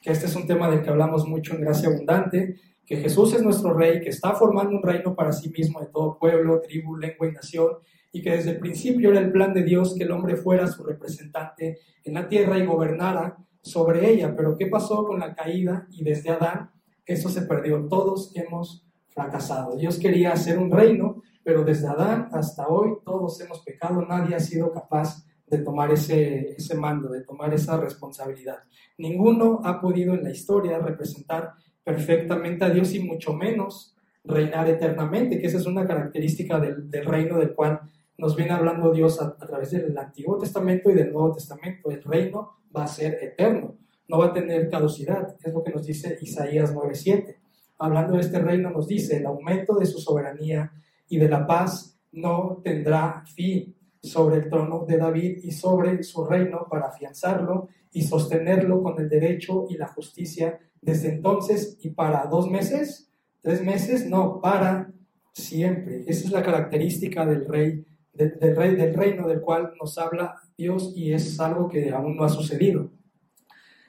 que 0.00 0.12
este 0.12 0.26
es 0.26 0.34
un 0.34 0.46
tema 0.46 0.70
del 0.70 0.82
que 0.82 0.90
hablamos 0.90 1.26
mucho 1.28 1.54
en 1.54 1.60
Gracia 1.60 1.88
Abundante, 1.88 2.56
que 2.86 2.96
Jesús 2.96 3.34
es 3.34 3.42
nuestro 3.42 3.74
Rey, 3.74 4.00
que 4.00 4.08
está 4.08 4.32
formando 4.32 4.76
un 4.76 4.82
reino 4.82 5.14
para 5.14 5.32
sí 5.32 5.50
mismo 5.50 5.80
de 5.80 5.86
todo 5.86 6.18
pueblo, 6.18 6.60
tribu, 6.60 6.96
lengua 6.96 7.28
y 7.28 7.32
nación, 7.32 7.72
y 8.12 8.22
que 8.22 8.30
desde 8.30 8.52
el 8.52 8.58
principio 8.58 9.10
era 9.10 9.20
el 9.20 9.30
plan 9.30 9.52
de 9.52 9.62
Dios 9.62 9.94
que 9.94 10.04
el 10.04 10.10
hombre 10.10 10.36
fuera 10.36 10.66
su 10.66 10.82
representante 10.82 11.78
en 12.04 12.14
la 12.14 12.26
tierra 12.26 12.58
y 12.58 12.64
gobernara 12.64 13.36
sobre 13.60 14.10
ella. 14.10 14.34
Pero 14.34 14.56
¿qué 14.56 14.66
pasó 14.66 15.04
con 15.04 15.20
la 15.20 15.34
caída? 15.34 15.86
Y 15.90 16.02
desde 16.02 16.30
Adán 16.30 16.70
eso 17.04 17.28
se 17.28 17.42
perdió. 17.42 17.86
Todos 17.86 18.32
hemos 18.34 18.86
fracasado. 19.08 19.76
Dios 19.76 19.98
quería 19.98 20.32
hacer 20.32 20.58
un 20.58 20.70
reino, 20.70 21.22
pero 21.44 21.64
desde 21.64 21.88
Adán 21.88 22.28
hasta 22.32 22.66
hoy 22.68 22.96
todos 23.04 23.38
hemos 23.42 23.60
pecado. 23.60 24.06
Nadie 24.06 24.34
ha 24.34 24.40
sido 24.40 24.72
capaz 24.72 25.26
de 25.50 25.58
tomar 25.58 25.90
ese, 25.92 26.52
ese 26.56 26.76
mando, 26.76 27.08
de 27.10 27.22
tomar 27.22 27.52
esa 27.54 27.76
responsabilidad. 27.78 28.58
Ninguno 28.98 29.60
ha 29.64 29.80
podido 29.80 30.14
en 30.14 30.24
la 30.24 30.30
historia 30.30 30.78
representar 30.78 31.52
perfectamente 31.82 32.64
a 32.64 32.70
Dios 32.70 32.94
y 32.94 33.00
mucho 33.00 33.32
menos 33.32 33.94
reinar 34.24 34.68
eternamente, 34.68 35.40
que 35.40 35.46
esa 35.46 35.58
es 35.58 35.66
una 35.66 35.86
característica 35.86 36.60
del, 36.60 36.90
del 36.90 37.04
reino 37.06 37.38
del 37.38 37.54
cual 37.54 37.80
nos 38.18 38.34
viene 38.34 38.52
hablando 38.52 38.92
Dios 38.92 39.22
a, 39.22 39.36
través 39.36 39.70
del 39.70 39.96
Antiguo 39.96 40.36
Testamento 40.36 40.90
y 40.90 40.94
del 40.94 41.12
Nuevo 41.12 41.32
Testamento. 41.32 41.90
El 41.90 42.02
reino 42.02 42.58
va 42.76 42.84
a 42.84 42.88
ser 42.88 43.18
eterno, 43.22 43.76
no 44.08 44.18
va 44.18 44.26
a 44.26 44.32
tener 44.32 44.68
caducidad, 44.68 45.36
es 45.42 45.54
lo 45.54 45.62
que 45.62 45.70
nos 45.70 45.86
dice 45.86 46.18
Isaías 46.20 46.74
9:7. 46.74 47.36
Hablando 47.78 48.14
de 48.14 48.20
este 48.20 48.40
reino 48.40 48.70
nos 48.70 48.88
dice, 48.88 49.18
el 49.18 49.26
aumento 49.26 49.78
de 49.78 49.86
su 49.86 50.00
soberanía 50.00 50.72
y 51.08 51.18
de 51.18 51.28
la 51.28 51.46
paz 51.46 51.96
no 52.10 52.60
tendrá 52.64 53.22
fin 53.34 53.76
sobre 54.02 54.36
el 54.36 54.48
trono 54.48 54.84
de 54.86 54.96
David 54.96 55.38
y 55.42 55.50
sobre 55.50 56.02
su 56.02 56.24
reino 56.24 56.66
para 56.70 56.88
afianzarlo 56.88 57.68
y 57.92 58.02
sostenerlo 58.02 58.82
con 58.82 59.00
el 59.00 59.08
derecho 59.08 59.66
y 59.68 59.76
la 59.76 59.88
justicia 59.88 60.58
desde 60.80 61.10
entonces 61.10 61.78
y 61.80 61.90
para 61.90 62.26
dos 62.26 62.50
meses, 62.50 63.10
tres 63.40 63.64
meses, 63.64 64.06
no, 64.06 64.40
para 64.40 64.92
siempre. 65.32 66.04
Esa 66.06 66.26
es 66.26 66.30
la 66.30 66.42
característica 66.42 67.26
del 67.26 67.46
rey 67.46 67.84
del, 68.18 68.56
rey, 68.56 68.74
del 68.74 68.94
reino 68.94 69.28
del 69.28 69.40
cual 69.40 69.72
nos 69.80 69.96
habla 69.98 70.34
Dios 70.56 70.92
y 70.96 71.12
es 71.12 71.38
algo 71.40 71.68
que 71.68 71.90
aún 71.90 72.16
no 72.16 72.24
ha 72.24 72.28
sucedido. 72.28 72.90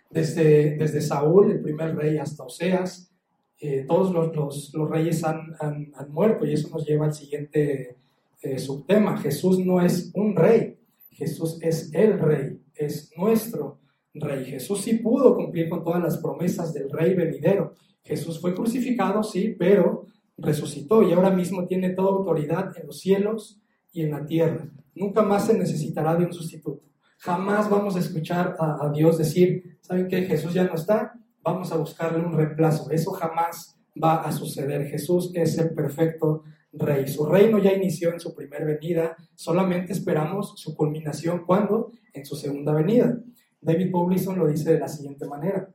Desde, 0.10 0.78
desde 0.78 1.02
Saúl, 1.02 1.52
el 1.52 1.62
primer 1.62 1.96
rey, 1.96 2.18
hasta 2.18 2.44
Oseas, 2.44 3.12
eh, 3.60 3.86
todos 3.88 4.12
los, 4.12 4.74
los, 4.74 4.90
reyes 4.90 5.24
han, 5.24 5.56
han, 5.60 6.12
muerto 6.12 6.46
y 6.46 6.54
eso 6.54 6.70
nos 6.70 6.86
lleva 6.86 7.06
al 7.06 7.14
siguiente 7.14 7.98
eh, 8.42 8.58
subtema. 8.60 9.18
Jesús 9.18 9.60
no 9.60 9.82
es 9.82 10.12
un 10.14 10.36
rey, 10.36 10.78
Jesús 11.12 11.58
es 11.62 11.94
el 11.94 12.20
rey, 12.20 12.62
es 12.76 13.12
nuestro 13.18 13.80
rey. 14.14 14.46
Jesús 14.46 14.82
sí 14.82 14.96
pudo 14.96 15.36
cumplir 15.36 15.70
con 15.70 15.84
todas 15.84 16.02
las 16.02 16.18
promesas 16.18 16.74
del 16.74 16.90
rey 16.90 17.14
venidero. 17.14 17.74
Jesús 18.04 18.40
fue 18.40 18.56
crucificado, 18.56 19.24
sí, 19.24 19.56
pero 19.58 20.06
resucitó 20.38 21.04
y 21.04 21.12
ahora 21.12 21.32
mismo 21.32 21.68
tiene 21.68 21.90
toda 21.90 22.12
autoridad 22.12 22.72
en 22.78 22.88
los 22.88 23.00
cielos 23.00 23.62
y 23.92 24.04
en 24.04 24.12
la 24.12 24.26
tierra. 24.26 24.70
Nunca 24.96 25.22
más 25.22 25.48
se 25.48 25.58
necesitará 25.58 26.16
de 26.16 26.26
un 26.26 26.34
sustituto. 26.34 26.84
Jamás 27.18 27.70
vamos 27.70 27.96
a 27.96 28.00
escuchar 28.00 28.56
a, 28.60 28.90
Dios 28.94 29.18
decir, 29.18 29.78
¿saben 29.82 30.08
qué? 30.08 30.24
Jesús 30.24 30.54
ya 30.54 30.64
no 30.64 30.76
está, 30.76 31.14
vamos 31.44 31.72
a 31.72 31.78
buscarle 31.78 32.26
un 32.26 32.34
reemplazo. 32.34 32.90
Eso 32.92 33.12
jamás 33.12 33.78
va 34.02 34.22
a 34.22 34.32
suceder. 34.32 34.88
Jesús 34.88 35.32
es 35.34 35.58
el 35.58 35.74
perfecto 35.74 36.44
rey. 36.74 37.08
Su 37.08 37.26
reino 37.26 37.58
ya 37.58 37.74
inició 37.74 38.12
en 38.14 38.20
su 38.20 38.36
primera 38.36 38.66
venida, 38.66 39.16
solamente 39.36 39.94
esperamos 39.94 40.54
su 40.58 40.76
culminación 40.76 41.44
cuando 41.46 41.92
en 42.14 42.26
su 42.26 42.36
segunda 42.36 42.74
venida. 42.74 43.20
David 43.62 43.92
Powlison 43.92 44.38
lo 44.38 44.48
dice 44.48 44.74
de 44.74 44.80
la 44.80 44.88
siguiente 44.88 45.26
manera. 45.26 45.70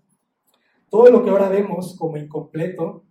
Todo 0.89 1.11
lo 1.11 1.25
que 1.25 1.31
ahora 1.31 1.49
vemos 1.49 1.97
como 1.99 2.17
incompleto, 2.17 3.05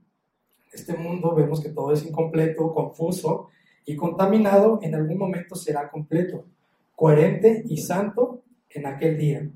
este 0.71 0.95
mundo 0.95 1.35
vemos 1.35 1.61
que 1.61 1.69
todo 1.69 1.91
es 1.93 2.05
incompleto, 2.05 2.73
confuso, 2.73 3.49
y 3.85 3.95
contaminado 3.95 4.79
en 4.81 4.95
algún 4.95 5.17
momento 5.17 5.55
será 5.55 5.91
completo, 5.91 6.45
coherente 6.95 7.63
y 7.67 7.77
santo 7.77 8.43
en 8.69 8.85
aquel 8.87 9.17
día. 9.17 9.51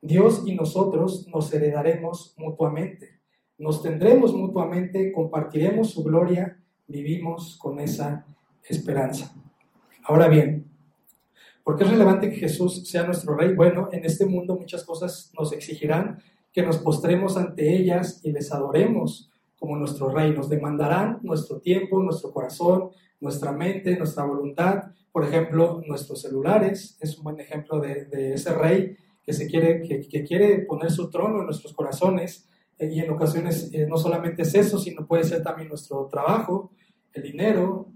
Dios 0.00 0.42
y 0.46 0.54
nosotros 0.54 1.28
nos 1.28 1.52
heredaremos 1.52 2.34
mutuamente, 2.38 3.20
nos 3.58 3.82
tendremos 3.82 4.34
mutuamente, 4.34 5.12
compartiremos 5.12 5.90
su 5.90 6.02
gloria, 6.02 6.61
vivimos 6.92 7.56
con 7.56 7.80
esa 7.80 8.24
esperanza. 8.68 9.34
Ahora 10.04 10.28
bien, 10.28 10.66
¿por 11.64 11.76
qué 11.76 11.84
es 11.84 11.90
relevante 11.90 12.30
que 12.30 12.36
Jesús 12.36 12.88
sea 12.88 13.04
nuestro 13.04 13.34
Rey? 13.34 13.54
Bueno, 13.54 13.88
en 13.90 14.04
este 14.04 14.26
mundo 14.26 14.56
muchas 14.56 14.84
cosas 14.84 15.32
nos 15.36 15.52
exigirán 15.52 16.22
que 16.52 16.62
nos 16.62 16.78
postremos 16.78 17.36
ante 17.36 17.74
ellas 17.74 18.20
y 18.22 18.30
les 18.30 18.52
adoremos 18.52 19.30
como 19.56 19.76
nuestro 19.76 20.10
Rey. 20.10 20.32
Nos 20.32 20.48
demandarán 20.48 21.20
nuestro 21.22 21.60
tiempo, 21.60 22.02
nuestro 22.02 22.30
corazón, 22.30 22.90
nuestra 23.20 23.52
mente, 23.52 23.96
nuestra 23.96 24.24
voluntad. 24.24 24.84
Por 25.10 25.24
ejemplo, 25.24 25.82
nuestros 25.86 26.20
celulares 26.20 26.98
es 27.00 27.16
un 27.16 27.24
buen 27.24 27.40
ejemplo 27.40 27.80
de, 27.80 28.34
ese 28.34 28.52
rey 28.52 28.96
que, 29.22 29.32
se 29.32 29.46
quiere, 29.46 29.82
que, 29.82 30.24
quiere 30.24 30.58
poner 30.60 30.90
su 30.90 31.08
trono 31.08 31.40
en 31.40 31.46
nuestros 31.46 31.72
corazones. 31.72 32.48
Eh, 32.78 32.90
y 32.92 33.00
en 33.00 33.10
ocasiones 33.10 33.70
eh, 33.72 33.86
no 33.88 33.96
solamente 33.96 34.42
es 34.42 34.54
eso, 34.54 34.78
sino 34.78 35.06
puede 35.06 35.24
ser 35.24 35.42
también 35.42 35.68
nuestro 35.68 36.06
trabajo, 36.10 36.70
el 37.12 37.22
dinero, 37.22 37.92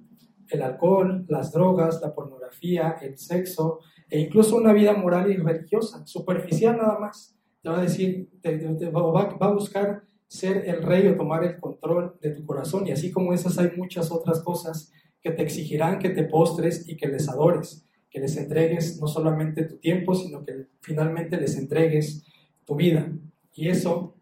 el 0.49 0.62
alcohol, 0.62 1.25
las 1.29 1.53
drogas, 1.53 2.01
la 2.01 2.14
pornografía, 2.14 2.97
el 3.01 3.19
sexo 3.19 3.81
e 4.09 4.21
incluso 4.21 4.57
una 4.57 4.73
vida 4.73 4.95
moral 4.95 5.31
y 5.31 5.37
religiosa, 5.37 6.07
superficial 6.07 6.77
nada 6.77 6.99
más. 6.99 7.37
te 7.62 7.69
va 7.69 7.79
a 7.79 7.83
decir, 7.83 8.29
va, 8.45 9.47
a 9.49 9.53
buscar 9.53 10.03
ser 10.29 10.69
el 10.69 10.83
rey 10.83 11.09
o 11.09 11.17
tomar 11.17 11.45
el 11.45 11.59
control 11.59 12.17
de 12.21 12.31
tu 12.31 12.45
corazón. 12.45 12.87
Y 12.87 12.93
así 12.93 13.11
como 13.11 13.33
esas 13.33 13.59
hay 13.59 13.73
muchas 13.77 14.12
otras 14.12 14.41
cosas 14.41 14.93
que 15.21 15.33
te 15.33 15.43
exigirán 15.43 15.99
que 15.99 16.11
te 16.11 16.23
postres 16.23 16.89
y 16.89 16.97
que 16.97 17.09
les 17.09 17.29
adores, 17.29 17.85
que 18.09 18.21
les 18.21 18.37
entregues 18.37 19.01
no 19.01 19.09
solamente 19.09 19.64
tu 19.64 19.79
tiempo, 19.79 20.14
sino 20.14 20.45
que 20.45 20.67
finalmente 20.81 21.37
les 21.37 21.57
entregues 21.57 22.25
tu 22.64 22.77
vida. 22.77 23.11
Y 23.53 23.69
eso, 23.69 24.14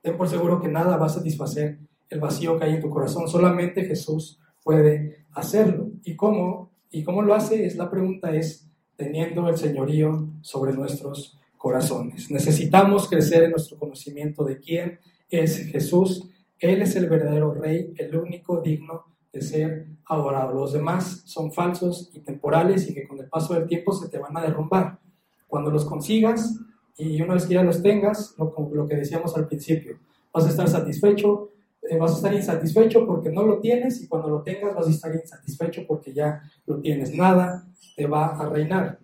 ten 0.00 0.16
por 0.16 0.28
seguro 0.28 0.62
que 0.62 0.68
nada 0.68 0.96
va 0.96 1.06
a 1.06 1.10
satisfacer 1.10 1.78
el 2.10 2.20
vacío 2.20 2.58
que 2.58 2.64
hay 2.64 2.74
en 2.74 2.80
tu 2.80 2.90
corazón. 2.90 3.28
Solamente 3.28 3.84
Jesús 3.84 4.38
puede 4.62 5.24
hacerlo. 5.32 5.88
¿Y 6.04 6.16
cómo? 6.16 6.70
¿Y 6.90 7.04
cómo 7.04 7.22
lo 7.22 7.34
hace? 7.34 7.64
Es 7.64 7.76
la 7.76 7.88
pregunta 7.88 8.34
es 8.34 8.66
teniendo 8.96 9.48
el 9.48 9.56
señorío 9.56 10.28
sobre 10.42 10.72
nuestros 10.74 11.38
corazones. 11.56 12.30
Necesitamos 12.30 13.08
crecer 13.08 13.44
en 13.44 13.52
nuestro 13.52 13.78
conocimiento 13.78 14.44
de 14.44 14.58
quién 14.58 14.98
es 15.30 15.58
Jesús. 15.68 16.28
Él 16.58 16.82
es 16.82 16.96
el 16.96 17.08
verdadero 17.08 17.54
rey, 17.54 17.94
el 17.96 18.14
único 18.16 18.60
digno 18.60 19.04
de 19.32 19.40
ser 19.40 19.86
adorado. 20.06 20.52
Los 20.52 20.72
demás 20.72 21.22
son 21.24 21.52
falsos 21.52 22.10
y 22.12 22.20
temporales 22.20 22.90
y 22.90 22.94
que 22.94 23.06
con 23.06 23.18
el 23.18 23.28
paso 23.28 23.54
del 23.54 23.66
tiempo 23.66 23.92
se 23.92 24.08
te 24.08 24.18
van 24.18 24.36
a 24.36 24.42
derrumbar. 24.42 24.98
Cuando 25.46 25.70
los 25.70 25.84
consigas 25.84 26.58
y 26.96 27.22
una 27.22 27.34
vez 27.34 27.46
que 27.46 27.54
ya 27.54 27.62
los 27.62 27.82
tengas, 27.82 28.34
lo, 28.36 28.52
lo 28.72 28.88
que 28.88 28.96
decíamos 28.96 29.36
al 29.36 29.46
principio, 29.46 29.98
vas 30.32 30.46
a 30.46 30.50
estar 30.50 30.68
satisfecho, 30.68 31.49
eh, 31.82 31.96
vas 31.96 32.12
a 32.12 32.16
estar 32.16 32.34
insatisfecho 32.34 33.06
porque 33.06 33.30
no 33.30 33.42
lo 33.44 33.58
tienes 33.58 34.02
y 34.02 34.08
cuando 34.08 34.28
lo 34.28 34.42
tengas 34.42 34.74
vas 34.74 34.86
a 34.86 34.90
estar 34.90 35.14
insatisfecho 35.14 35.86
porque 35.86 36.12
ya 36.12 36.42
lo 36.66 36.80
tienes. 36.80 37.14
Nada 37.14 37.66
te 37.96 38.06
va 38.06 38.26
a 38.26 38.48
reinar. 38.48 38.98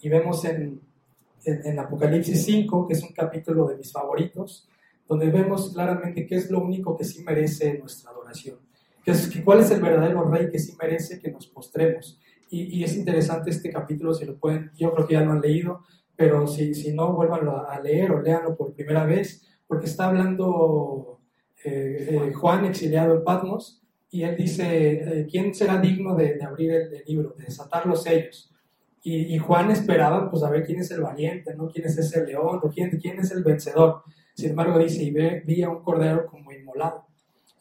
Y 0.00 0.08
vemos 0.08 0.44
en, 0.44 0.80
en, 1.44 1.78
Apocalipsis 1.78 2.44
5, 2.44 2.86
que 2.86 2.94
es 2.94 3.02
un 3.02 3.12
capítulo 3.12 3.66
de 3.68 3.76
mis 3.76 3.92
favoritos, 3.92 4.68
donde 5.08 5.30
vemos 5.30 5.72
claramente 5.72 6.26
qué 6.26 6.36
es 6.36 6.50
lo 6.50 6.62
único 6.62 6.96
que 6.96 7.04
sí 7.04 7.22
merece 7.22 7.78
nuestra 7.78 8.10
adoración. 8.10 8.58
Que 9.04 9.12
es, 9.12 9.28
que 9.28 9.42
¿Cuál 9.42 9.60
es 9.60 9.70
el 9.70 9.80
verdadero 9.80 10.24
rey 10.24 10.50
que 10.50 10.58
sí 10.58 10.74
merece 10.80 11.20
que 11.20 11.30
nos 11.30 11.46
postremos? 11.46 12.18
Y, 12.50 12.78
y, 12.78 12.84
es 12.84 12.96
interesante 12.96 13.50
este 13.50 13.70
capítulo, 13.70 14.12
si 14.12 14.24
lo 14.24 14.36
pueden, 14.36 14.70
yo 14.76 14.92
creo 14.92 15.06
que 15.06 15.14
ya 15.14 15.22
lo 15.22 15.32
han 15.32 15.40
leído, 15.40 15.84
pero 16.16 16.46
si, 16.46 16.74
si 16.74 16.92
no, 16.92 17.12
vuélvanlo 17.12 17.66
a 17.68 17.80
leer 17.80 18.10
o 18.12 18.20
léanlo 18.20 18.56
por 18.56 18.74
primera 18.74 19.04
vez, 19.04 19.42
porque 19.66 19.86
está 19.86 20.06
hablando 20.06 21.09
eh, 21.64 22.08
eh, 22.10 22.32
Juan 22.32 22.64
exiliado 22.64 23.14
en 23.14 23.24
Patmos, 23.24 23.82
y 24.10 24.22
él 24.22 24.36
dice, 24.36 24.92
eh, 24.92 25.26
¿quién 25.30 25.54
será 25.54 25.78
digno 25.78 26.16
de, 26.16 26.42
abrir 26.42 26.72
el, 26.72 27.02
libro, 27.06 27.34
de 27.36 27.44
desatar 27.44 27.86
los 27.86 28.02
sellos? 28.02 28.50
Y, 29.02 29.38
Juan 29.38 29.70
esperaba 29.70 30.30
pues 30.30 30.42
a 30.42 30.50
ver 30.50 30.62
quién 30.66 30.80
es 30.80 30.90
el 30.90 31.00
valiente, 31.00 31.54
¿no? 31.54 31.70
¿Quién 31.70 31.86
es 31.86 31.96
ese 31.96 32.26
león? 32.26 32.60
¿O 32.62 32.68
quién, 32.68 32.90
quién 33.00 33.18
es 33.18 33.30
el 33.30 33.42
vencedor? 33.42 34.02
Sin 34.34 34.50
embargo 34.50 34.78
dice, 34.78 35.02
y 35.02 35.10
ve, 35.10 35.42
vi 35.46 35.62
a 35.62 35.70
un 35.70 35.82
cordero 35.82 36.26
como 36.26 36.52
inmolado. 36.52 37.06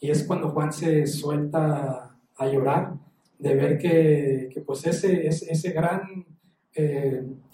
Y 0.02 0.12
es 0.12 0.24
cuando 0.24 0.50
Juan 0.50 0.74
se 0.74 1.08
suelta 1.08 2.18
a 2.36 2.48
llorar 2.48 2.94
de 3.38 3.56
ver 3.56 3.78
que, 3.78 4.50
que 4.54 4.60
pues 4.60 4.86
ese, 4.86 5.28
ese, 5.28 5.50
ese 5.50 5.72
gran 5.72 6.26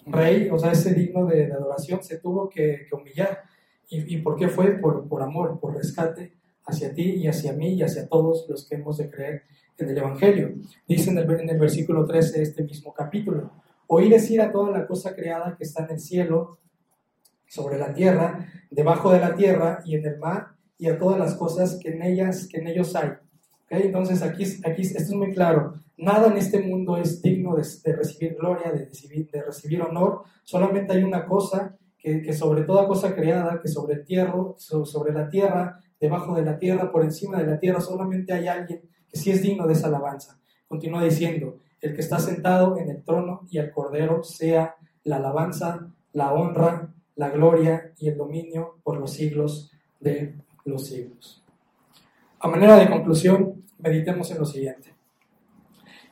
rey, 0.06 0.48
o 0.50 0.58
sea, 0.58 0.72
ese 0.72 0.92
digno 0.92 1.26
de, 1.26 1.52
adoración 1.52 2.02
se 2.02 2.18
tuvo 2.18 2.48
que, 2.48 2.86
que 2.88 2.96
humillar. 2.96 3.44
¿Y, 3.88 4.16
¿Y, 4.16 4.18
por 4.22 4.36
qué 4.36 4.48
fue? 4.48 4.72
Por, 4.78 5.08
por 5.08 5.22
amor, 5.22 5.60
por 5.60 5.76
rescate 5.76 6.34
hacia 6.64 6.92
ti 6.92 7.14
y 7.16 7.28
hacia 7.28 7.52
mí 7.52 7.74
y 7.74 7.82
hacia 7.82 8.08
todos 8.08 8.46
los 8.48 8.68
que 8.68 8.74
hemos 8.74 8.98
de 8.98 9.10
creer 9.10 9.42
en 9.78 9.90
el 9.90 9.98
Evangelio. 9.98 10.54
Dice 10.88 11.10
en 11.10 11.18
el, 11.18 11.30
en 11.30 11.50
el 11.50 11.58
versículo 11.58 12.04
13 12.04 12.38
de 12.38 12.42
este 12.42 12.64
mismo 12.64 12.92
capítulo, 12.92 13.52
oí 13.86 14.08
decir 14.08 14.40
a 14.40 14.50
toda 14.50 14.76
la 14.76 14.86
cosa 14.86 15.14
creada 15.14 15.56
que 15.56 15.64
está 15.64 15.84
en 15.84 15.92
el 15.92 16.00
cielo, 16.00 16.58
sobre 17.48 17.78
la 17.78 17.94
tierra, 17.94 18.46
debajo 18.70 19.12
de 19.12 19.20
la 19.20 19.34
tierra 19.34 19.80
y 19.84 19.94
en 19.94 20.04
el 20.04 20.18
mar, 20.18 20.48
y 20.78 20.88
a 20.88 20.98
todas 20.98 21.18
las 21.18 21.34
cosas 21.36 21.78
que 21.80 21.90
en 21.90 22.02
ellas, 22.02 22.48
que 22.48 22.58
en 22.58 22.66
ellos 22.66 22.94
hay. 22.96 23.10
¿Okay? 23.64 23.82
Entonces 23.84 24.22
aquí, 24.22 24.44
aquí 24.64 24.82
esto 24.82 24.98
es 24.98 25.12
muy 25.12 25.32
claro. 25.32 25.74
Nada 25.96 26.26
en 26.26 26.36
este 26.36 26.60
mundo 26.60 26.96
es 26.96 27.22
digno 27.22 27.56
de, 27.56 27.66
de 27.84 27.96
recibir 27.96 28.34
gloria, 28.34 28.70
de 28.72 28.84
recibir, 28.84 29.30
de 29.30 29.42
recibir 29.42 29.80
honor. 29.80 30.22
Solamente 30.44 30.92
hay 30.92 31.02
una 31.02 31.24
cosa 31.24 31.76
que, 32.06 32.32
sobre 32.32 32.62
toda 32.62 32.86
cosa 32.86 33.16
creada, 33.16 33.60
que 33.60 33.66
sobre 33.66 33.96
tierra, 33.96 34.32
sobre 34.56 35.12
la 35.12 35.28
tierra 35.28 35.80
debajo 36.00 36.36
de 36.36 36.42
la 36.42 36.56
tierra, 36.56 36.92
por 36.92 37.02
encima 37.02 37.38
de 37.38 37.46
la 37.46 37.58
tierra, 37.58 37.80
solamente 37.80 38.32
hay 38.32 38.46
alguien 38.46 38.82
que 39.08 39.18
sí 39.18 39.32
es 39.32 39.42
digno 39.42 39.66
de 39.66 39.72
esa 39.72 39.88
alabanza. 39.88 40.38
Continúa 40.68 41.02
diciendo, 41.02 41.58
el 41.80 41.94
que 41.94 42.00
está 42.00 42.20
sentado 42.20 42.78
en 42.78 42.90
el 42.90 43.02
trono 43.02 43.40
y 43.50 43.58
al 43.58 43.72
cordero 43.72 44.22
sea 44.22 44.76
la 45.02 45.16
alabanza, 45.16 45.88
la 46.12 46.32
honra, 46.32 46.94
la 47.16 47.30
gloria 47.30 47.92
y 47.98 48.08
el 48.08 48.16
dominio 48.16 48.76
por 48.84 48.98
los 48.98 49.12
siglos 49.12 49.72
de 49.98 50.36
los 50.64 50.86
siglos. 50.86 51.42
A 52.38 52.46
manera 52.46 52.76
de 52.76 52.88
conclusión, 52.88 53.64
meditemos 53.78 54.30
en 54.30 54.38
lo 54.38 54.44
siguiente. 54.44 54.94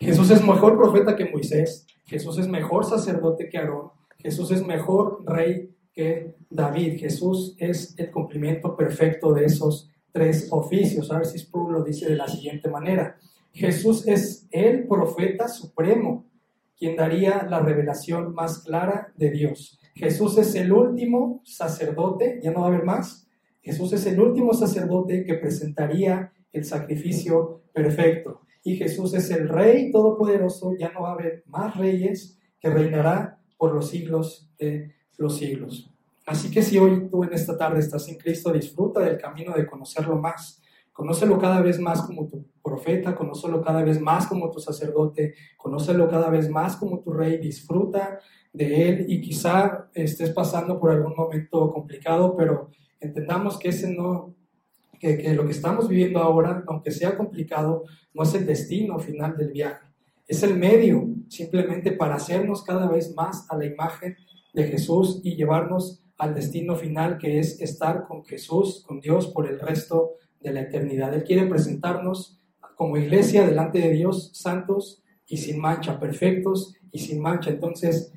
Jesús 0.00 0.28
es 0.30 0.42
mejor 0.42 0.76
profeta 0.76 1.14
que 1.14 1.30
Moisés, 1.30 1.86
Jesús 2.04 2.36
es 2.38 2.48
mejor 2.48 2.84
sacerdote 2.84 3.48
que 3.48 3.58
Aarón, 3.58 3.90
Jesús 4.18 4.50
es 4.50 4.66
mejor 4.66 5.22
rey 5.26 5.73
que 5.94 6.34
David. 6.50 6.98
Jesús 6.98 7.54
es 7.58 7.94
el 7.98 8.10
cumplimiento 8.10 8.76
perfecto 8.76 9.32
de 9.32 9.44
esos 9.44 9.90
tres 10.12 10.48
oficios. 10.50 11.10
A 11.10 11.18
ver 11.18 11.26
si 11.26 11.38
Sproul 11.38 11.72
lo 11.72 11.84
dice 11.84 12.08
de 12.08 12.16
la 12.16 12.28
siguiente 12.28 12.68
manera. 12.68 13.16
Jesús 13.52 14.06
es 14.08 14.48
el 14.50 14.86
profeta 14.88 15.48
supremo, 15.48 16.26
quien 16.76 16.96
daría 16.96 17.46
la 17.48 17.60
revelación 17.60 18.34
más 18.34 18.58
clara 18.58 19.12
de 19.16 19.30
Dios. 19.30 19.78
Jesús 19.94 20.36
es 20.38 20.54
el 20.56 20.72
último 20.72 21.40
sacerdote, 21.44 22.40
ya 22.42 22.50
no 22.50 22.60
va 22.60 22.66
a 22.66 22.68
haber 22.70 22.84
más. 22.84 23.28
Jesús 23.62 23.92
es 23.92 24.04
el 24.06 24.20
último 24.20 24.52
sacerdote 24.52 25.24
que 25.24 25.34
presentaría 25.34 26.32
el 26.52 26.64
sacrificio 26.64 27.62
perfecto. 27.72 28.40
Y 28.64 28.76
Jesús 28.76 29.14
es 29.14 29.30
el 29.30 29.48
Rey 29.48 29.92
Todopoderoso, 29.92 30.74
ya 30.76 30.90
no 30.90 31.02
va 31.02 31.10
a 31.10 31.14
haber 31.14 31.44
más 31.46 31.76
reyes, 31.76 32.38
que 32.58 32.70
reinará 32.70 33.38
por 33.56 33.74
los 33.74 33.90
siglos 33.90 34.50
de 34.58 34.94
los 35.18 35.36
siglos. 35.36 35.90
Así 36.26 36.50
que 36.50 36.62
si 36.62 36.78
hoy 36.78 37.08
tú 37.10 37.24
en 37.24 37.32
esta 37.34 37.56
tarde 37.56 37.80
estás 37.80 38.08
en 38.08 38.16
Cristo, 38.16 38.52
disfruta 38.52 39.00
del 39.00 39.18
camino 39.18 39.52
de 39.52 39.66
conocerlo 39.66 40.16
más. 40.16 40.62
Conócelo 40.92 41.38
cada 41.38 41.60
vez 41.60 41.78
más 41.80 42.02
como 42.02 42.28
tu 42.28 42.46
profeta, 42.62 43.14
conócelo 43.14 43.60
cada 43.62 43.82
vez 43.82 44.00
más 44.00 44.26
como 44.26 44.50
tu 44.50 44.60
sacerdote, 44.60 45.34
conócelo 45.56 46.08
cada 46.08 46.30
vez 46.30 46.48
más 46.48 46.76
como 46.76 47.00
tu 47.00 47.12
rey, 47.12 47.38
disfruta 47.38 48.20
de 48.52 48.88
él 48.88 49.06
y 49.08 49.20
quizá 49.20 49.90
estés 49.92 50.30
pasando 50.30 50.78
por 50.78 50.92
algún 50.92 51.14
momento 51.16 51.72
complicado, 51.72 52.36
pero 52.36 52.70
entendamos 53.00 53.58
que 53.58 53.70
ese 53.70 53.90
no, 53.90 54.34
que, 55.00 55.18
que 55.18 55.34
lo 55.34 55.44
que 55.44 55.50
estamos 55.50 55.88
viviendo 55.88 56.20
ahora, 56.20 56.62
aunque 56.68 56.92
sea 56.92 57.16
complicado, 57.16 57.84
no 58.14 58.22
es 58.22 58.32
el 58.34 58.46
destino 58.46 59.00
final 59.00 59.36
del 59.36 59.50
viaje, 59.50 59.84
es 60.28 60.42
el 60.44 60.56
medio 60.56 61.08
simplemente 61.28 61.90
para 61.90 62.14
hacernos 62.14 62.62
cada 62.62 62.86
vez 62.88 63.14
más 63.14 63.50
a 63.50 63.56
la 63.56 63.66
imagen 63.66 64.16
de 64.54 64.64
Jesús 64.64 65.20
y 65.22 65.36
llevarnos 65.36 66.00
al 66.16 66.34
destino 66.34 66.76
final 66.76 67.18
que 67.18 67.38
es 67.38 67.60
estar 67.60 68.06
con 68.06 68.24
Jesús, 68.24 68.82
con 68.86 69.00
Dios 69.00 69.26
por 69.26 69.46
el 69.48 69.60
resto 69.60 70.12
de 70.40 70.52
la 70.52 70.62
eternidad. 70.62 71.12
Él 71.12 71.24
quiere 71.24 71.46
presentarnos 71.46 72.38
como 72.76 72.96
iglesia 72.96 73.46
delante 73.46 73.80
de 73.80 73.90
Dios 73.90 74.30
santos 74.32 75.02
y 75.26 75.38
sin 75.38 75.60
mancha, 75.60 75.98
perfectos 75.98 76.74
y 76.92 77.00
sin 77.00 77.20
mancha. 77.20 77.50
Entonces, 77.50 78.12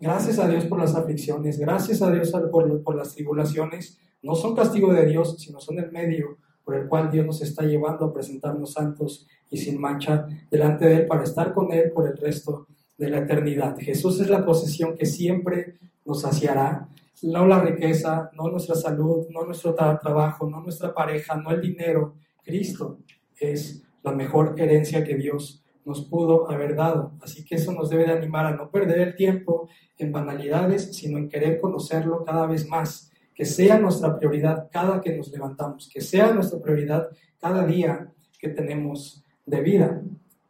gracias 0.00 0.38
a 0.38 0.48
Dios 0.48 0.64
por 0.66 0.78
las 0.78 0.94
aflicciones, 0.94 1.58
gracias 1.58 2.02
a 2.02 2.10
Dios 2.10 2.30
por, 2.50 2.96
las 2.96 3.14
tribulaciones. 3.14 3.98
No 4.22 4.34
son 4.34 4.54
castigo 4.54 4.92
de 4.92 5.06
Dios, 5.06 5.36
sino 5.38 5.60
son 5.60 5.78
el 5.78 5.90
medio 5.90 6.38
por 6.64 6.76
el 6.76 6.88
cual 6.88 7.10
Dios 7.10 7.26
nos 7.26 7.42
está 7.42 7.64
llevando 7.64 8.04
a 8.04 8.12
presentarnos 8.12 8.74
santos 8.74 9.26
y 9.50 9.56
sin 9.56 9.80
mancha 9.80 10.28
delante 10.50 10.86
de 10.86 10.96
Él 10.96 11.06
para 11.06 11.24
estar 11.24 11.52
con 11.52 11.72
Él 11.72 11.90
por 11.90 12.06
el 12.06 12.16
resto 12.16 12.66
de 12.68 12.79
la 13.08 13.18
eternidad. 13.18 13.76
Jesús 13.78 14.20
es 14.20 14.28
la 14.28 14.44
posesión 14.44 14.96
que 14.96 15.06
siempre 15.06 15.78
nos 16.04 16.22
saciará, 16.22 16.88
no 17.22 17.46
la 17.46 17.60
riqueza, 17.60 18.30
no 18.34 18.48
nuestra 18.48 18.74
salud, 18.74 19.26
no 19.30 19.44
nuestro 19.44 19.74
trabajo, 19.74 20.48
no 20.48 20.60
nuestra 20.60 20.92
pareja, 20.92 21.36
no 21.36 21.50
el 21.50 21.60
dinero. 21.60 22.14
Cristo 22.42 22.98
es 23.38 23.82
la 24.02 24.12
mejor 24.12 24.54
herencia 24.58 25.04
que 25.04 25.16
Dios 25.16 25.62
nos 25.84 26.02
pudo 26.04 26.50
haber 26.50 26.74
dado. 26.74 27.12
Así 27.22 27.44
que 27.44 27.56
eso 27.56 27.72
nos 27.72 27.90
debe 27.90 28.04
de 28.04 28.12
animar 28.12 28.46
a 28.46 28.56
no 28.56 28.70
perder 28.70 29.00
el 29.00 29.16
tiempo 29.16 29.68
en 29.98 30.12
banalidades, 30.12 30.94
sino 30.96 31.18
en 31.18 31.28
querer 31.28 31.60
conocerlo 31.60 32.24
cada 32.24 32.46
vez 32.46 32.68
más. 32.68 33.10
Que 33.34 33.44
sea 33.44 33.78
nuestra 33.78 34.18
prioridad 34.18 34.68
cada 34.70 35.00
que 35.00 35.16
nos 35.16 35.30
levantamos, 35.30 35.88
que 35.92 36.00
sea 36.00 36.32
nuestra 36.32 36.60
prioridad 36.60 37.08
cada 37.38 37.64
día 37.64 38.12
que 38.38 38.48
tenemos 38.48 39.24
de 39.46 39.60
vida. 39.60 40.02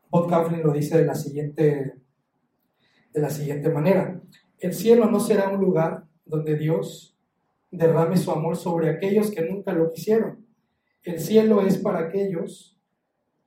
Bob 0.09 0.29
Kauflin 0.29 0.63
lo 0.63 0.73
dice 0.73 0.99
de 0.99 1.07
la 1.07 1.15
siguiente 1.15 1.95
de 3.13 3.21
la 3.21 3.31
siguiente 3.31 3.69
manera. 3.71 4.21
El 4.59 4.75
cielo 4.75 5.07
no 5.11 5.21
será 5.21 5.49
un 5.49 5.61
lugar 5.61 6.05
donde 6.25 6.57
Dios 6.57 7.17
derrame 7.71 8.17
su 8.17 8.31
amor 8.31 8.57
sobre 8.57 8.91
aquellos 8.91 9.31
que 9.31 9.43
nunca 9.43 9.73
lo 9.73 9.91
quisieron. 9.91 10.47
El 11.03 11.21
cielo 11.21 11.63
es 11.63 11.79
para 11.79 12.01
aquellos 12.01 12.77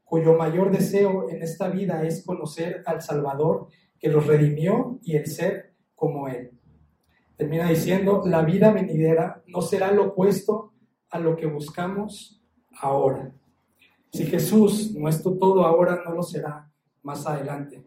cuyo 0.04 0.36
mayor 0.36 0.72
deseo 0.72 1.30
en 1.30 1.42
esta 1.42 1.70
vida 1.70 2.04
es 2.04 2.26
conocer 2.26 2.84
al 2.86 3.02
Salvador 3.02 3.68
que 4.00 4.10
los 4.10 4.28
redimió 4.28 5.00
y 5.02 5.16
el 5.16 5.28
ser 5.28 5.74
como 5.96 6.28
Él. 6.28 6.52
Termina 7.36 7.70
diciendo, 7.70 8.22
la 8.26 8.44
vida 8.44 8.72
venidera 8.72 9.44
no 9.48 9.62
será 9.62 9.92
lo 9.92 10.10
opuesto 10.10 10.74
a 11.10 11.20
lo 11.20 11.36
que 11.36 11.48
buscamos 11.48 12.42
ahora. 12.80 13.34
Si 14.12 14.26
Jesús 14.26 14.94
no 14.96 15.10
es 15.10 15.24
tu 15.24 15.38
todo 15.38 15.66
ahora, 15.66 16.02
no 16.06 16.14
lo 16.14 16.22
será 16.22 16.72
más 17.02 17.26
adelante. 17.26 17.84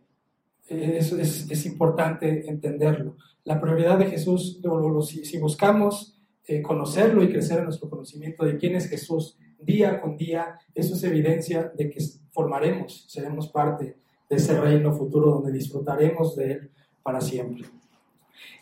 Eso 0.69 1.17
es, 1.19 1.67
importante 1.67 2.49
entenderlo. 2.49 3.17
La 3.45 3.61
prioridad 3.61 3.99
de 3.99 4.07
Jesús, 4.07 4.61
si, 5.09 5.39
buscamos 5.39 6.19
eh, 6.45 6.61
conocerlo 6.61 7.23
y 7.23 7.31
crecer 7.31 7.59
en 7.59 7.65
nuestro 7.65 7.89
conocimiento 7.89 8.45
de 8.45 8.57
quién 8.57 8.75
es 8.75 8.89
Jesús 8.89 9.39
día 9.59 10.01
con 10.01 10.17
día, 10.17 10.59
eso 10.75 10.95
es 10.95 11.05
evidencia 11.05 11.73
de 11.75 11.89
que 11.91 12.01
formaremos, 12.31 13.05
seremos 13.09 13.49
parte 13.49 13.97
de 14.29 14.37
ese 14.37 14.61
reino 14.61 14.93
futuro 14.93 15.31
donde 15.31 15.53
disfrutaremos 15.53 16.37
de 16.37 16.53
él 16.53 16.71
para 17.03 17.21
siempre. 17.21 17.65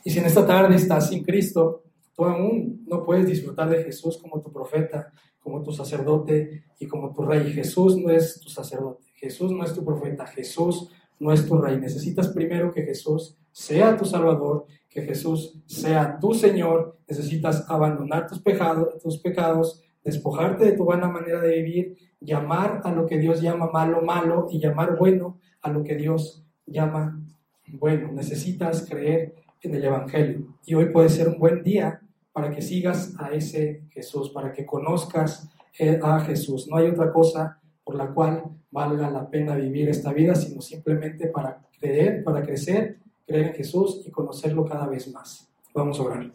Y 0.05 0.11
si 0.11 0.18
en 0.18 0.26
esta 0.26 0.46
tarde 0.46 0.76
estás 0.76 1.09
sin 1.09 1.24
Cristo, 1.24 1.82
tú 2.14 2.24
aún 2.24 2.84
no 2.86 3.05
puedes 3.05 3.26
disfrutar 3.26 3.70
de 3.70 3.82
Jesús 3.82 4.18
como 4.18 4.40
tu 4.40 4.52
profeta, 4.52 5.12
como 5.40 5.62
tu 5.62 5.72
sacerdote 5.72 6.64
y 6.78 6.86
como 6.86 7.12
tu 7.12 7.22
rey. 7.22 7.52
Jesús 7.52 7.96
no 7.96 8.11
es 8.11 8.40
tu 8.40 8.50
sacerdote, 8.50 9.05
Jesús 9.14 9.52
no 9.52 9.64
es 9.64 9.74
tu 9.74 9.84
profeta, 9.84 10.26
Jesús 10.26 10.90
no 11.18 11.32
es 11.32 11.46
tu 11.46 11.58
rey. 11.58 11.78
Necesitas 11.78 12.28
primero 12.28 12.72
que 12.72 12.82
Jesús 12.82 13.36
sea 13.52 13.96
tu 13.96 14.04
Salvador, 14.04 14.66
que 14.88 15.02
Jesús 15.02 15.58
sea 15.66 16.18
tu 16.18 16.34
Señor. 16.34 16.98
Necesitas 17.08 17.68
abandonar 17.68 18.26
tus 18.26 18.40
pecados, 18.40 19.02
tus 19.02 19.18
pecados, 19.18 19.82
despojarte 20.02 20.64
de 20.64 20.72
tu 20.72 20.84
buena 20.84 21.08
manera 21.08 21.40
de 21.40 21.62
vivir, 21.62 21.96
llamar 22.20 22.80
a 22.84 22.92
lo 22.92 23.06
que 23.06 23.18
Dios 23.18 23.40
llama 23.40 23.70
malo 23.72 24.02
malo 24.02 24.48
y 24.50 24.58
llamar 24.58 24.96
bueno 24.98 25.38
a 25.62 25.70
lo 25.70 25.82
que 25.82 25.96
Dios 25.96 26.44
llama 26.66 27.20
bueno. 27.68 28.12
Necesitas 28.12 28.86
creer 28.88 29.34
en 29.62 29.74
el 29.74 29.84
Evangelio. 29.84 30.46
Y 30.66 30.74
hoy 30.74 30.86
puede 30.86 31.08
ser 31.08 31.28
un 31.28 31.38
buen 31.38 31.62
día 31.62 32.00
para 32.32 32.50
que 32.50 32.62
sigas 32.62 33.14
a 33.18 33.30
ese 33.30 33.84
Jesús, 33.90 34.30
para 34.30 34.52
que 34.52 34.66
conozcas 34.66 35.48
eh, 35.78 35.98
a 36.02 36.20
Jesús. 36.20 36.68
No 36.68 36.76
hay 36.76 36.88
otra 36.88 37.12
cosa 37.12 37.60
por 37.85 37.97
la 37.97 38.09
cual 38.09 38.45
valga 38.70 39.11
la 39.11 39.28
pena 39.28 39.55
vivir 39.55 39.89
esta 39.89 40.12
vida, 40.12 40.35
sino 40.35 40.61
simplemente 40.61 41.28
para 41.28 41.61
creer, 41.78 42.24
para 42.24 42.43
crecer, 42.43 42.99
creer 43.26 43.49
en 43.49 43.55
Jesús 43.55 44.03
y 44.07 44.11
conocerlo 44.11 44.64
cada 44.64 44.87
vez 44.87 45.12
más. 45.12 45.47
Vamos 45.74 46.01
a 46.01 46.03
orar. 46.03 46.30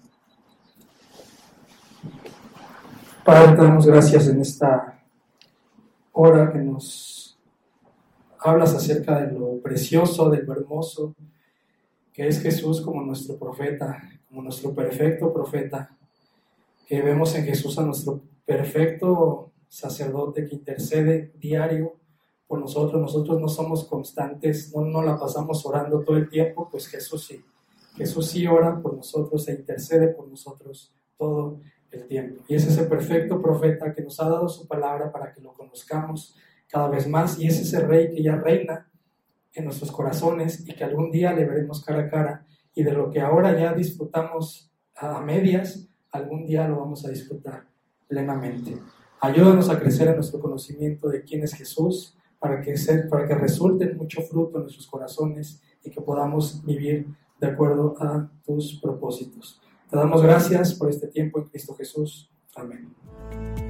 Padre, 3.26 3.56
te 3.56 3.62
damos 3.62 3.86
gracias 3.86 4.28
en 4.28 4.42
esta 4.42 5.04
hora 6.14 6.52
que 6.52 6.60
nos 6.60 7.38
hablas 8.40 8.74
acerca 8.74 9.20
de 9.20 9.38
lo 9.38 9.60
precioso, 9.60 10.30
de 10.30 10.44
lo 10.44 10.54
hermoso, 10.54 11.16
que 12.14 12.28
es 12.28 12.42
Jesús 12.42 12.82
como 12.82 13.02
nuestro 13.02 13.38
profeta, 13.38 14.02
como 14.28 14.44
nuestro 14.44 14.74
perfecto 14.74 15.34
profeta, 15.34 15.96
que 16.88 17.02
vemos 17.02 17.36
en 17.36 17.46
Jesús 17.46 17.78
a 17.78 17.84
nuestro 17.84 18.22
perfecto 18.46 19.52
sacerdote 19.70 20.46
que 20.46 20.56
intercede 20.56 21.32
diario 21.38 21.96
por 22.48 22.60
nosotros. 22.60 23.00
Nosotros 23.00 23.40
no 23.40 23.48
somos 23.48 23.86
constantes, 23.86 24.76
no, 24.76 24.84
no 24.84 25.04
la 25.04 25.18
pasamos 25.18 25.66
orando 25.66 26.02
todo 26.02 26.18
el 26.18 26.30
tiempo, 26.30 26.68
pues 26.70 26.88
Jesús 26.88 27.26
sí. 27.26 27.42
Jesús 27.96 28.28
sí 28.28 28.48
ora 28.48 28.82
por 28.82 28.96
nosotros 28.96 29.48
e 29.48 29.54
intercede 29.54 30.10
por 30.10 30.28
nosotros 30.28 30.94
todo 31.18 31.60
el 31.92 32.08
tiempo. 32.08 32.44
Y 32.48 32.56
es 32.56 32.66
ese 32.66 32.84
perfecto 32.86 33.42
profeta 33.42 33.94
que 33.94 34.02
nos 34.02 34.20
ha 34.20 34.30
dado 34.30 34.50
su 34.50 34.68
palabra 34.68 35.12
para 35.12 35.32
que 35.32 35.42
lo 35.42 35.54
conozcamos 35.54 36.36
cada 36.68 36.88
vez 36.88 37.08
más. 37.08 37.40
Y 37.40 37.48
es 37.48 37.60
ese 37.60 37.82
rey 37.82 38.10
que 38.14 38.24
ya 38.24 38.36
reina 38.36 38.90
en 39.54 39.66
nuestros 39.66 39.92
corazones 39.92 40.68
y 40.68 40.74
que 40.74 40.84
algún 40.84 41.12
día 41.12 41.34
le 41.34 41.46
veremos 41.46 41.84
cara 41.84 42.04
a 42.04 42.10
cara 42.10 42.46
y 42.74 42.84
de 42.84 42.94
lo 42.94 43.10
que 43.10 43.20
ahora 43.20 43.58
ya 43.60 43.74
disfrutamos 43.74 44.72
a 44.96 45.20
medias, 45.20 45.88
algún 46.12 46.46
día 46.46 46.68
lo 46.68 46.80
vamos 46.80 47.06
a 47.06 47.10
disfrutar 47.10 47.66
plenamente. 48.08 48.78
Ayúdanos 49.22 49.70
a 49.70 49.80
crecer 49.80 50.08
en 50.08 50.16
nuestro 50.16 50.40
conocimiento 50.40 51.10
de 51.10 51.24
quién 51.24 51.44
es 51.44 51.54
Jesús, 51.54 52.16
para 52.40 52.62
que, 52.62 52.74
resulte 53.36 53.94
mucho 53.94 54.22
fruto 54.22 54.58
en 54.58 54.64
nuestros 54.64 54.88
corazones 54.88 55.62
y 55.84 55.92
que 55.92 56.02
podamos 56.02 56.64
vivir 56.66 57.08
de 57.40 57.48
acuerdo 57.48 57.96
a 58.00 58.30
tus 58.46 58.80
propósitos. 58.82 59.62
Te 59.90 59.98
damos 59.98 60.22
gracias 60.22 60.74
por 60.74 60.90
este 60.90 61.08
tiempo 61.08 61.40
en 61.40 61.46
Cristo 61.46 61.76
Jesús. 61.76 62.30
Amén. 62.56 63.69